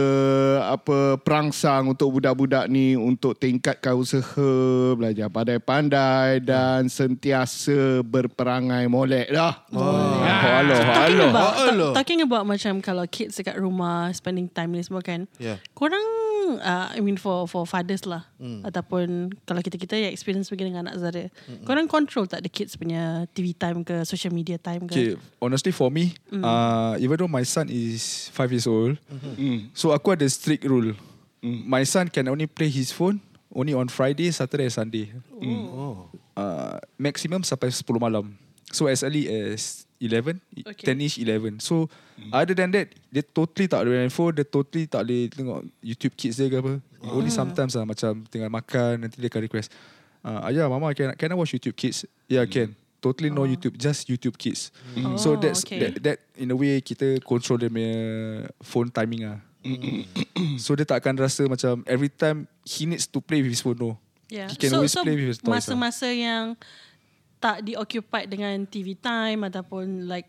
apa 0.73 1.21
perangsang 1.21 1.93
untuk 1.93 2.17
budak-budak 2.17 2.65
ni 2.67 2.97
untuk 2.97 3.37
tingkatkan 3.37 3.95
usaha 3.95 4.51
belajar 4.97 5.29
pandai-pandai 5.29 6.41
dan 6.41 6.89
sentiasa 6.89 8.01
berperangai 8.01 8.89
molek 8.89 9.29
dah. 9.29 9.63
Oh. 9.69 10.23
Halo, 10.25 10.75
Talking 10.75 11.19
halo. 11.19 11.25
about, 11.29 11.53
talking 11.93 12.21
about 12.25 12.43
macam 12.49 12.73
kalau 12.81 13.05
kids 13.05 13.37
dekat 13.37 13.57
rumah 13.59 14.09
spending 14.15 14.49
time 14.49 14.73
ni 14.73 14.81
semua 14.81 15.05
kan. 15.05 15.29
Yeah. 15.37 15.61
Korang 15.77 16.24
uh, 16.61 16.87
I 16.93 16.99
mean 17.01 17.17
for 17.17 17.47
for 17.49 17.65
fathers 17.65 18.05
lah 18.05 18.23
ataupun 18.39 19.33
kalau 19.43 19.59
kita-kita 19.59 19.97
yang 19.97 20.11
experience 20.13 20.47
pergi 20.47 20.69
dengan 20.69 20.85
anak 20.87 20.95
Zara. 21.01 21.25
Korang 21.63 21.89
control 21.89 22.29
tak 22.29 22.45
the 22.45 22.51
kids 22.51 22.77
punya 22.77 23.25
TV 23.33 23.53
time 23.53 23.81
ke 23.81 24.05
social 24.05 24.31
media 24.31 24.55
time 24.57 24.85
ke? 24.85 24.93
Okay, 24.93 25.09
honestly 25.41 25.73
for 25.73 25.89
me, 25.89 26.13
uh, 26.31 26.95
even 26.99 27.15
though 27.17 27.31
my 27.31 27.43
son 27.43 27.67
is 27.69 28.29
five 28.31 28.49
years 28.51 28.65
old, 28.65 28.97
Mm. 29.35 29.69
so 29.73 29.91
aku 29.91 30.13
ada 30.15 30.25
strict 30.29 30.63
rule. 30.65 30.95
My 31.45 31.85
son 31.85 32.09
can 32.09 32.25
only 32.25 32.49
play 32.49 32.69
his 32.69 32.89
phone 32.89 33.21
only 33.53 33.73
on 33.73 33.87
Friday, 33.87 34.29
Saturday, 34.31 34.67
and 34.67 34.73
Sunday. 34.73 35.05
Oh. 35.39 36.09
Uh, 36.35 36.77
maximum 36.99 37.45
sampai 37.47 37.71
10 37.71 37.85
malam. 37.95 38.35
So 38.73 38.91
as 38.91 39.05
early 39.05 39.29
as 39.31 39.84
11, 39.99 40.37
Okay. 40.65 40.85
10ish 40.91 41.17
11. 41.21 41.59
So 41.59 41.87
other 42.29 42.53
than 42.53 42.71
that, 42.71 42.91
dia 43.07 43.23
totally 43.23 43.67
tak 43.67 43.87
boleh 43.87 44.05
main 44.05 44.13
phone, 44.13 44.35
dia 44.35 44.43
totally 44.43 44.85
tak 44.85 45.07
boleh 45.07 45.31
tengok 45.31 45.59
YouTube 45.79 46.15
Kids 46.15 46.35
dia 46.35 46.47
ke 46.47 46.57
apa. 46.59 46.73
Only 47.05 47.29
sometimes 47.29 47.73
lah 47.73 47.85
macam 47.85 48.25
tengah 48.27 48.49
makan 48.49 49.07
nanti 49.07 49.21
dia 49.21 49.29
akan 49.29 49.41
request. 49.45 49.69
Uh, 50.25 50.41
ayah, 50.49 50.65
mama 50.65 50.89
can 50.91 51.13
can 51.13 51.29
I 51.29 51.35
watch 51.37 51.53
YouTube 51.53 51.77
Kids? 51.77 52.03
Yeah, 52.25 52.43
can. 52.49 52.73
Totally 52.97 53.29
no 53.29 53.45
YouTube, 53.45 53.77
just 53.77 54.09
YouTube 54.09 54.33
Kids. 54.35 54.73
Oh, 54.97 55.13
So 55.15 55.37
that's 55.37 55.61
okay. 55.61 55.77
that, 55.77 55.91
that 56.01 56.17
in 56.33 56.49
a 56.49 56.57
way 56.57 56.81
kita 56.81 57.21
control 57.21 57.61
dia 57.61 57.69
punya 57.69 57.93
phone 58.65 58.89
timing 58.89 59.29
lah. 59.29 59.37
so 60.57 60.73
dia 60.73 60.85
tak 60.85 61.01
akan 61.01 61.21
rasa 61.21 61.45
macam 61.45 61.85
every 61.85 62.09
time 62.09 62.45
he 62.65 62.85
needs 62.85 63.05
to 63.05 63.21
play 63.21 63.41
with 63.41 63.53
his 63.53 63.61
phone 63.61 63.77
no. 63.77 63.97
Yeah. 64.25 64.49
He 64.49 64.57
can 64.57 64.73
always 64.73 64.97
play 64.97 65.13
with 65.13 65.29
his 65.29 65.37
toys. 65.37 65.45
lah. 65.45 65.61
Masa-masa 65.61 66.09
yang 66.09 66.57
tak 67.45 67.61
dioccupied 67.61 68.25
dengan 68.25 68.57
TV 68.65 68.97
time 68.97 69.45
ataupun 69.45 70.09
like 70.09 70.25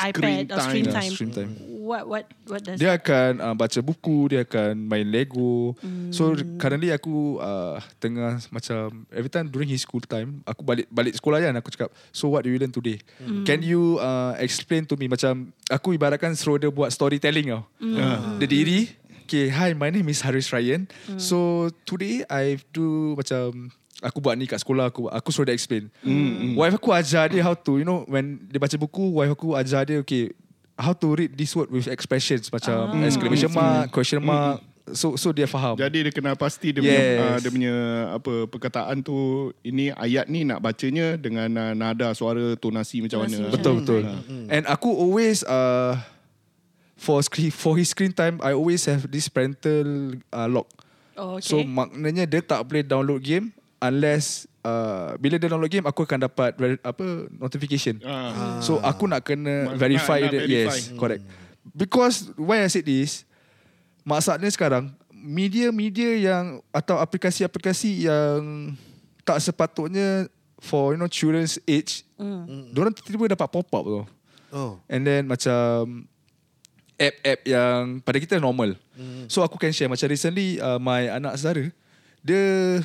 iPad 0.00 0.48
or 0.48 0.56
time. 0.56 0.64
screen 0.64 0.86
Yeah, 0.88 0.96
time. 0.96 1.12
screen 1.12 1.32
time. 1.36 1.50
What 1.84 2.08
what 2.08 2.24
what 2.48 2.64
does 2.64 2.80
Dia 2.80 2.96
akan 2.96 3.32
uh, 3.44 3.52
baca 3.52 3.84
buku, 3.84 4.32
dia 4.32 4.48
akan 4.48 4.72
main 4.88 5.04
Lego. 5.04 5.76
Mm. 5.84 6.08
So 6.08 6.32
currently 6.56 6.88
aku 6.88 7.36
uh, 7.36 7.76
tengah 8.00 8.40
macam 8.48 9.04
every 9.12 9.28
time 9.28 9.52
during 9.52 9.68
his 9.68 9.84
school 9.84 10.00
time, 10.00 10.40
aku 10.48 10.64
balik 10.64 10.88
balik 10.88 11.12
sekolah 11.12 11.44
kan 11.44 11.52
aku 11.60 11.68
cakap, 11.68 11.92
"So 12.16 12.32
what 12.32 12.48
do 12.48 12.48
you 12.48 12.56
learn 12.56 12.72
today? 12.72 12.96
Mm. 13.20 13.44
Can 13.44 13.60
you 13.60 14.00
uh, 14.00 14.32
explain 14.40 14.88
to 14.88 14.96
me 14.96 15.04
macam 15.04 15.52
aku 15.68 15.92
ibaratkan 15.92 16.32
suruh 16.32 16.56
dia 16.56 16.72
buat 16.72 16.88
storytelling 16.88 17.52
tau. 17.52 17.68
Mm. 17.76 18.40
Dia 18.40 18.48
diri, 18.48 18.80
Okay, 19.24 19.48
hi, 19.48 19.72
my 19.72 19.88
name 19.88 20.04
is 20.12 20.20
Haris 20.20 20.52
Ryan. 20.52 20.84
Mm. 21.08 21.16
So 21.16 21.72
today 21.88 22.28
I 22.28 22.60
do 22.76 23.16
macam 23.16 23.72
aku 24.04 24.20
buat 24.20 24.36
ni 24.36 24.44
kat 24.44 24.60
sekolah 24.60 24.92
aku 24.92 25.08
aku 25.08 25.28
suruh 25.32 25.48
dia 25.48 25.56
explain. 25.56 25.88
Mm. 26.04 26.52
Wife 26.54 26.76
aku 26.76 26.92
ajar 26.92 27.32
dia 27.32 27.40
how 27.40 27.56
to 27.56 27.80
you 27.80 27.86
know 27.88 28.04
when 28.04 28.44
dia 28.46 28.60
baca 28.60 28.76
buku, 28.76 29.16
wife 29.16 29.32
aku 29.32 29.56
ajar 29.56 29.82
dia 29.82 29.98
okay 29.98 30.28
how 30.76 30.92
to 30.92 31.16
read 31.16 31.32
this 31.32 31.54
word 31.54 31.72
with 31.72 31.88
expressions 31.88 32.50
macam 32.50 32.92
Ah. 32.92 33.06
exclamation 33.06 33.48
mark, 33.48 33.88
question 33.88 34.20
mark. 34.20 34.60
So 34.92 35.16
so 35.16 35.32
dia 35.32 35.48
faham. 35.48 35.80
Jadi 35.80 36.04
dia 36.04 36.12
kena 36.12 36.36
pasti 36.36 36.68
dia 36.68 36.84
Yes. 36.84 36.92
punya 36.92 37.08
uh, 37.24 37.36
dia 37.40 37.50
punya 37.50 37.74
apa 38.20 38.32
perkataan 38.44 39.00
tu 39.00 39.16
ini 39.64 39.88
ayat 39.96 40.28
ni 40.28 40.44
nak 40.44 40.60
bacanya 40.60 41.16
dengan 41.16 41.48
uh, 41.48 41.72
nada 41.72 42.12
suara 42.12 42.52
tonasi 42.60 43.00
macam 43.00 43.24
Tonasi 43.24 43.40
mana. 43.40 43.48
macam 43.48 43.54
Betul 43.56 43.74
betul. 43.80 44.02
And 44.52 44.68
aku 44.68 44.92
always 44.92 45.40
uh, 45.48 45.96
for 47.00 47.24
screen 47.24 47.48
for 47.48 47.80
his 47.80 47.96
screen 47.96 48.12
time 48.12 48.36
I 48.44 48.52
always 48.52 48.84
have 48.84 49.08
this 49.08 49.32
parental 49.32 50.20
uh, 50.28 50.52
lock. 50.52 50.68
Oh, 51.16 51.40
okay. 51.40 51.48
So 51.48 51.64
maknanya 51.64 52.28
dia 52.28 52.44
tak 52.44 52.60
boleh 52.68 52.84
download 52.84 53.24
game 53.24 53.56
unless 53.84 54.48
uh, 54.64 55.12
bila 55.20 55.36
dia 55.36 55.52
download 55.52 55.68
game 55.68 55.84
aku 55.84 56.08
akan 56.08 56.24
dapat 56.24 56.56
ver- 56.56 56.80
apa 56.80 57.28
notification. 57.36 58.00
Ah. 58.00 58.64
So 58.64 58.80
aku 58.80 59.04
nak 59.04 59.28
kena 59.28 59.68
Nak- 59.68 59.76
verify 59.76 60.24
nak 60.24 60.32
dia. 60.32 60.40
verify. 60.48 60.78
Yes, 60.80 60.96
correct. 60.96 61.22
Because 61.76 62.32
why 62.40 62.64
I 62.64 62.68
said 62.72 62.88
this, 62.88 63.28
masalahnya 64.04 64.48
sekarang 64.48 64.92
media-media 65.12 66.20
yang 66.20 66.44
atau 66.72 67.00
aplikasi-aplikasi 67.00 68.08
yang 68.08 68.72
tak 69.24 69.40
sepatutnya 69.40 70.28
for 70.60 70.92
you 70.92 71.00
know 71.00 71.08
children's 71.08 71.56
age, 71.64 72.04
mm. 72.16 72.72
diorang 72.72 72.92
tiba-tiba 72.92 73.36
dapat 73.36 73.48
pop 73.48 73.68
up 73.68 73.84
tu. 73.84 74.02
Oh. 74.54 74.76
And 74.88 75.04
then 75.04 75.28
macam 75.28 76.04
app-app 76.94 77.40
yang 77.42 77.98
pada 78.04 78.16
kita 78.20 78.36
normal. 78.38 78.76
Mm. 78.94 79.26
So 79.26 79.40
aku 79.42 79.56
can 79.56 79.72
share 79.74 79.90
macam 79.90 80.06
recently 80.06 80.60
uh, 80.60 80.78
my 80.78 81.10
anak 81.10 81.40
saudara 81.40 81.72
dia 82.24 82.80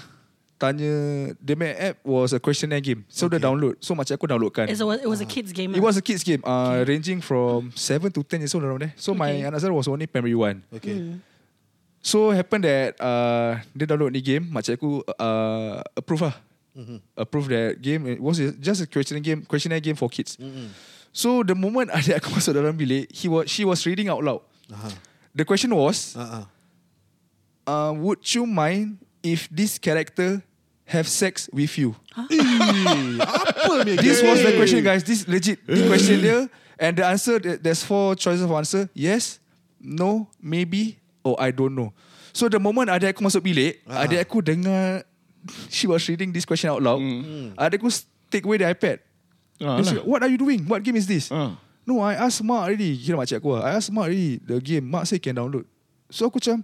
tanya 0.59 0.91
dia 1.39 1.55
main 1.55 1.71
app 1.79 2.03
was 2.03 2.35
a 2.35 2.39
questionnaire 2.43 2.83
game. 2.83 3.07
So 3.07 3.25
okay. 3.25 3.39
dia 3.39 3.47
download. 3.47 3.79
So 3.79 3.95
macam 3.95 4.13
aku 4.19 4.27
downloadkan. 4.27 4.67
It's 4.67 4.83
a, 4.83 4.87
it 4.99 5.07
was 5.07 5.23
a 5.23 5.29
kids 5.29 5.55
game. 5.55 5.71
It 5.71 5.79
was 5.79 5.95
a 5.95 6.03
kids 6.03 6.21
game 6.21 6.43
uh, 6.43 6.83
ranging 6.83 7.23
from 7.23 7.71
7 7.73 8.11
to 8.11 8.21
10 8.21 8.43
years 8.43 8.51
old 8.51 8.67
around 8.67 8.83
there. 8.83 8.93
So 8.99 9.15
my 9.15 9.31
Okay. 9.31 9.47
anak 9.47 9.63
saudara 9.63 9.79
was 9.79 9.87
only 9.87 10.05
primary 10.05 10.35
1. 10.35 10.75
Okay. 10.75 11.15
So 12.03 12.31
happen 12.35 12.63
that 12.63 12.95
uh, 12.99 13.59
dia 13.75 13.87
download 13.87 14.11
ni 14.15 14.19
game, 14.23 14.47
macam 14.47 14.71
aku 14.75 15.03
uh, 15.19 15.83
approve 15.95 16.27
lah. 16.27 16.35
Mm-hmm. 16.75 16.97
Approve 17.15 17.47
that 17.51 17.71
game. 17.83 18.07
It 18.07 18.23
was 18.23 18.39
just 18.59 18.83
a 18.83 18.87
questionnaire 18.87 19.23
game, 19.23 19.39
questionnaire 19.43 19.83
game 19.83 19.95
for 19.99 20.07
kids. 20.07 20.39
Mm-hmm. 20.39 20.71
So 21.11 21.43
the 21.43 21.55
moment 21.55 21.91
adik 21.95 22.19
aku 22.23 22.35
masuk 22.35 22.55
dalam 22.55 22.75
bilik, 22.75 23.07
he 23.11 23.27
was 23.27 23.51
she 23.51 23.67
was 23.67 23.83
reading 23.83 24.07
out 24.07 24.23
loud. 24.23 24.43
Aha. 24.71 24.91
The 25.35 25.43
question 25.43 25.75
was, 25.75 26.15
Ah, 26.15 26.23
ah. 26.23 26.45
uh, 27.67 27.91
would 27.95 28.23
you 28.31 28.47
mind 28.47 28.97
if 29.19 29.51
this 29.51 29.75
character 29.77 30.39
have 30.89 31.05
sex 31.07 31.45
with 31.53 31.77
you? 31.77 31.93
Apa 32.13 33.85
ni? 33.85 33.93
This 33.97 34.21
was 34.25 34.41
the 34.41 34.53
question, 34.57 34.81
guys. 34.81 35.05
This 35.05 35.25
legit 35.29 35.61
the 35.65 35.85
question 35.87 36.21
there, 36.21 36.43
and 36.77 36.97
the 36.97 37.05
answer 37.05 37.37
there- 37.39 37.59
there's 37.61 37.85
four 37.85 38.17
choices 38.17 38.41
of 38.43 38.51
answer. 38.51 38.89
Yes, 38.97 39.37
no, 39.77 40.27
maybe, 40.41 40.97
or 41.23 41.37
I 41.37 41.53
don't 41.53 41.73
know. 41.77 41.93
So 42.33 42.49
the 42.49 42.59
moment 42.61 42.89
adik 42.89 43.17
aku 43.17 43.25
masuk 43.25 43.41
bilik, 43.45 43.81
Ah. 43.89 44.05
adik 44.05 44.21
aku 44.21 44.41
dengar 44.41 45.03
she 45.69 45.89
was 45.89 46.05
reading 46.05 46.29
this 46.33 46.45
question 46.45 46.69
out 46.69 46.81
loud. 46.81 47.01
Adik 47.57 47.81
aku 47.81 47.89
take 48.29 48.45
away 48.45 48.61
the 48.61 48.67
iPad. 48.69 49.01
Ah, 49.59 49.81
Dia 49.81 49.99
lah. 49.99 50.03
What 50.07 50.23
are 50.23 50.31
you 50.31 50.39
doing? 50.39 50.63
What 50.69 50.81
game 50.85 50.95
is 50.95 51.09
this? 51.09 51.27
Ah. 51.33 51.57
No, 51.83 51.99
I 52.05 52.13
asked 52.15 52.45
Mak 52.45 52.69
already. 52.69 52.93
Kira 52.95 53.17
makcik 53.17 53.41
aku 53.41 53.57
lah. 53.57 53.65
I 53.65 53.81
asked 53.81 53.89
Mak 53.89 54.07
already. 54.07 54.37
The 54.39 54.61
game. 54.61 54.85
Mak 54.85 55.09
say 55.09 55.17
can 55.17 55.33
download. 55.35 55.65
So 56.13 56.29
aku 56.29 56.37
macam, 56.37 56.61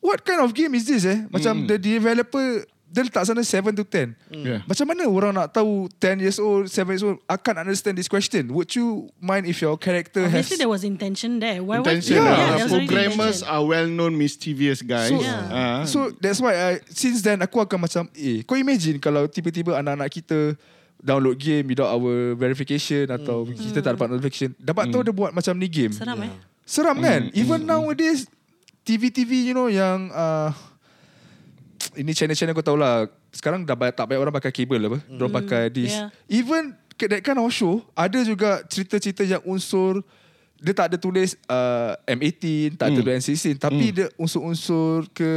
what 0.00 0.24
kind 0.24 0.40
of 0.40 0.50
game 0.56 0.72
is 0.74 0.88
this 0.88 1.04
eh? 1.04 1.28
Macam 1.28 1.68
the 1.68 1.76
developer, 1.76 2.64
dia 2.88 3.04
letak 3.04 3.20
sana 3.20 3.44
7 3.44 3.68
to 3.76 3.84
10. 3.84 4.16
Yeah. 4.32 4.64
Macam 4.64 4.88
mana 4.88 5.04
orang 5.04 5.36
nak 5.36 5.52
tahu 5.52 5.92
10 6.00 6.24
years 6.24 6.40
old, 6.40 6.72
7 6.72 6.88
years 6.88 7.04
old, 7.04 7.20
I 7.28 7.36
can't 7.36 7.60
understand 7.60 7.94
this 7.94 8.08
question. 8.08 8.48
Would 8.50 8.72
you 8.72 9.12
mind 9.20 9.44
if 9.44 9.60
your 9.60 9.76
character 9.76 10.24
Obviously, 10.24 10.56
has... 10.56 10.60
there 10.64 10.72
was 10.72 10.82
intention 10.82 11.36
there. 11.36 11.60
Why 11.60 11.84
Intention 11.84 12.16
was, 12.16 12.24
lah. 12.24 12.36
there 12.40 12.64
was 12.64 12.72
already 12.72 12.88
Programmers 12.88 13.36
intention. 13.44 13.52
are 13.52 13.64
well 13.68 13.86
known 13.86 14.12
mischievous 14.16 14.80
guys. 14.80 15.12
So, 15.12 15.20
Ah. 15.52 15.84
so 15.84 15.98
that's 16.16 16.40
why 16.40 16.56
I, 16.56 16.70
since 16.88 17.20
then 17.20 17.44
aku 17.44 17.60
akan 17.60 17.78
macam 17.84 18.02
eh 18.16 18.40
kau 18.42 18.56
imagine 18.56 18.96
kalau 18.96 19.28
tiba-tiba 19.28 19.76
anak-anak 19.76 20.08
kita 20.08 20.56
download 20.98 21.36
game 21.36 21.68
without 21.68 21.92
our 21.92 22.34
verification 22.34 23.06
atau 23.06 23.46
kita 23.46 23.78
tak 23.78 23.94
dapat 23.94 24.10
notification 24.10 24.50
dapat 24.58 24.90
tahu 24.90 25.06
dia 25.06 25.14
buat 25.14 25.30
macam 25.30 25.54
ni 25.54 25.68
game 25.68 25.94
Seram 25.94 26.18
eh? 26.24 26.32
Seram 26.66 26.98
kan 26.98 27.30
Even 27.32 27.62
nowadays 27.62 28.26
TV-TV 28.82 29.46
you 29.46 29.54
know 29.54 29.68
yang 29.68 30.10
uh, 30.10 30.50
Ini 31.98 32.10
channel-channel 32.14 32.54
kau 32.54 32.62
tahu 32.62 32.78
lah 32.78 33.10
Sekarang 33.34 33.66
dah 33.66 33.74
banyak, 33.74 33.94
tak 33.98 34.06
banyak 34.06 34.22
orang 34.22 34.34
pakai 34.38 34.52
kabel 34.54 34.86
apa. 34.86 34.98
Mm. 35.02 35.18
Diorang 35.18 35.34
pakai 35.34 35.62
this 35.74 35.98
yeah. 35.98 36.08
Even 36.30 36.78
that 36.94 37.22
kind 37.26 37.38
of 37.42 37.50
show 37.50 37.82
Ada 37.98 38.22
juga 38.22 38.62
cerita-cerita 38.70 39.26
yang 39.26 39.42
unsur 39.42 40.06
Dia 40.62 40.74
tak 40.74 40.94
ada 40.94 40.96
tulis 40.96 41.34
uh, 41.50 41.98
M18 42.06 42.78
Tak 42.78 42.86
ada 42.90 42.98
tulis 43.02 43.14
N16 43.18 43.58
Tapi 43.58 43.84
dia 43.90 44.06
unsur-unsur 44.14 45.10
ke 45.10 45.30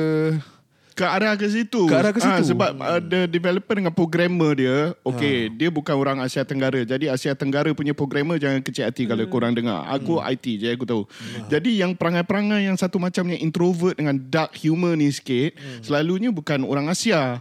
ke 0.91 1.01
arah 1.01 1.34
ke 1.34 1.45
situ. 1.45 1.86
Ke 1.86 1.95
arah 1.95 2.12
ke 2.12 2.19
Ah, 2.19 2.38
situ. 2.38 2.51
sebab 2.51 2.71
uh, 2.73 2.99
the 2.99 3.25
developer 3.25 3.73
dengan 3.73 3.89
programmer 3.89 4.51
dia, 4.54 4.77
okay, 5.01 5.47
dia 5.47 5.67
bukan 5.67 5.93
orang 5.93 6.19
Asia 6.19 6.41
Tenggara. 6.41 6.82
Jadi 6.82 7.08
Asia 7.08 7.32
Tenggara 7.32 7.71
punya 7.71 7.91
programmer 7.91 8.36
jangan 8.36 8.60
kecil 8.60 8.84
hati 8.84 9.04
kalau 9.04 9.23
korang 9.25 9.51
dengar. 9.51 9.88
Aku 9.89 10.19
IT 10.19 10.45
je 10.58 10.67
aku 10.69 10.84
tahu. 10.84 11.04
Jadi 11.47 11.77
yang 11.77 11.93
perangai-perangai 11.93 12.63
yang 12.63 12.75
satu 12.75 12.97
macam 12.97 13.23
yang 13.25 13.41
introvert 13.41 13.95
dengan 13.95 14.19
dark 14.21 14.54
humor 14.58 14.93
ni 14.93 15.08
sikit, 15.08 15.54
selalunya 15.80 16.30
bukan 16.30 16.62
orang 16.62 16.88
Asia. 16.88 17.39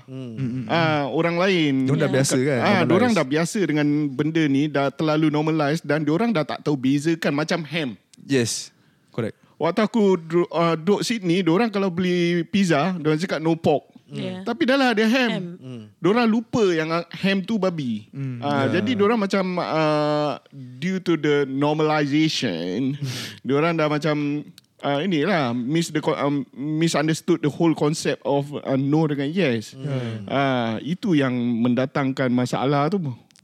Ah, 0.67 1.07
orang 1.07 1.37
lain. 1.37 1.85
Diorang 1.85 2.01
dah 2.01 2.11
biasa 2.11 2.37
kan 2.37 2.57
Ah, 2.57 2.63
normalize. 2.63 2.89
diorang 2.89 3.13
dah 3.13 3.27
biasa 3.27 3.59
dengan 3.63 3.87
benda 4.09 4.43
ni 4.45 4.63
dah 4.67 4.89
terlalu 4.89 5.27
normalized 5.29 5.83
dan 5.83 6.01
diorang 6.01 6.31
dah 6.31 6.43
tak 6.43 6.63
tahu 6.63 6.75
bezakan 6.75 7.35
macam 7.35 7.61
ham. 7.65 7.91
Yes 8.21 8.71
Correct 9.11 9.35
Waktu 9.61 9.81
aku 9.85 10.17
duduk, 10.17 10.49
uh, 10.49 10.73
duduk 10.73 11.05
Sydney, 11.05 11.45
orang 11.45 11.69
kalau 11.69 11.93
beli 11.93 12.49
pizza, 12.49 12.97
diorang 12.97 13.21
cakap 13.21 13.45
no 13.45 13.53
pork. 13.61 13.93
Yeah. 14.09 14.41
Tapi 14.43 14.67
dah 14.67 14.75
lah 14.81 14.97
ada 14.97 15.05
ham. 15.05 15.31
Ham. 15.31 15.47
ham. 15.61 15.83
Diorang 16.01 16.27
lupa 16.27 16.65
yang 16.73 16.89
uh, 16.89 17.05
ham 17.13 17.45
tu 17.45 17.61
babi. 17.61 18.09
Mm, 18.11 18.41
uh, 18.43 18.67
Jadi 18.73 18.97
diorang 18.97 19.21
macam 19.21 19.61
uh, 19.61 20.41
due 20.81 20.99
to 20.99 21.15
the 21.21 21.45
normalization, 21.47 22.97
diorang 23.47 23.77
dah 23.77 23.87
macam 23.87 24.43
uh, 24.83 24.99
inilah 25.05 25.55
miss 25.55 25.93
the 25.93 26.01
co- 26.03 26.17
um, 26.17 26.43
misunderstood 26.57 27.45
the 27.45 27.53
whole 27.53 27.77
concept 27.77 28.25
of 28.27 28.51
uh, 28.65 28.81
no 28.81 29.07
dengan 29.07 29.29
yes. 29.31 29.77
Mm. 29.77 30.25
Uh, 30.25 30.81
itu 30.83 31.15
yang 31.15 31.37
mendatangkan 31.37 32.33
masalah 32.33 32.91
tu. 32.91 32.99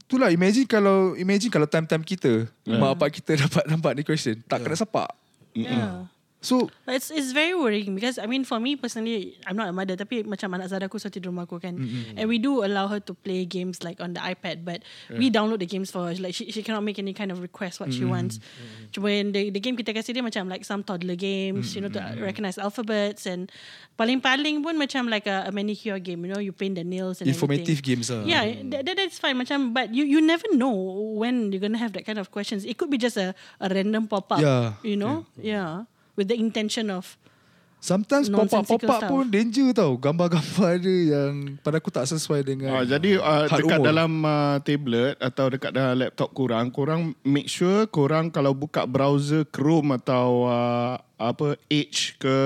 Itulah 0.07 0.31
imagine 0.31 0.71
kalau 0.71 1.19
Imagine 1.19 1.51
kalau 1.51 1.67
time-time 1.67 2.07
kita 2.07 2.47
Mak 2.63 2.95
bapak 2.95 3.19
kita 3.19 3.35
dapat 3.43 3.67
nampak 3.67 3.91
ni 3.99 4.07
question 4.07 4.39
Tak 4.47 4.63
kena 4.63 4.79
sepak 4.79 5.26
Yeah. 5.57 6.05
So 6.47 6.71
It's 6.87 7.11
it's 7.11 7.35
very 7.35 7.59
worrying 7.59 7.99
because 7.99 8.23
I 8.23 8.31
mean 8.31 8.47
for 8.47 8.63
me 8.63 8.79
personally 8.79 9.35
I'm 9.43 9.59
not 9.59 9.67
a 9.67 9.75
mother 9.75 9.99
tapi 9.99 10.23
macam 10.23 10.55
anak 10.55 10.71
Zara 10.71 10.87
aku 10.87 11.03
selalu 11.03 11.15
tidur 11.19 11.31
rumah 11.35 11.43
aku 11.45 11.59
kan 11.59 11.75
Mm-hmm. 11.75 12.15
and 12.15 12.25
we 12.31 12.39
do 12.39 12.63
allow 12.63 12.87
her 12.87 13.03
to 13.03 13.19
play 13.19 13.43
games 13.43 13.83
like 13.83 13.99
on 13.99 14.15
the 14.15 14.23
iPad 14.23 14.63
but 14.63 14.87
we 15.11 15.27
download 15.27 15.59
the 15.59 15.67
games 15.67 15.91
for 15.91 16.07
her 16.07 16.15
like 16.23 16.39
she 16.39 16.47
she 16.55 16.63
cannot 16.63 16.87
make 16.87 17.03
any 17.03 17.11
kind 17.11 17.35
of 17.35 17.43
request 17.43 17.83
what 17.83 17.91
she 17.91 18.07
Mm-hmm. 18.07 18.15
wants 18.15 18.39
cuma 18.95 19.11
yang 19.11 19.35
the, 19.35 19.51
the 19.51 19.59
game 19.59 19.75
kita 19.75 19.91
kasih 19.91 20.15
dia 20.15 20.23
macam 20.23 20.47
like 20.47 20.63
some 20.63 20.87
toddler 20.87 21.19
games 21.19 21.75
you 21.75 21.83
know 21.83 21.91
to 21.91 21.99
Mm-hmm. 21.99 22.23
recognize 22.23 22.55
alphabets 22.57 23.27
and 23.27 23.51
paling-paling 23.99 24.63
pun 24.63 24.79
macam 24.79 25.11
like 25.11 25.27
a, 25.27 25.49
a 25.49 25.53
manicure 25.53 25.99
game 25.99 26.23
you 26.23 26.31
know 26.31 26.39
you 26.39 26.55
paint 26.55 26.79
the 26.79 26.87
nails 26.87 27.19
and 27.19 27.27
Informative 27.27 27.81
everything. 27.83 27.99
games 27.99 28.07
lah 28.13 28.23
yeah 28.23 28.47
that, 28.71 28.87
that, 28.87 28.95
that's 28.95 29.19
fine 29.19 29.35
macam 29.35 29.75
but 29.75 29.91
you 29.91 30.07
you 30.07 30.23
never 30.23 30.47
know 30.55 30.71
when 31.17 31.51
you're 31.51 31.59
gonna 31.59 31.81
have 31.81 31.91
that 31.97 32.07
kind 32.07 32.21
of 32.21 32.31
questions 32.31 32.63
it 32.63 32.79
could 32.79 32.87
be 32.87 33.01
just 33.01 33.19
a, 33.19 33.35
a 33.59 33.67
random 33.67 34.07
pop-up 34.07 34.39
Yeah. 34.39 34.77
you 34.87 34.95
know 34.95 35.27
yeah 35.41 35.89
with 36.17 36.33
the 36.33 36.37
intention 36.37 36.91
of 36.91 37.21
Sometimes 37.77 38.33
pop-up 38.33 38.81
stuff. 38.81 39.13
pun 39.13 39.29
danger 39.29 39.69
tau 39.77 40.01
Gambar-gambar 40.01 40.81
dia 40.81 41.13
yang 41.13 41.61
Pada 41.61 41.77
aku 41.77 41.93
tak 41.93 42.09
sesuai 42.09 42.41
dengan 42.43 42.73
Uh, 42.73 42.85
jadi 42.89 43.21
uh, 43.21 43.47
dekat 43.53 43.79
umur. 43.79 43.87
dalam 43.87 44.13
uh, 44.25 44.57
tablet 44.65 45.15
atau 45.21 45.47
dekat 45.53 45.71
dalam 45.77 45.95
laptop 46.01 46.33
korang, 46.33 46.73
korang 46.73 47.13
make 47.23 47.47
sure 47.47 47.85
korang 47.87 48.33
kalau 48.33 48.57
buka 48.57 48.89
browser 48.89 49.45
Chrome 49.45 49.93
atau 50.01 50.49
uh, 50.49 50.97
apa 51.21 51.61
Edge 51.69 52.17
ke 52.17 52.37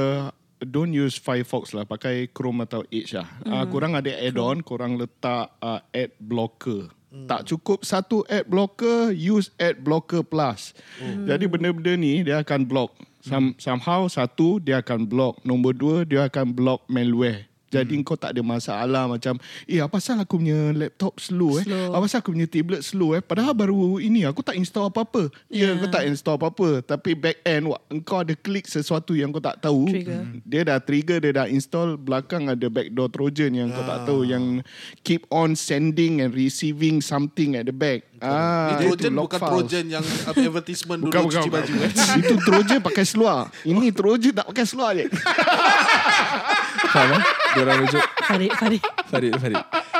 don't 0.60 0.92
use 0.92 1.16
Firefox 1.16 1.72
lah, 1.72 1.88
pakai 1.88 2.28
Chrome 2.28 2.66
atau 2.68 2.84
Edge 2.92 3.16
lah. 3.16 3.30
Mm. 3.46 3.50
Uh, 3.54 3.64
korang 3.70 3.92
ada 3.96 4.10
add-on, 4.12 4.60
korang 4.60 5.00
letak 5.00 5.56
uh, 5.62 5.80
ad 5.94 6.12
blocker. 6.20 6.92
Mm. 7.10 7.26
Tak 7.26 7.48
cukup 7.48 7.86
satu 7.86 8.26
ad 8.28 8.44
blocker, 8.44 9.14
use 9.14 9.54
ad 9.56 9.80
blocker 9.80 10.20
plus. 10.20 10.76
Mm. 11.00 11.24
Jadi 11.26 11.44
benda-benda 11.48 11.92
ni 11.96 12.20
dia 12.26 12.44
akan 12.44 12.66
block. 12.68 12.92
Some, 13.20 13.52
somehow 13.60 14.08
satu 14.08 14.56
dia 14.64 14.80
akan 14.80 15.04
block, 15.04 15.44
nombor 15.44 15.76
dua 15.76 16.08
dia 16.08 16.24
akan 16.24 16.56
block 16.56 16.88
malware. 16.88 17.49
Jadi 17.70 17.94
hmm. 17.94 18.02
kau 18.02 18.18
tak 18.18 18.34
ada 18.34 18.42
masalah 18.42 19.06
macam 19.06 19.38
Eh 19.64 19.78
apa 19.78 19.86
pasal 19.90 20.18
aku 20.18 20.42
punya 20.42 20.74
laptop 20.74 21.14
slow 21.16 21.54
eh 21.56 21.64
Slow. 21.64 21.94
Apa 21.94 22.02
pasal 22.02 22.18
aku 22.18 22.34
punya 22.34 22.44
tablet 22.44 22.82
slow 22.82 23.14
eh 23.14 23.22
Padahal 23.22 23.54
baru 23.54 23.96
ini 23.96 24.26
aku 24.26 24.42
tak 24.42 24.54
install 24.54 24.90
apa-apa 24.90 25.30
Ya 25.46 25.54
yeah. 25.54 25.68
Yeah. 25.70 25.78
kau 25.78 25.88
tak 25.88 26.04
install 26.04 26.34
apa-apa 26.34 26.82
Tapi 26.82 27.14
back 27.14 27.38
end 27.42 27.70
wak- 27.70 27.86
Engkau 27.86 28.20
ada 28.20 28.34
klik 28.34 28.64
sesuatu 28.64 29.12
yang 29.12 29.30
kau 29.30 29.38
tak 29.38 29.60
tahu 29.60 29.86
Trigger. 29.86 30.18
Dia 30.42 30.60
dah 30.64 30.78
trigger 30.78 31.18
Dia 31.20 31.32
dah 31.32 31.46
install 31.46 31.94
Belakang 31.94 32.48
ada 32.48 32.66
backdoor 32.66 33.06
trojan 33.06 33.52
Yang 33.52 33.68
kau 33.70 33.84
tak 33.84 33.98
tahu 34.02 34.20
Yang 34.24 34.44
keep 35.00 35.22
on 35.28 35.54
sending 35.54 36.18
and 36.18 36.32
receiving 36.32 36.98
something 36.98 37.54
at 37.54 37.64
the 37.64 37.72
back 37.72 38.02
ah, 38.18 38.74
Ni 38.80 38.90
itu 38.90 38.98
Trojan 38.98 39.12
bukan 39.14 39.38
files. 39.38 39.50
Trojan 39.52 39.84
yang 39.86 40.04
advertisement 40.30 40.98
dulu 40.98 41.06
Bukan, 41.06 41.22
bukan, 41.22 41.34
cuci 41.38 41.48
bukan. 41.48 41.62
baju. 41.62 41.74
eh. 41.78 41.90
Itu 42.18 42.34
trojan 42.40 42.80
pakai 42.80 43.04
seluar 43.04 43.38
Ini 43.62 43.86
trojan 43.92 44.32
tak 44.32 44.46
pakai 44.50 44.64
seluar 44.64 44.90
je 44.92 45.06
Faham 46.88 47.20
eh 47.20 47.22
Diorang 47.50 47.78
rujuk 47.84 48.04
Farid 48.24 48.52
Farid 48.56 48.82
Farid 49.10 49.32
Farid 49.36 49.58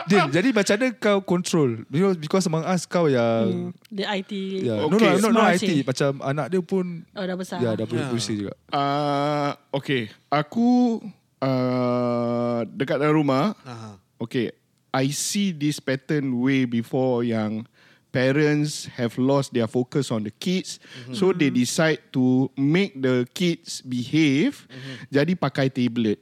Din 0.08 0.24
jadi 0.32 0.48
macam 0.54 0.74
mana 0.80 0.88
kau 0.96 1.18
control 1.20 1.84
Because, 1.92 2.16
because 2.16 2.44
among 2.48 2.64
us 2.64 2.88
kau 2.88 3.04
yang 3.06 3.74
the 3.92 4.08
IT 4.08 4.32
yeah. 4.64 4.80
No 4.88 4.96
Okay. 4.96 5.20
no 5.20 5.28
no, 5.28 5.36
no 5.36 5.40
Smart 5.44 5.60
IT 5.60 5.66
sih. 5.66 5.78
Macam 5.84 6.10
anak 6.24 6.46
dia 6.48 6.62
pun 6.64 7.04
oh 7.12 7.24
dah 7.26 7.36
besar 7.36 7.58
Ya 7.60 7.76
dah 7.76 7.84
berusia 7.84 8.32
juga 8.32 8.54
Uh, 8.70 9.52
okay, 9.74 10.08
aku 10.30 11.02
uh, 11.42 12.62
dekat 12.70 13.00
dalam 13.00 13.24
rumah, 13.24 13.56
Aha. 13.66 13.98
okay, 14.20 14.54
I 14.94 15.10
see 15.10 15.50
this 15.50 15.80
pattern 15.80 16.38
way 16.38 16.66
before 16.66 17.22
yang 17.26 17.66
parents 18.10 18.90
have 18.98 19.14
lost 19.18 19.54
their 19.54 19.70
focus 19.70 20.10
on 20.10 20.26
the 20.26 20.34
kids. 20.34 20.78
Mm-hmm. 20.82 21.14
So 21.14 21.30
they 21.30 21.50
decide 21.50 22.02
to 22.14 22.50
make 22.58 22.98
the 22.98 23.26
kids 23.30 23.82
behave. 23.86 24.66
Mm-hmm. 24.66 24.94
Jadi 25.14 25.32
pakai 25.38 25.66
tablet. 25.70 26.18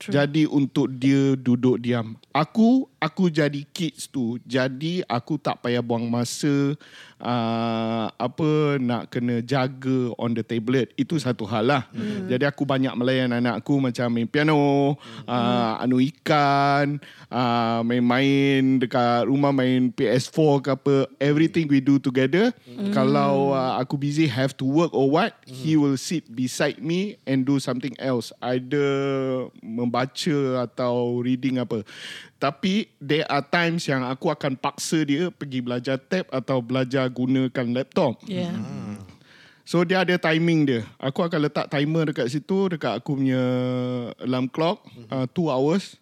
True. 0.00 0.16
Jadi 0.16 0.48
untuk 0.50 0.90
dia 0.98 1.38
duduk 1.38 1.78
diam. 1.78 2.18
Aku 2.34 2.89
aku 3.00 3.32
jadi 3.32 3.64
kids 3.72 4.06
tu. 4.12 4.36
Jadi 4.44 5.00
aku 5.08 5.40
tak 5.40 5.64
payah 5.64 5.80
buang 5.80 6.04
masa 6.06 6.76
uh, 7.16 8.06
apa 8.12 8.76
nak 8.76 9.08
kena 9.08 9.40
jaga 9.40 10.12
on 10.20 10.36
the 10.36 10.44
tablet. 10.44 10.92
Itu 10.94 11.16
satu 11.16 11.48
hal 11.48 11.64
lah. 11.72 11.82
Mm. 11.96 12.28
Jadi 12.28 12.44
aku 12.44 12.68
banyak 12.68 12.92
melayan 12.92 13.32
anak 13.32 13.64
aku 13.64 13.80
macam 13.80 14.12
main 14.12 14.28
piano, 14.28 14.94
mm. 14.94 15.24
uh, 15.24 15.80
anu 15.80 15.96
ikan, 16.12 17.00
uh, 17.32 17.80
main-main 17.80 18.76
dekat 18.76 19.24
rumah 19.24 19.50
main 19.50 19.88
PS4 19.90 20.48
ke 20.60 20.68
apa. 20.76 20.96
Everything 21.16 21.66
we 21.72 21.80
do 21.80 21.96
together. 21.96 22.52
Mm. 22.68 22.92
Kalau 22.92 23.56
uh, 23.56 23.80
aku 23.80 23.96
busy 23.96 24.28
have 24.28 24.52
to 24.60 24.68
work 24.68 24.92
or 24.92 25.08
what, 25.08 25.40
mm. 25.48 25.56
he 25.56 25.80
will 25.80 25.96
sit 25.96 26.28
beside 26.28 26.76
me 26.84 27.16
and 27.24 27.48
do 27.48 27.56
something 27.56 27.96
else. 27.96 28.28
Either 28.44 29.48
membaca 29.64 30.68
atau 30.68 31.24
reading 31.24 31.56
apa. 31.56 31.80
Tapi 32.40 32.88
there 32.96 33.28
are 33.28 33.44
times 33.44 33.84
yang 33.84 34.00
aku 34.00 34.32
akan 34.32 34.56
paksa 34.56 35.04
dia 35.04 35.28
pergi 35.28 35.60
belajar 35.60 36.00
tab 36.00 36.24
atau 36.32 36.64
belajar 36.64 37.04
gunakan 37.12 37.66
laptop. 37.76 38.16
Yeah. 38.24 38.56
So 39.68 39.84
dia 39.84 40.02
ada 40.02 40.16
timing 40.16 40.64
dia. 40.64 40.82
Aku 40.96 41.20
akan 41.20 41.46
letak 41.46 41.68
timer 41.68 42.08
dekat 42.08 42.32
situ 42.32 42.72
dekat 42.72 42.96
aku 42.96 43.20
punya 43.20 43.44
alarm 44.18 44.48
clock 44.48 44.82
uh, 45.12 45.28
two 45.30 45.52
hours 45.52 46.00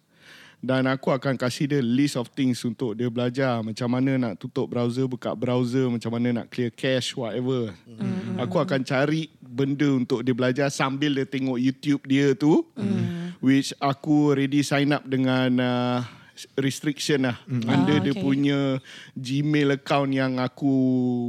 dan 0.59 0.87
aku 0.91 1.11
akan 1.11 1.39
kasih 1.39 1.71
dia 1.71 1.79
list 1.83 2.19
of 2.19 2.27
things 2.35 2.59
untuk 2.67 2.91
dia 2.95 3.07
belajar 3.07 3.63
macam 3.63 3.87
mana 3.91 4.19
nak 4.19 4.33
tutup 4.39 4.67
browser, 4.67 5.07
buka 5.07 5.31
browser, 5.31 5.87
macam 5.87 6.11
mana 6.11 6.43
nak 6.43 6.51
clear 6.51 6.71
cache, 6.71 7.15
whatever. 7.15 7.71
Mm. 7.87 8.43
Aku 8.43 8.59
akan 8.59 8.83
cari 8.83 9.31
benda 9.39 9.87
untuk 9.87 10.19
dia 10.23 10.35
belajar 10.35 10.67
sambil 10.67 11.15
dia 11.15 11.23
tengok 11.23 11.55
YouTube 11.55 12.03
dia 12.07 12.35
tu. 12.35 12.63
Mm. 12.75 13.39
Which 13.39 13.71
aku 13.79 14.35
already 14.35 14.59
sign 14.59 14.91
up 14.91 15.07
dengan 15.07 15.63
uh, 15.63 15.99
restriction 16.55 17.27
lah 17.27 17.37
mm. 17.43 17.65
under 17.67 17.97
Ah, 17.99 18.03
dia 18.05 18.13
okay. 18.15 18.23
punya 18.23 18.59
Gmail 19.11 19.75
account 19.75 20.11
yang 20.15 20.39
aku 20.39 20.73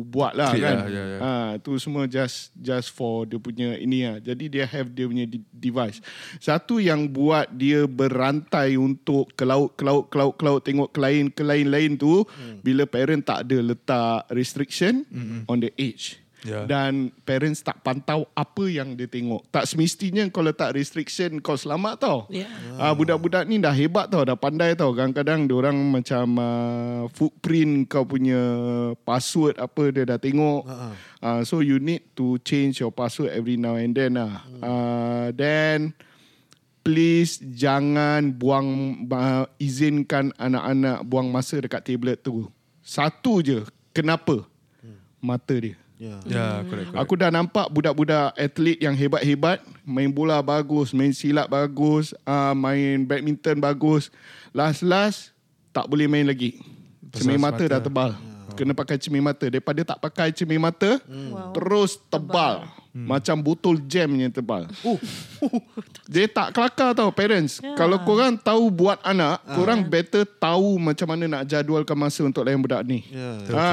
buat 0.06 0.38
lah 0.38 0.54
Create 0.54 0.62
kan. 0.62 0.76
lah, 0.78 0.88
ya, 0.88 1.02
ya. 1.02 1.18
Ha, 1.18 1.30
tu 1.58 1.74
semua 1.82 2.06
just 2.06 2.54
just 2.54 2.94
for 2.94 3.26
dia 3.26 3.42
punya 3.42 3.74
ini 3.74 4.06
lah. 4.06 4.16
Jadi 4.22 4.46
dia 4.46 4.64
have 4.70 4.94
dia 4.94 5.10
punya 5.10 5.26
de- 5.26 5.42
device. 5.50 5.98
Satu 6.38 6.78
yang 6.78 7.10
buat 7.10 7.50
dia 7.50 7.90
berantai 7.90 8.78
untuk 8.78 9.34
ke 9.34 9.42
laut, 9.42 9.74
ke 9.74 9.82
laut, 9.82 10.06
ke 10.06 10.16
laut, 10.16 10.34
ke 10.38 10.42
laut 10.46 10.60
tengok 10.62 10.88
ke 10.94 11.00
lain, 11.02 11.24
ke 11.34 11.42
lain-lain 11.42 11.98
tu 11.98 12.22
hmm. 12.22 12.62
bila 12.62 12.86
parent 12.86 13.22
tak 13.26 13.50
ada 13.50 13.58
letak 13.58 14.30
restriction 14.30 15.02
hmm. 15.10 15.50
on 15.50 15.58
the 15.58 15.74
age. 15.74 16.22
Ya. 16.46 16.64
Dan 16.64 17.12
parents 17.28 17.60
tak 17.60 17.84
pantau 17.84 18.24
apa 18.32 18.64
yang 18.68 18.96
dia 18.96 19.04
tengok. 19.04 19.44
Tak 19.52 19.68
semestinya 19.68 20.24
kau 20.32 20.40
letak 20.40 20.72
restriction 20.72 21.40
kau 21.44 21.56
selamat 21.56 21.94
tau. 22.00 22.18
Yeah. 22.32 22.48
Ah 22.80 22.96
budak-budak 22.96 23.44
ni 23.44 23.60
dah 23.60 23.72
hebat 23.72 24.08
tau, 24.08 24.24
dah 24.24 24.36
pandai 24.36 24.72
tau. 24.72 24.96
Kadang-kadang 24.96 25.44
dia 25.44 25.56
orang 25.56 25.76
macam 25.76 26.26
uh, 26.40 27.02
footprint 27.12 27.88
kau 27.92 28.08
punya 28.08 28.40
password 29.04 29.60
apa 29.60 29.82
dia 29.92 30.08
dah 30.08 30.18
tengok. 30.20 30.62
Uh-huh. 30.64 30.94
Uh, 31.20 31.40
so 31.44 31.60
you 31.60 31.76
need 31.76 32.00
to 32.16 32.40
change 32.40 32.80
your 32.80 32.92
password 32.92 33.32
every 33.36 33.60
now 33.60 33.76
and 33.76 33.92
then 33.92 34.16
lah. 34.16 34.40
Uh, 34.64 35.28
then 35.36 35.92
please 36.80 37.36
jangan 37.36 38.32
buang 38.32 39.04
uh, 39.12 39.44
izinkan 39.60 40.32
anak-anak 40.40 41.04
buang 41.04 41.28
masa 41.28 41.60
dekat 41.60 41.84
tablet 41.84 42.16
tu. 42.24 42.48
Satu 42.80 43.44
je. 43.44 43.60
Kenapa? 43.92 44.48
Mata 45.20 45.52
dia. 45.52 45.76
Yeah. 46.00 46.16
Ya, 46.24 46.46
correct, 46.64 46.96
correct. 46.96 47.02
Aku 47.04 47.12
dah 47.12 47.28
nampak 47.28 47.68
budak-budak 47.68 48.32
atlet 48.32 48.80
yang 48.80 48.96
hebat-hebat 48.96 49.60
main 49.84 50.08
bola 50.08 50.40
bagus, 50.40 50.96
main 50.96 51.12
silat 51.12 51.44
bagus, 51.44 52.16
uh, 52.24 52.56
main 52.56 53.04
badminton 53.04 53.60
bagus. 53.60 54.08
Last-last 54.56 55.36
tak 55.76 55.84
boleh 55.92 56.08
main 56.08 56.24
lagi. 56.24 56.56
Cermin 57.12 57.36
mata 57.36 57.60
mata. 57.60 57.72
dah 57.76 57.80
tebal. 57.84 58.10
Kena 58.56 58.72
pakai 58.72 58.96
cermin 58.96 59.20
mata. 59.20 59.44
Daripada 59.44 59.84
tak 59.84 60.00
pakai 60.00 60.32
cermin 60.32 60.56
mata, 60.56 61.04
Wow. 61.04 61.52
terus 61.52 62.00
tebal. 62.08 62.64
Macam 62.90 63.38
botol 63.38 63.78
jamnya 63.86 64.26
tebal. 64.28 64.66
Dia 66.12 66.26
tak 66.26 66.50
kelakar 66.50 66.90
tau 66.90 67.14
parents. 67.14 67.62
Ya. 67.62 67.78
Kalau 67.78 68.02
korang 68.02 68.34
tahu 68.34 68.66
buat 68.66 68.98
anak, 69.06 69.38
korang 69.46 69.86
better 69.86 70.26
tahu 70.26 70.74
macam 70.74 71.06
mana 71.06 71.38
nak 71.38 71.46
jadualkan 71.46 71.94
masa 71.94 72.26
untuk 72.26 72.42
layan 72.42 72.58
budak 72.58 72.82
ni. 72.82 73.06
Ya. 73.06 73.30
Ha, 73.54 73.66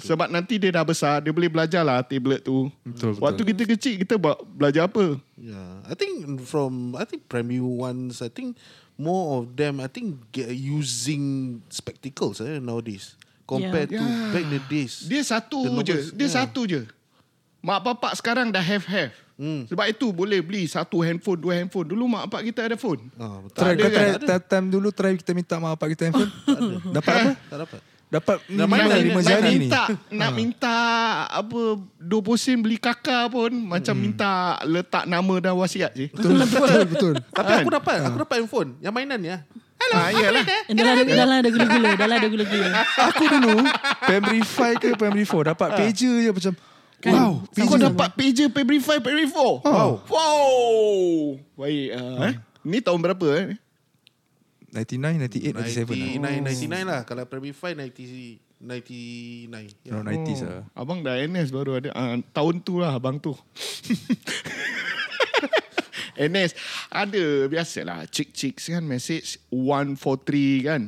sebab 0.00 0.32
nanti 0.32 0.56
dia 0.56 0.72
dah 0.72 0.88
besar, 0.88 1.20
dia 1.20 1.36
boleh 1.36 1.52
belajar 1.52 1.84
lah 1.84 2.00
tablet 2.00 2.40
tu. 2.40 2.72
Betul, 2.80 3.12
betul. 3.12 3.22
Waktu 3.22 3.42
kita 3.44 3.62
kecil, 3.68 3.94
kita 4.00 4.14
buat 4.16 4.40
belajar 4.48 4.88
apa? 4.88 5.20
Yeah, 5.36 5.84
I 5.84 5.92
think 5.92 6.40
from 6.48 6.96
I 6.96 7.04
think 7.04 7.28
primary 7.28 7.60
ones, 7.60 8.24
I 8.24 8.32
think 8.32 8.56
more 8.96 9.44
of 9.44 9.52
them, 9.52 9.84
I 9.84 9.88
think 9.92 10.32
get 10.32 10.48
using 10.48 11.60
spectacles 11.68 12.40
eh, 12.40 12.56
nowadays 12.56 13.20
compared 13.44 13.92
to 13.92 14.00
Yeah. 14.00 14.32
back 14.32 14.44
the 14.48 14.60
days. 14.66 15.04
Dia 15.04 15.22
satu 15.22 15.60
The 15.60 15.68
je. 15.68 15.76
numbers, 15.76 16.06
Dia 16.16 16.24
yeah. 16.24 16.32
satu 16.32 16.60
je. 16.64 16.82
Mak 17.66 17.78
bapak 17.82 18.12
sekarang 18.14 18.54
dah 18.54 18.62
have-have. 18.62 19.10
Hmm. 19.36 19.66
Sebab 19.66 19.84
itu 19.84 20.08
boleh 20.14 20.40
beli 20.40 20.64
satu 20.64 21.02
handphone, 21.02 21.36
dua 21.36 21.58
handphone. 21.58 21.84
Dulu 21.84 22.06
mak 22.06 22.30
bapak 22.30 22.46
kita 22.46 22.64
ada 22.64 22.76
phone. 22.78 23.04
Ah, 23.18 23.42
betul. 23.42 23.58
Try, 23.58 23.72
ada 23.74 23.82
kan? 23.82 23.90
try, 23.90 24.08
ada. 24.08 24.36
time, 24.40 24.66
dulu 24.70 24.88
try 24.88 25.12
kita 25.12 25.34
minta 25.34 25.58
mak 25.58 25.76
bapak 25.76 25.88
kita 25.92 26.02
handphone. 26.08 26.30
Dapat 26.96 27.12
apa? 27.12 27.32
Tak 27.50 27.58
dapat. 27.66 27.80
Dapat 28.06 28.36
Dah 28.46 28.54
lima, 28.54 28.70
main 28.70 28.86
dah, 28.86 28.98
lima 29.02 29.18
nak 29.18 29.18
nak 29.18 29.26
jari 29.26 29.50
ni. 29.50 29.58
minta 29.66 29.82
nak 30.14 30.30
minta 30.30 30.76
apa 31.42 31.60
20 31.98 32.38
sen 32.38 32.62
beli 32.62 32.78
kakak 32.78 33.34
pun 33.34 33.50
macam 33.50 33.98
minta 33.98 34.30
letak 34.62 35.10
nama 35.10 35.34
dan 35.42 35.58
wasiat 35.58 35.90
je. 35.90 36.06
Betul, 36.14 36.38
betul, 36.46 36.86
betul. 36.86 37.14
Tapi 37.34 37.50
Kan? 37.50 37.58
aku 37.66 37.70
dapat, 37.74 37.94
aku 38.06 38.18
dapat 38.22 38.36
handphone. 38.38 38.78
Yang 38.78 38.94
mainan 38.94 39.20
ya. 39.20 39.36
Ah, 39.90 40.08
iyalah. 40.08 40.42
Eh, 40.70 40.72
Dah 40.72 40.82
lah 40.86 40.94
ada, 40.96 41.02
dah 41.04 41.26
lah 41.26 41.36
ada 41.42 41.48
gula-gula. 41.50 41.88
Dah 41.92 42.06
lah 42.06 42.16
ada 42.16 42.28
gula-gula. 42.30 42.68
Aku 43.10 43.24
dulu 43.28 43.56
primary 44.00 44.40
5 44.40 44.80
ke 44.80 44.86
primary 44.94 45.26
4 45.26 45.50
dapat 45.52 45.68
pager 45.74 46.14
je 46.22 46.30
macam 46.30 46.52
wow, 47.04 47.44
Kau 47.44 47.76
pager. 47.76 47.92
dapat 47.92 48.08
pager 48.16 48.48
February 48.48 48.80
5, 48.80 49.04
February 49.04 49.28
4. 49.28 49.36
Wow. 49.36 49.90
Wow. 50.08 50.44
Baik. 51.60 51.88
Uh, 51.92 52.32
Ni 52.66 52.78
tahun 52.82 52.98
berapa 52.98 53.26
eh? 53.36 53.46
99, 54.74 55.24
98, 55.30 55.56
97 55.86 56.20
lah. 56.20 56.32
99, 56.34 56.84
99 56.84 56.90
lah. 56.90 57.00
Kalau 57.06 57.22
primary 57.24 57.54
5, 57.54 57.78
90, 57.94 58.42
99. 58.60 59.52
Yeah. 59.84 59.92
Around 59.92 60.06
90s 60.08 60.40
lah. 60.42 60.62
Abang 60.72 61.04
dah 61.04 61.14
NS 61.20 61.48
baru 61.52 61.78
ada. 61.80 61.90
Uh, 61.92 62.20
tahun 62.32 62.54
tu 62.64 62.80
lah 62.80 62.96
abang 62.96 63.20
tu. 63.20 63.36
NS 66.16 66.56
ada 66.88 67.24
biasalah 67.44 68.08
cik-cik 68.08 68.56
kan 68.56 68.84
message 68.84 69.36
143 69.52 70.64
kan. 70.64 70.82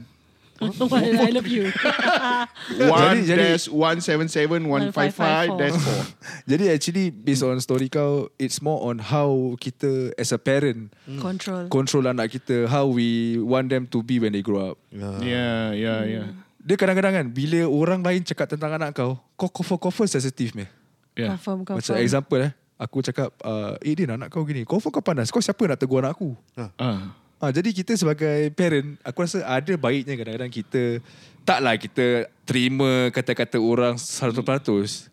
I 0.59 1.31
love 1.31 1.47
you. 1.47 1.71
1 1.71 3.31
jadi- 3.31 3.55
dash 3.55 3.71
177 3.71 4.66
155 4.66 5.55
dash 5.55 5.79
4. 5.79 6.18
Jadi 6.51 6.64
actually 6.75 7.07
based 7.14 7.47
on 7.47 7.59
story 7.62 7.87
kau 7.87 8.27
it's 8.42 8.59
more 8.59 8.83
on 8.90 8.99
how 8.99 9.55
kita 9.62 10.11
as 10.18 10.35
a 10.35 10.40
parent 10.40 10.90
Control. 11.23 11.71
control 11.71 12.11
anak 12.11 12.35
kita 12.35 12.66
how 12.66 12.90
we 12.90 13.38
want 13.38 13.71
them 13.71 13.87
to 13.87 14.03
be 14.03 14.18
when 14.18 14.35
they 14.35 14.42
grow 14.42 14.75
up. 14.75 14.77
Ya, 15.23 15.71
ya, 15.73 16.03
ya. 16.05 16.23
Dia 16.59 16.77
kadang-kadang 16.77 17.14
kan 17.14 17.27
bila 17.31 17.64
orang 17.64 18.03
lain 18.03 18.27
cakap 18.27 18.51
tentang 18.51 18.75
anak 18.75 18.92
kau, 18.92 19.16
kau 19.38 19.49
cover-cover 19.49 20.11
sensitif 20.11 20.53
meh. 20.53 20.68
Ya. 21.14 21.33
Confirm, 21.35 21.64
confirm. 21.64 21.79
Macam 21.81 21.94
example 22.03 22.40
eh, 22.44 22.53
aku 22.77 22.99
cakap, 23.03 23.31
uh, 23.47 23.79
eh 23.81 23.94
Din 23.94 24.11
anak 24.11 24.29
kau 24.29 24.42
gini, 24.42 24.66
kau 24.66 24.83
kau 24.83 25.03
panas, 25.03 25.31
kau 25.31 25.40
siapa 25.40 25.64
nak 25.64 25.79
tegur 25.79 26.03
anak 26.03 26.18
aku? 26.18 26.35
Ah. 26.77 27.14
Ah, 27.38 27.55
jadi 27.55 27.70
kita 27.70 27.94
sebagai 27.94 28.51
parent, 28.51 28.98
aku 29.07 29.22
rasa 29.22 29.46
ada 29.46 29.72
baiknya 29.79 30.18
kadang-kadang 30.18 30.51
kita 30.51 30.98
taklah 31.46 31.79
kita 31.79 32.27
terima 32.42 33.14
kata-kata 33.14 33.62
orang 33.62 33.94
100%. 33.94 34.42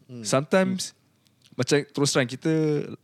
Hmm. 0.09 0.25
Sometimes 0.25 0.97
macam 1.55 1.79
terus 1.79 2.09
terang 2.11 2.27
kita 2.27 2.51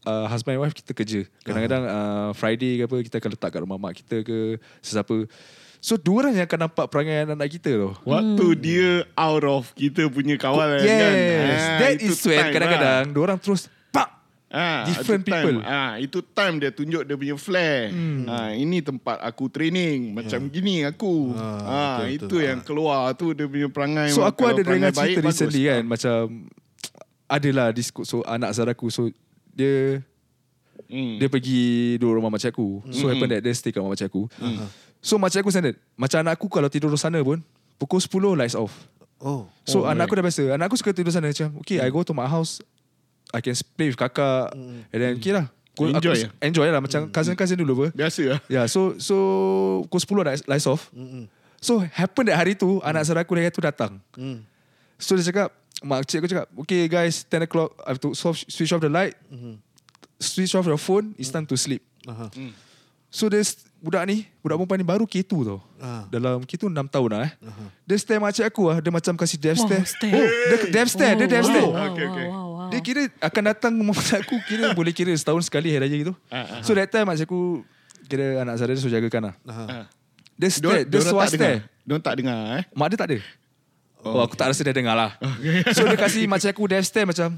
uh, 0.03 0.27
husband 0.27 0.59
and 0.59 0.61
wife 0.65 0.75
kita 0.75 0.91
kerja. 0.91 1.21
Kadang-kadang 1.47 1.83
uh, 1.87 2.29
Friday 2.35 2.81
ke 2.81 2.83
apa 2.83 2.95
kita 2.99 3.15
akan 3.23 3.31
letak 3.37 3.49
kat 3.55 3.61
rumah 3.63 3.79
mak 3.79 3.95
kita 4.03 4.25
ke 4.27 4.59
sesiapa. 4.83 5.29
So 5.79 5.95
dua 5.95 6.27
orang 6.27 6.37
yang 6.37 6.45
akan 6.45 6.67
nampak 6.67 6.85
perangai 6.91 7.23
anak-anak 7.25 7.49
kita 7.57 7.71
tu. 7.79 7.91
Waktu 8.03 8.45
dia 8.59 8.91
out 9.15 9.45
of 9.47 9.71
kita 9.73 10.11
punya 10.11 10.35
kawalan 10.35 10.83
yes, 10.83 10.99
kan. 10.99 11.13
Ah, 11.15 11.77
that 11.79 11.91
itu 11.97 12.11
is 12.11 12.21
when 12.27 12.37
time 12.37 12.51
kadang-kadang 12.51 13.03
dua 13.15 13.23
orang 13.31 13.39
terus 13.39 13.71
Ah, 14.51 14.83
Different 14.83 15.23
itu 15.23 15.31
time. 15.31 15.45
people. 15.47 15.63
Ah, 15.63 15.95
itu 15.95 16.19
time 16.21 16.55
dia 16.59 16.69
tunjuk 16.69 17.01
dia 17.01 17.15
punya 17.15 17.35
flare. 17.35 17.87
Hmm. 17.87 18.27
Ah, 18.27 18.51
ini 18.51 18.79
tempat 18.79 19.17
aku 19.17 19.47
training 19.47 20.11
macam 20.11 20.43
gini 20.45 20.83
aku. 20.83 21.31
Ah, 21.33 21.39
Ah, 21.39 21.97
betul, 22.03 22.11
itu 22.11 22.25
betul. 22.27 22.41
yang 22.43 22.59
keluar 22.59 22.99
tu 23.13 23.31
dia 23.31 23.47
punya 23.47 23.67
perangai. 23.67 24.11
So 24.11 24.21
aku 24.21 24.43
ada 24.45 24.59
dengar 24.59 24.91
baik, 24.91 24.93
cerita 24.93 25.19
bagus. 25.21 25.31
recently 25.33 25.61
kan 25.65 25.83
Macam 25.83 26.19
Adalah 27.25 27.71
diskut 27.71 28.03
So 28.03 28.21
anak 28.21 28.51
saudaraku 28.51 28.87
So 28.87 29.07
dia 29.49 30.03
Hmm. 30.91 31.15
Dia 31.15 31.31
pergi 31.31 31.95
Dua 31.95 32.11
rumah 32.11 32.27
macam 32.27 32.43
aku 32.45 32.83
So 32.91 33.07
happen 33.07 33.31
that 33.31 33.39
Dia 33.39 33.55
stay 33.55 33.71
kat 33.71 33.79
rumah 33.79 33.95
macam 33.95 34.03
aku 34.03 34.27
So 34.99 35.15
macam 35.15 35.39
aku 35.39 35.49
standard. 35.49 35.79
Macam 35.95 36.19
anak 36.19 36.35
aku 36.35 36.45
kalau 36.45 36.67
tidur 36.67 36.91
sana 36.93 37.17
pun, 37.21 37.39
pukul 37.75 37.97
10 37.97 38.11
lights 38.37 38.53
off. 38.53 38.69
Oh. 39.17 39.49
So 39.63 39.81
Oh, 39.81 39.89
anak 39.89 40.05
aku 40.05 40.13
right. 40.13 40.21
dah 40.21 40.25
biasa. 40.27 40.43
Anak 40.53 40.65
aku 40.69 40.77
suka 40.77 40.91
tidur 40.91 41.09
sana 41.09 41.25
macam, 41.25 41.49
okay, 41.57 41.81
I 41.81 41.89
go 41.89 42.05
to 42.05 42.13
my 42.13 42.27
house, 42.27 42.61
I 43.31 43.39
can 43.39 43.55
play 43.75 43.87
with 43.91 43.99
kakak, 43.99 44.53
and 44.91 44.99
then 44.99 45.15
okay 45.17 45.33
lah. 45.33 45.47
Aku, 45.71 45.87
Enjoy 45.87 46.13
aku, 46.13 46.23
ya? 46.27 46.29
Enjoy 46.43 46.67
lah. 46.67 46.81
Macam 46.83 47.07
cousin-cousin 47.07 47.55
dulu 47.55 47.71
apa. 47.79 47.87
Biasa 47.95 48.21
lah. 48.27 48.39
Yeah, 48.51 48.67
so 48.67 48.99
so 48.99 49.15
pukul 49.87 50.23
10 50.23 50.27
lights, 50.27 50.43
lights 50.45 50.67
off. 50.67 50.91
So 51.63 51.79
happen 51.79 52.27
that 52.27 52.35
hari 52.35 52.57
tu, 52.57 52.83
anak 52.83 53.07
saudara 53.07 53.23
aku 53.23 53.39
tu 53.53 53.61
datang. 53.63 54.01
Mm. 54.17 54.43
So 54.99 55.15
dia 55.15 55.25
cakap, 55.31 55.55
mak 55.81 56.05
cik 56.05 56.21
aku 56.21 56.29
cakap, 56.29 56.47
okay 56.59 56.85
guys, 56.91 57.23
10 57.25 57.47
o'clock, 57.47 57.73
I 57.87 57.95
have 57.95 58.01
to 58.03 58.13
soft, 58.13 58.45
switch 58.51 58.69
off 58.75 58.83
the 58.83 58.91
light, 58.91 59.15
switch 60.19 60.53
off 60.53 60.67
your 60.67 60.77
phone, 60.81 61.15
it's 61.17 61.31
time 61.31 61.47
to 61.47 61.55
sleep. 61.55 61.81
Aha. 62.05 62.29
So 63.11 63.27
dia 63.27 63.43
budak 63.81 64.05
ni, 64.07 64.29
budak 64.39 64.61
perempuan 64.61 64.77
ni 64.77 64.85
baru 64.85 65.05
K2 65.09 65.33
tau. 65.43 65.59
Ah. 65.81 66.05
Dalam 66.07 66.45
K2 66.45 66.69
6 66.69 66.77
tahun 66.87 67.09
lah 67.09 67.21
eh. 67.27 67.33
Dia 67.85 67.95
stare 67.97 68.21
makcik 68.21 68.45
aku 68.47 68.69
lah, 68.69 68.77
dia 68.77 68.91
macam 68.93 69.13
kasih 69.17 69.37
death 69.41 69.59
stare. 69.61 69.85
stare. 69.85 70.13
Oh, 70.15 70.27
dia 70.27 70.57
death 70.69 70.89
stare, 70.93 71.15
dia 71.17 71.27
death 71.27 71.47
stare. 71.49 71.65
Wow, 71.65 71.91
Okay, 71.91 72.05
okay. 72.07 72.27
wow, 72.29 72.37
wow, 72.37 72.47
wow. 72.47 72.49
Dia 72.50 72.50
kira 72.81 73.01
akan 73.17 73.43
datang 73.47 73.73
rumah 73.73 73.95
makcik 73.99 74.25
aku 74.25 74.35
kira 74.45 74.73
boleh 74.73 74.91
kira 74.91 75.11
setahun 75.13 75.45
sekali 75.45 75.71
hari 75.71 75.87
raya 75.87 75.97
gitu. 75.97 76.13
Ah, 76.27 76.59
So 76.61 76.73
that 76.73 76.89
time 76.89 77.07
makcik 77.07 77.25
aku 77.25 77.61
kira 78.05 78.43
anak 78.43 78.59
saudara 78.59 78.75
dia 78.75 78.81
suruh 78.81 78.93
jagakan 78.93 79.31
lah. 79.31 79.35
Ah. 79.45 79.85
Dia 80.35 80.49
stare, 80.49 80.83
dia 80.83 80.97
Diorang 80.97 81.13
suar 81.13 81.25
tak 81.25 81.33
dengar. 81.37 81.49
stare. 81.53 81.59
Diorang 81.85 82.03
tak 82.03 82.13
dengar 82.17 82.37
eh. 82.57 82.63
Mak 82.73 82.87
dia 82.89 82.97
tak 82.97 83.07
ada. 83.13 83.17
Oh, 84.01 84.21
aku 84.25 84.33
tak 84.33 84.49
rasa 84.49 84.61
dia 84.61 84.73
dengar 84.73 84.97
lah. 84.97 85.11
So 85.71 85.85
dia 85.85 85.93
kasih 85.95 86.25
makcik 86.25 86.51
aku 86.51 86.65
death 86.65 86.85
stare 86.85 87.05
macam 87.05 87.37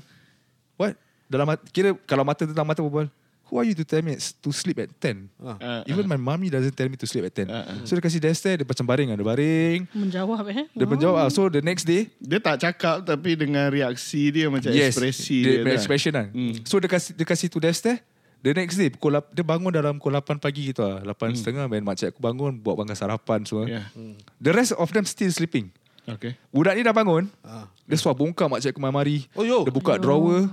what? 0.79 0.95
Dalam 1.27 1.45
kira 1.69 1.91
kalau 2.07 2.23
mata 2.23 2.47
tentang 2.47 2.63
mata 2.63 2.79
berbual. 2.79 3.11
Who 3.51 3.59
are 3.59 3.67
you 3.67 3.75
to 3.75 3.85
tell 3.85 4.01
me 4.01 4.15
to 4.17 4.49
sleep 4.55 4.79
at 4.79 4.89
10? 4.97 5.29
Ah, 5.43 5.83
Even 5.85 6.07
my 6.07 6.17
mommy 6.17 6.49
doesn't 6.49 6.73
tell 6.73 6.87
me 6.87 6.97
to 6.97 7.05
sleep 7.05 7.27
at 7.27 7.35
10. 7.35 7.51
Ah, 7.51 7.67
ah. 7.67 7.77
So 7.83 7.93
dia 7.93 8.01
kasih 8.01 8.23
death 8.23 8.39
stare, 8.39 8.57
dia 8.63 8.65
macam 8.65 8.85
baring. 8.87 9.11
Dia 9.13 9.27
baring. 9.27 9.79
Menjawab 9.93 10.43
eh. 10.49 10.65
Dia 10.71 10.87
menjawab 10.87 11.27
lah. 11.27 11.29
So 11.29 11.51
the 11.51 11.61
next 11.61 11.83
day, 11.83 12.09
Dia 12.17 12.39
tak 12.39 12.63
cakap 12.63 13.03
tapi 13.03 13.35
dengan 13.35 13.67
reaksi 13.69 14.31
dia 14.31 14.47
macam 14.47 14.71
ekspresi 14.71 15.39
dia, 15.43 15.61
dia. 15.67 15.75
expression 15.75 16.11
kan. 16.15 16.27
Hmm. 16.31 16.55
So 16.63 16.79
dia 16.79 16.89
kasih 16.89 17.11
dia 17.13 17.25
kasih 17.27 17.47
tu 17.51 17.59
death 17.59 17.77
stare. 17.77 18.01
The 18.43 18.51
next 18.51 18.75
day 18.75 18.91
pukul 18.91 19.15
lap, 19.15 19.31
dia 19.31 19.39
bangun 19.39 19.71
dalam 19.71 19.95
pukul 20.01 20.19
8 20.19 20.35
pagi 20.35 20.75
gitu 20.75 20.83
lah. 20.83 20.99
8 20.99 21.15
hmm. 21.15 21.35
setengah 21.39 21.63
main 21.71 21.79
makcik 21.79 22.11
aku 22.11 22.19
bangun 22.19 22.59
buat 22.59 22.75
bangga 22.75 22.91
sarapan 22.97 23.39
semua. 23.47 23.69
Yeah. 23.69 23.87
The 24.43 24.51
rest 24.51 24.75
of 24.75 24.91
them 24.91 25.07
still 25.07 25.31
sleeping. 25.31 25.71
Okay. 26.03 26.35
Budak 26.51 26.75
ni 26.75 26.83
dah 26.83 26.91
bangun. 26.91 27.31
Ah. 27.39 27.71
Dia 27.87 27.95
suar 27.95 28.15
bongkar 28.15 28.51
makcik 28.51 28.75
aku 28.75 28.83
mari. 28.83 29.27
Oh, 29.31 29.47
yo. 29.47 29.63
Dia 29.63 29.71
buka 29.71 29.95
drawer. 29.95 30.51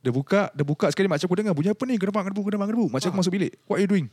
Dia 0.00 0.12
buka, 0.12 0.48
dia 0.56 0.64
buka 0.64 0.88
sekali 0.88 1.12
makcik 1.12 1.28
aku 1.28 1.36
dengar 1.36 1.52
bunyi 1.52 1.76
apa 1.76 1.84
ni? 1.84 2.00
Gedebak 2.00 2.24
gedebu 2.32 2.42
gedebak 2.48 2.66
gedebu. 2.72 2.86
Makcik 2.88 3.12
aku 3.12 3.20
masuk 3.20 3.32
bilik. 3.36 3.52
What 3.68 3.76
are 3.76 3.84
you 3.84 3.90
doing? 3.90 4.06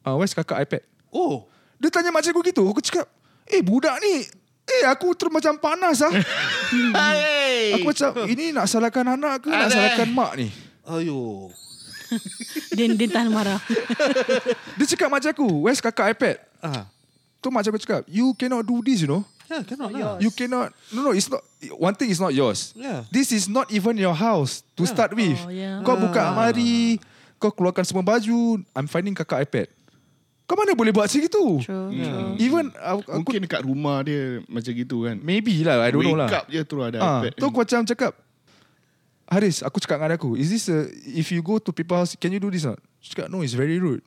Ah, 0.00 0.12
uh, 0.12 0.14
where's 0.16 0.32
kakak 0.32 0.64
iPad? 0.64 0.82
Oh. 1.12 1.44
Dia 1.76 1.92
tanya 1.92 2.08
makcik 2.08 2.32
aku 2.32 2.40
gitu. 2.48 2.64
Aku 2.72 2.80
cakap, 2.80 3.04
"Eh 3.44 3.60
budak 3.60 4.00
ni, 4.00 4.24
eh 4.64 4.82
aku 4.88 5.12
terus 5.12 5.28
macam 5.28 5.60
panas 5.60 6.00
ah." 6.00 6.12
Hey. 6.96 7.76
aku 7.76 7.92
macam, 7.92 8.10
"Ini 8.24 8.56
nak 8.56 8.66
salahkan 8.72 9.04
anak 9.04 9.44
ke 9.44 9.48
nak 9.52 9.68
Alah. 9.68 9.72
salahkan 9.72 10.08
mak 10.08 10.32
ni?" 10.40 10.48
Ayo. 10.88 11.52
Dia, 12.76 12.86
dia 12.92 13.08
tahan 13.10 13.28
marah. 13.34 13.58
Dia 14.78 14.86
cakap 14.94 15.10
macam 15.10 15.28
aku, 15.28 15.48
"Where's 15.66 15.82
kakak 15.84 16.16
iPad?" 16.16 16.36
Ah. 16.64 16.88
Tu 17.44 17.52
macam 17.52 17.74
aku 17.74 17.82
cakap, 17.84 18.00
"You 18.08 18.32
cannot 18.32 18.64
do 18.64 18.80
this, 18.80 19.04
you 19.04 19.10
know." 19.10 19.26
Yeah, 19.46 19.62
cannot 19.62 19.90
lah. 19.94 20.18
You 20.18 20.30
cannot 20.34 20.74
No 20.90 21.06
no 21.06 21.10
it's 21.14 21.30
not 21.30 21.38
One 21.78 21.94
thing 21.94 22.10
is 22.10 22.18
not 22.18 22.34
yours. 22.34 22.74
Yeah. 22.74 23.06
This 23.14 23.30
is 23.30 23.46
not 23.46 23.70
even 23.70 23.94
your 23.94 24.14
house 24.14 24.66
To 24.74 24.82
start 24.82 25.14
with. 25.14 25.38
Oh, 25.46 25.54
yeah. 25.54 25.78
Kau 25.86 25.94
buka 25.94 26.18
almari 26.30 26.98
Kau 27.38 27.54
keluarkan 27.54 27.86
semua 27.86 28.02
baju 28.02 28.58
I'm 28.74 28.90
finding 28.90 29.14
kakak 29.14 29.46
iPad. 29.46 29.68
Kau 30.46 30.54
mana 30.58 30.74
boleh 30.74 30.90
buat 30.90 31.06
macam 31.06 31.22
itu 31.22 31.46
True, 31.62 31.90
true. 31.90 32.30
Even 32.42 32.70
aku, 32.74 33.00
aku 33.06 33.18
Mungkin 33.22 33.40
dekat 33.46 33.62
rumah 33.62 34.02
dia 34.02 34.42
macam 34.46 34.72
gitu 34.74 35.06
kan. 35.06 35.18
Maybe 35.22 35.62
lah 35.62 35.78
I 35.82 35.90
don't 35.94 36.02
know 36.02 36.14
Wake 36.18 36.22
lah 36.26 36.42
up 36.42 36.46
je 36.50 36.60
terus 36.66 36.84
ada 36.86 36.98
Ah, 36.98 37.20
iPad. 37.22 37.32
Tu 37.38 37.44
aku 37.46 37.58
macam 37.62 37.80
cakap 37.86 38.12
Haris 39.26 39.62
Aku 39.62 39.78
cakap 39.78 40.02
dengan 40.02 40.18
aku 40.18 40.34
Is 40.34 40.50
this 40.50 40.66
a 40.70 40.90
If 41.06 41.30
you 41.30 41.42
go 41.42 41.62
to 41.62 41.70
people 41.70 41.94
house 41.94 42.18
Can 42.18 42.34
you 42.34 42.42
do 42.42 42.50
this 42.50 42.66
not? 42.66 42.78
She 42.98 43.14
cakap 43.14 43.30
no 43.30 43.46
it's 43.46 43.54
very 43.54 43.78
rude. 43.78 44.02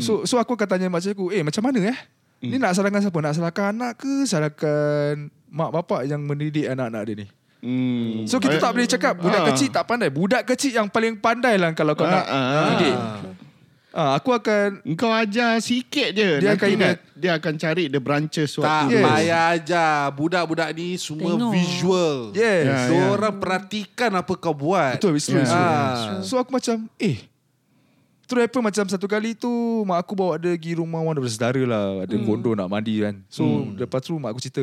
So 0.00 0.24
so 0.24 0.40
aku 0.40 0.56
akan 0.56 0.68
tanya 0.68 0.88
makcik 0.88 1.12
aku 1.16 1.28
Eh 1.32 1.40
macam 1.44 1.60
mana 1.64 1.80
eh 1.92 1.98
Ni 2.40 2.56
nak 2.56 2.72
salahkan 2.72 3.00
siapa 3.00 3.18
Nak 3.18 3.34
salahkan 3.34 3.64
anak 3.70 3.92
ke 3.96 4.24
Salahkan 4.24 5.28
Mak 5.46 5.70
bapak 5.72 6.04
yang 6.04 6.20
mendidik 6.20 6.66
anak-anak 6.66 7.04
dia 7.04 7.16
ni 7.16 7.28
Hmm. 7.60 8.24
So 8.24 8.40
kita 8.40 8.56
tak 8.56 8.72
boleh 8.72 8.88
cakap 8.88 9.20
Budak 9.20 9.36
Ah. 9.38 9.46
kecil 9.52 9.68
tak 9.68 9.84
pandai 9.84 10.08
Budak 10.08 10.48
kecil 10.48 10.72
yang 10.72 10.88
paling 10.88 11.12
pandai 11.14 11.60
lah 11.60 11.68
Kalau 11.70 11.92
kau 11.92 12.08
Ah, 12.08 12.12
nak 12.14 12.24
ah. 12.24 12.66
didik 12.72 12.96
ah, 13.92 14.10
Aku 14.16 14.32
akan 14.32 14.80
Engkau 14.80 15.12
ajar 15.12 15.60
sikit 15.60 16.08
je. 16.08 16.40
Dia 16.40 16.54
Nanti 16.54 16.56
akan 16.56 16.68
ingat. 16.72 16.96
Dia 17.12 17.36
akan 17.36 17.54
cari 17.54 17.84
the 17.86 18.00
branches 18.00 18.54
Tak 18.54 18.64
waktu. 18.88 18.96
Yes. 18.96 19.04
payah 19.04 19.44
aja. 19.52 19.86
Budak-budak 20.08 20.72
ni 20.72 20.96
semua 20.96 21.36
Tengok. 21.36 21.52
visual. 21.52 22.16
Yes 22.32 22.62
Ya, 22.64 22.76
So 22.86 22.94
ya. 22.96 23.04
orang 23.10 23.34
perhatikan 23.36 24.10
apa 24.14 24.32
kau 24.32 24.56
buat. 24.56 24.96
Betul 24.96 25.12
it's 25.14 25.28
true, 25.28 25.42
it's 25.42 25.52
true. 25.52 25.60
Ah. 25.60 26.24
So 26.24 26.40
aku 26.40 26.56
macam 26.56 26.88
Eh 26.96 27.28
Terus 28.30 28.46
apa 28.46 28.58
macam 28.62 28.84
satu 28.86 29.06
kali 29.10 29.34
tu 29.34 29.50
Mak 29.82 30.06
aku 30.06 30.14
bawa 30.14 30.38
dia 30.38 30.54
pergi 30.54 30.78
rumah 30.78 31.02
daripada 31.10 31.34
saudara 31.34 31.62
lah 31.66 31.86
Ada 32.06 32.14
kondo 32.22 32.54
nak 32.54 32.70
mandi 32.70 33.02
kan 33.02 33.26
So 33.26 33.42
lepas 33.74 34.06
tu 34.06 34.14
mak 34.22 34.30
aku 34.30 34.38
cerita 34.38 34.62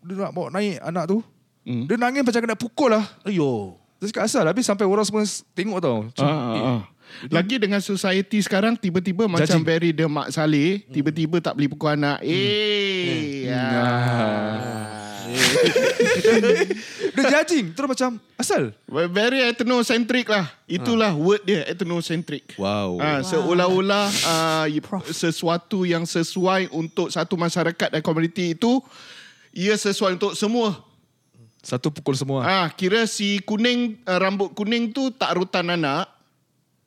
Dia 0.00 0.14
nak 0.16 0.32
bawa 0.32 0.48
naik 0.48 0.80
anak 0.80 1.06
tu 1.06 1.20
Hmm. 1.60 1.84
Dia 1.84 2.00
nangis 2.00 2.24
macam 2.24 2.40
kena 2.40 2.56
pukul 2.56 2.88
lah 2.88 3.04
Ayo. 3.20 3.76
Dia 4.00 4.08
cakap 4.08 4.32
asal 4.32 4.48
Habis 4.48 4.64
sampai 4.64 4.88
orang 4.88 5.04
semua 5.04 5.28
tengok 5.52 5.76
tau 5.76 6.08
Macam, 6.08 6.24
Ah, 6.24 6.32
ah, 6.32 6.54
eh, 6.56 6.62
ah. 6.64 6.80
Lagi 7.28 7.60
dengan 7.60 7.82
society 7.82 8.38
sekarang 8.40 8.78
tiba-tiba 8.78 9.26
macam 9.26 9.60
very 9.60 9.90
the 9.90 10.06
Mak 10.06 10.30
Saleh, 10.30 10.86
tiba-tiba 10.88 11.42
tak 11.42 11.58
boleh 11.58 11.68
pukul 11.68 11.98
anak. 11.98 12.22
Eh. 12.22 13.50
ah. 13.50 14.89
Dia 17.14 17.24
judging 17.26 17.74
Terus 17.74 17.88
macam 17.90 18.10
Asal 18.36 18.72
Very 18.88 19.44
ethnocentric 19.44 20.26
lah. 20.30 20.46
Itulah 20.64 21.12
word 21.14 21.42
dia 21.42 21.66
ethnocentric. 21.66 22.54
Wow 22.56 22.98
Ah, 23.02 23.20
seolah-olah 23.20 24.06
ah, 24.24 24.64
y- 24.70 24.82
sesuatu 25.10 25.82
yang 25.82 26.06
sesuai 26.06 26.70
untuk 26.70 27.10
satu 27.10 27.34
masyarakat 27.34 27.88
dan 27.98 28.00
komuniti 28.00 28.54
itu 28.54 28.78
ia 29.50 29.74
sesuai 29.74 30.14
untuk 30.14 30.38
semua. 30.38 30.78
Satu 31.60 31.92
pukul 31.92 32.16
semua 32.16 32.40
Ah, 32.46 32.66
kira 32.72 33.04
si 33.04 33.42
kuning 33.44 34.00
uh, 34.08 34.16
rambut 34.16 34.54
kuning 34.54 34.94
tu 34.94 35.10
tak 35.12 35.36
rutan 35.36 35.74
anak. 35.74 36.08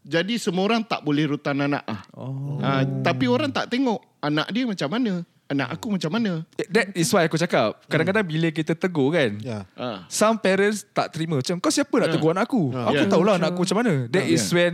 Jadi 0.03 0.35
semua 0.35 0.67
orang 0.67 0.83
tak 0.83 0.99
boleh 0.99 1.27
rutan 1.29 1.55
anak 1.63 1.83
ah. 1.87 2.01
Oh. 2.15 2.59
Ah, 2.59 2.83
tapi 2.83 3.27
orang 3.27 3.51
tak 3.51 3.71
tengok 3.71 3.99
anak 4.19 4.47
dia 4.51 4.63
macam 4.67 4.89
mana, 4.91 5.23
anak 5.53 5.69
aku 5.71 5.93
macam 5.93 6.11
mana. 6.11 6.41
That 6.67 6.91
is 6.93 7.07
why 7.09 7.23
aku 7.23 7.37
cakap 7.37 7.79
Kadang-kadang 7.85 8.25
bila 8.25 8.49
kita 8.49 8.73
tegur 8.73 9.09
kan 9.09 9.37
Ya. 9.39 9.63
Ah. 9.73 10.03
Some 10.05 10.37
parents 10.37 10.83
tak 10.89 11.09
terima 11.09 11.37
Macam 11.37 11.57
kau 11.57 11.69
siapa 11.69 11.93
nak 11.95 12.09
tegur 12.09 12.33
anak 12.33 12.45
aku 12.45 12.69
Aku 12.69 12.93
Yeah. 12.93 13.07
tahulah 13.07 13.37
anak 13.37 13.53
aku 13.53 13.63
macam 13.63 13.77
mana 13.79 13.93
That 14.07 14.25
is 14.25 14.41
Yeah. 14.43 14.55
when 14.55 14.73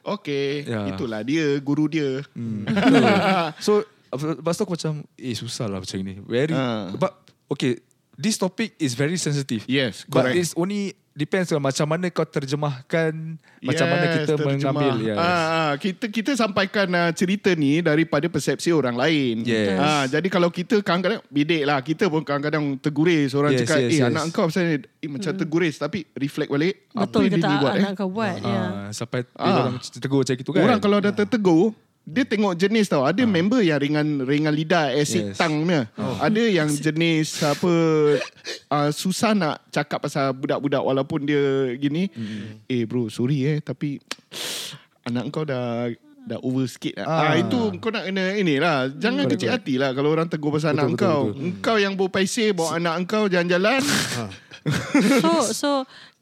Okey, 0.00 0.64
Ya. 0.64 0.88
itulah 0.88 1.20
dia 1.20 1.60
guru 1.60 1.84
dia. 1.84 2.24
So 3.64 3.84
Lepas 4.10 4.56
tu 4.56 4.62
aku 4.64 4.74
macam 4.74 5.04
Eh 5.14 5.32
susah 5.32 5.66
lah 5.66 5.78
macam 5.78 5.96
ni 6.00 6.18
Very 6.20 6.52
Ah. 6.52 6.90
But 6.92 7.14
Okay 7.48 7.80
This 8.14 8.36
topic 8.36 8.76
is 8.76 8.92
very 8.92 9.16
sensitive 9.16 9.64
Yes, 9.64 10.04
But 10.04 10.28
correct. 10.28 10.36
it's 10.36 10.52
only 10.52 10.92
Depends 11.10 11.50
on 11.50 11.58
macam 11.58 11.84
mana 11.84 12.06
kau 12.06 12.22
terjemahkan 12.22 13.12
Macam 13.60 13.86
mana 13.86 14.04
kita 14.08 14.24
terjemah. 14.30 14.46
mengambil 14.46 14.94
yes. 15.02 15.18
Ah, 15.18 15.26
ah, 15.26 15.72
kita 15.74 16.06
kita 16.06 16.30
sampaikan 16.32 16.86
uh, 16.88 17.10
cerita 17.10 17.50
ni 17.52 17.82
daripada 17.82 18.24
persepsi 18.24 18.70
orang 18.70 18.94
lain. 18.94 19.42
Yes. 19.42 19.74
Ah, 19.74 20.06
jadi 20.06 20.24
kalau 20.26 20.48
kita 20.48 20.78
kadang-kadang 20.80 21.20
bidik 21.26 21.62
lah, 21.62 21.78
kita 21.80 22.06
pun 22.06 22.22
kadang-kadang 22.22 22.78
teguris 22.78 23.34
orang 23.34 23.52
Yes, 23.52 23.60
cakap, 23.60 23.78
yes, 23.80 23.90
eh 23.90 23.98
yes. 23.98 24.06
anak 24.06 24.22
kau 24.30 24.46
pasal 24.46 24.62
ni?" 24.64 24.76
eh, 24.80 25.10
macam 25.10 25.32
teguris 25.34 25.74
tapi 25.76 25.98
reflect 26.14 26.48
balik 26.48 26.74
apa 26.88 27.02
Betul 27.02 27.22
yang 27.22 27.32
ke 27.32 27.38
dia 27.42 27.56
buat 27.58 27.72
anak 27.74 27.90
eh. 27.90 27.96
kau 27.96 28.08
buat. 28.08 28.36
Ya. 28.38 28.62
Ah, 28.62 28.88
Sampai 28.90 29.20
Ah. 29.34 29.50
orang 29.66 29.76
tegur 29.82 30.18
macam 30.22 30.34
itu 30.36 30.50
kan 30.52 30.62
Orang 30.62 30.78
kalau 30.78 30.98
dah 31.00 31.12
tertegur, 31.12 31.74
dia 32.02 32.24
tengok 32.24 32.54
jenis 32.54 32.86
tau. 32.86 33.04
Ada 33.04 33.22
member 33.22 33.60
yang 33.60 33.78
ringan 33.78 34.24
ringan 34.24 34.50
lidah, 34.50 34.90
acid 34.90 35.30
Yes. 35.30 35.38
tongue 35.38 35.62
punya. 35.62 35.86
Ada 36.18 36.42
yang 36.42 36.66
jenis 36.66 37.38
apa 37.40 37.72
uh, 38.68 38.90
susah 38.90 39.30
nak 39.32 39.62
cakap 39.68 40.02
pasal 40.02 40.32
budak-budak 40.32 40.82
walaupun 40.82 41.22
dia 41.22 41.70
gini. 41.76 42.10
Eh 42.66 42.82
bro, 42.82 43.06
sorry 43.06 43.46
eh 43.46 43.58
tapi 43.60 44.02
anak 45.06 45.30
kau 45.30 45.46
dah 45.46 45.86
dah 46.20 46.36
over 46.42 46.66
sikit 46.66 47.00
lah. 47.00 47.06
Ah. 47.06 47.20
Ah. 47.30 47.34
itu 47.38 47.58
kau 47.78 47.88
nak 47.88 48.04
kena 48.04 48.34
inilah. 48.34 48.90
Jangan 48.92 49.24
Correct, 49.24 49.38
kecil 49.38 49.50
hati 49.50 49.74
lah 49.78 49.90
kalau 49.92 50.10
orang 50.10 50.26
tegur 50.26 50.50
pasal 50.50 50.74
Betul, 50.74 50.82
anak 50.82 50.88
betul, 50.92 51.06
kau. 51.06 51.22
betul. 51.30 51.42
Engkau 51.46 51.76
yang 51.78 51.94
berpaisir 51.94 52.48
bawa 52.52 52.70
anak 52.76 52.94
engkau 53.00 53.22
jalan-jalan. 53.26 53.82
So 55.24 55.32
so 55.56 55.70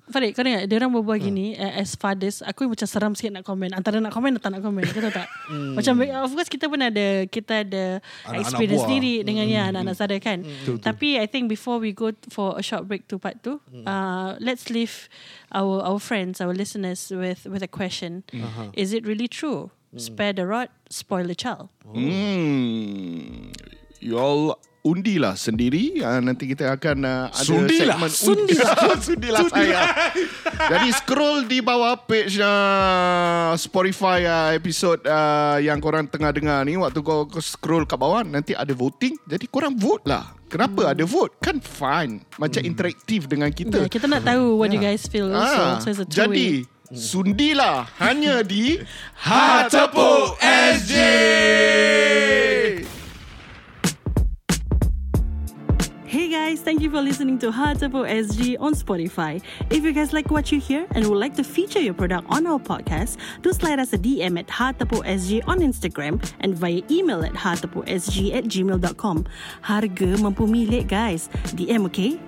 Farid 0.09 0.33
kau 0.33 0.43
ingat 0.43 0.65
Dia 0.65 0.77
orang 0.81 0.91
berbual 0.91 1.19
gini 1.19 1.53
uh, 1.55 1.79
As 1.79 1.93
fathers 1.95 2.41
Aku 2.43 2.65
macam 2.67 2.85
seram 2.85 3.13
sikit 3.13 3.37
nak 3.37 3.45
komen. 3.45 3.71
Antara 3.73 4.01
nak 4.01 4.11
komen 4.11 4.37
Atau 4.37 4.49
tak 4.49 4.53
nak 4.57 4.63
komen 4.65 4.83
Kau 4.89 5.01
tahu 5.01 5.13
tak? 5.13 5.29
Macam 5.79 5.95
Of 6.01 6.33
course 6.33 6.49
kita 6.49 6.67
pun 6.67 6.81
ada 6.81 7.27
Kita 7.27 7.63
ada 7.63 8.01
Anak-anak 8.25 8.41
Experience 8.43 8.81
buah. 8.81 8.89
sendiri 8.89 9.15
Dengan 9.23 9.45
ya 9.45 9.63
anak-anak 9.69 9.95
saudara 9.95 10.21
kan? 10.21 10.39
Tapi 10.81 11.21
I 11.21 11.27
think 11.29 11.53
before 11.53 11.77
we 11.77 11.93
go 11.93 12.11
For 12.33 12.57
a 12.57 12.63
short 12.65 12.89
break 12.89 13.09
to 13.09 13.21
part 13.21 13.41
2 13.45 13.85
uh, 13.85 14.41
Let's 14.41 14.73
leave 14.73 15.13
Our 15.53 15.85
our 15.85 16.01
friends 16.01 16.41
Our 16.41 16.53
listeners 16.53 17.09
With 17.09 17.45
with 17.45 17.63
a 17.63 17.71
question. 17.71 18.25
Is 18.77 18.93
it 18.93 19.05
really 19.09 19.29
true? 19.29 19.71
Spare 19.97 20.37
the 20.37 20.45
rod, 20.45 20.69
spoil 20.93 21.25
the 21.25 21.35
child. 21.35 21.73
Hmm. 21.89 23.49
You 24.05 24.19
all 24.21 24.59
undilah 24.89 25.36
sendiri. 25.36 26.01
Uh, 26.01 26.24
nanti 26.24 26.49
kita 26.49 26.72
akan 26.72 26.97
uh, 27.05 27.28
ada 27.28 27.45
Sundilah. 27.45 27.97
segmen 28.01 28.12
Sundilah. 28.24 28.74
Sundilah 28.97 29.43
saya. 29.53 29.80
Jadi 30.72 30.89
scroll 30.97 31.45
di 31.45 31.61
bawah 31.61 32.01
page 32.01 32.41
uh, 32.41 33.53
Spotify 33.55 34.24
uh, 34.24 34.51
episod 34.57 34.97
uh, 35.05 35.61
yang 35.61 35.76
korang 35.78 36.09
tengah 36.09 36.32
dengar 36.32 36.64
ni. 36.64 36.74
Waktu 36.74 37.05
kau, 37.05 37.28
kau 37.28 37.45
scroll 37.45 37.84
kat 37.84 38.01
bawah 38.01 38.24
nanti 38.24 38.57
ada 38.57 38.72
voting. 38.72 39.12
Jadi 39.28 39.45
korang 39.47 39.76
vote 39.76 40.09
lah. 40.09 40.32
Kenapa 40.49 40.97
ada 40.97 41.05
vote? 41.05 41.36
Kan 41.39 41.61
fun. 41.61 42.24
Macam 42.41 42.64
interaktif 42.64 43.28
dengan 43.28 43.53
kita. 43.53 43.84
Yeah, 43.84 43.93
kita 43.93 44.09
nak 44.09 44.24
tahu 44.24 44.57
what 44.57 44.72
you 44.72 44.80
guys 44.80 45.05
feel 45.05 45.28
Ah, 45.28 45.76
also. 45.76 45.84
So 45.84 45.89
it's 45.93 46.01
a 46.01 46.07
two-way. 46.09 46.16
jadi 46.16 46.49
sundilah 46.89 47.84
hanya 48.01 48.41
di 48.41 48.80
Ha 49.28 49.68
Tepuk 49.68 50.41
guys, 56.49 56.61
thank 56.62 56.80
you 56.80 56.88
for 56.88 57.03
listening 57.03 57.38
to 57.38 57.51
Hartapo 57.51 58.09
SG 58.09 58.57
on 58.59 58.72
Spotify. 58.72 59.42
If 59.68 59.84
you 59.84 59.92
guys 59.92 60.14
like 60.14 60.30
what 60.30 60.51
you 60.51 60.59
hear 60.59 60.86
and 60.92 61.07
would 61.07 61.18
like 61.18 61.36
to 61.36 61.44
feature 61.44 61.78
your 61.78 61.92
product 61.92 62.26
on 62.30 62.46
our 62.46 62.59
podcast, 62.59 63.18
do 63.42 63.53
slide 63.53 63.78
us 63.78 63.92
a 63.92 63.99
DM 63.99 64.38
at 64.38 64.46
Hartapo 64.46 65.05
SG 65.05 65.42
on 65.46 65.59
Instagram 65.59 66.16
and 66.40 66.55
via 66.55 66.80
email 66.90 67.22
at 67.22 67.34
hartaposg 67.34 68.34
at 68.34 68.44
gmail.com. 68.44 69.26
Harga 69.62 70.16
mampu 70.24 70.49
milik 70.49 70.88
guys. 70.88 71.28
DM 71.53 71.84
okay? 71.84 72.18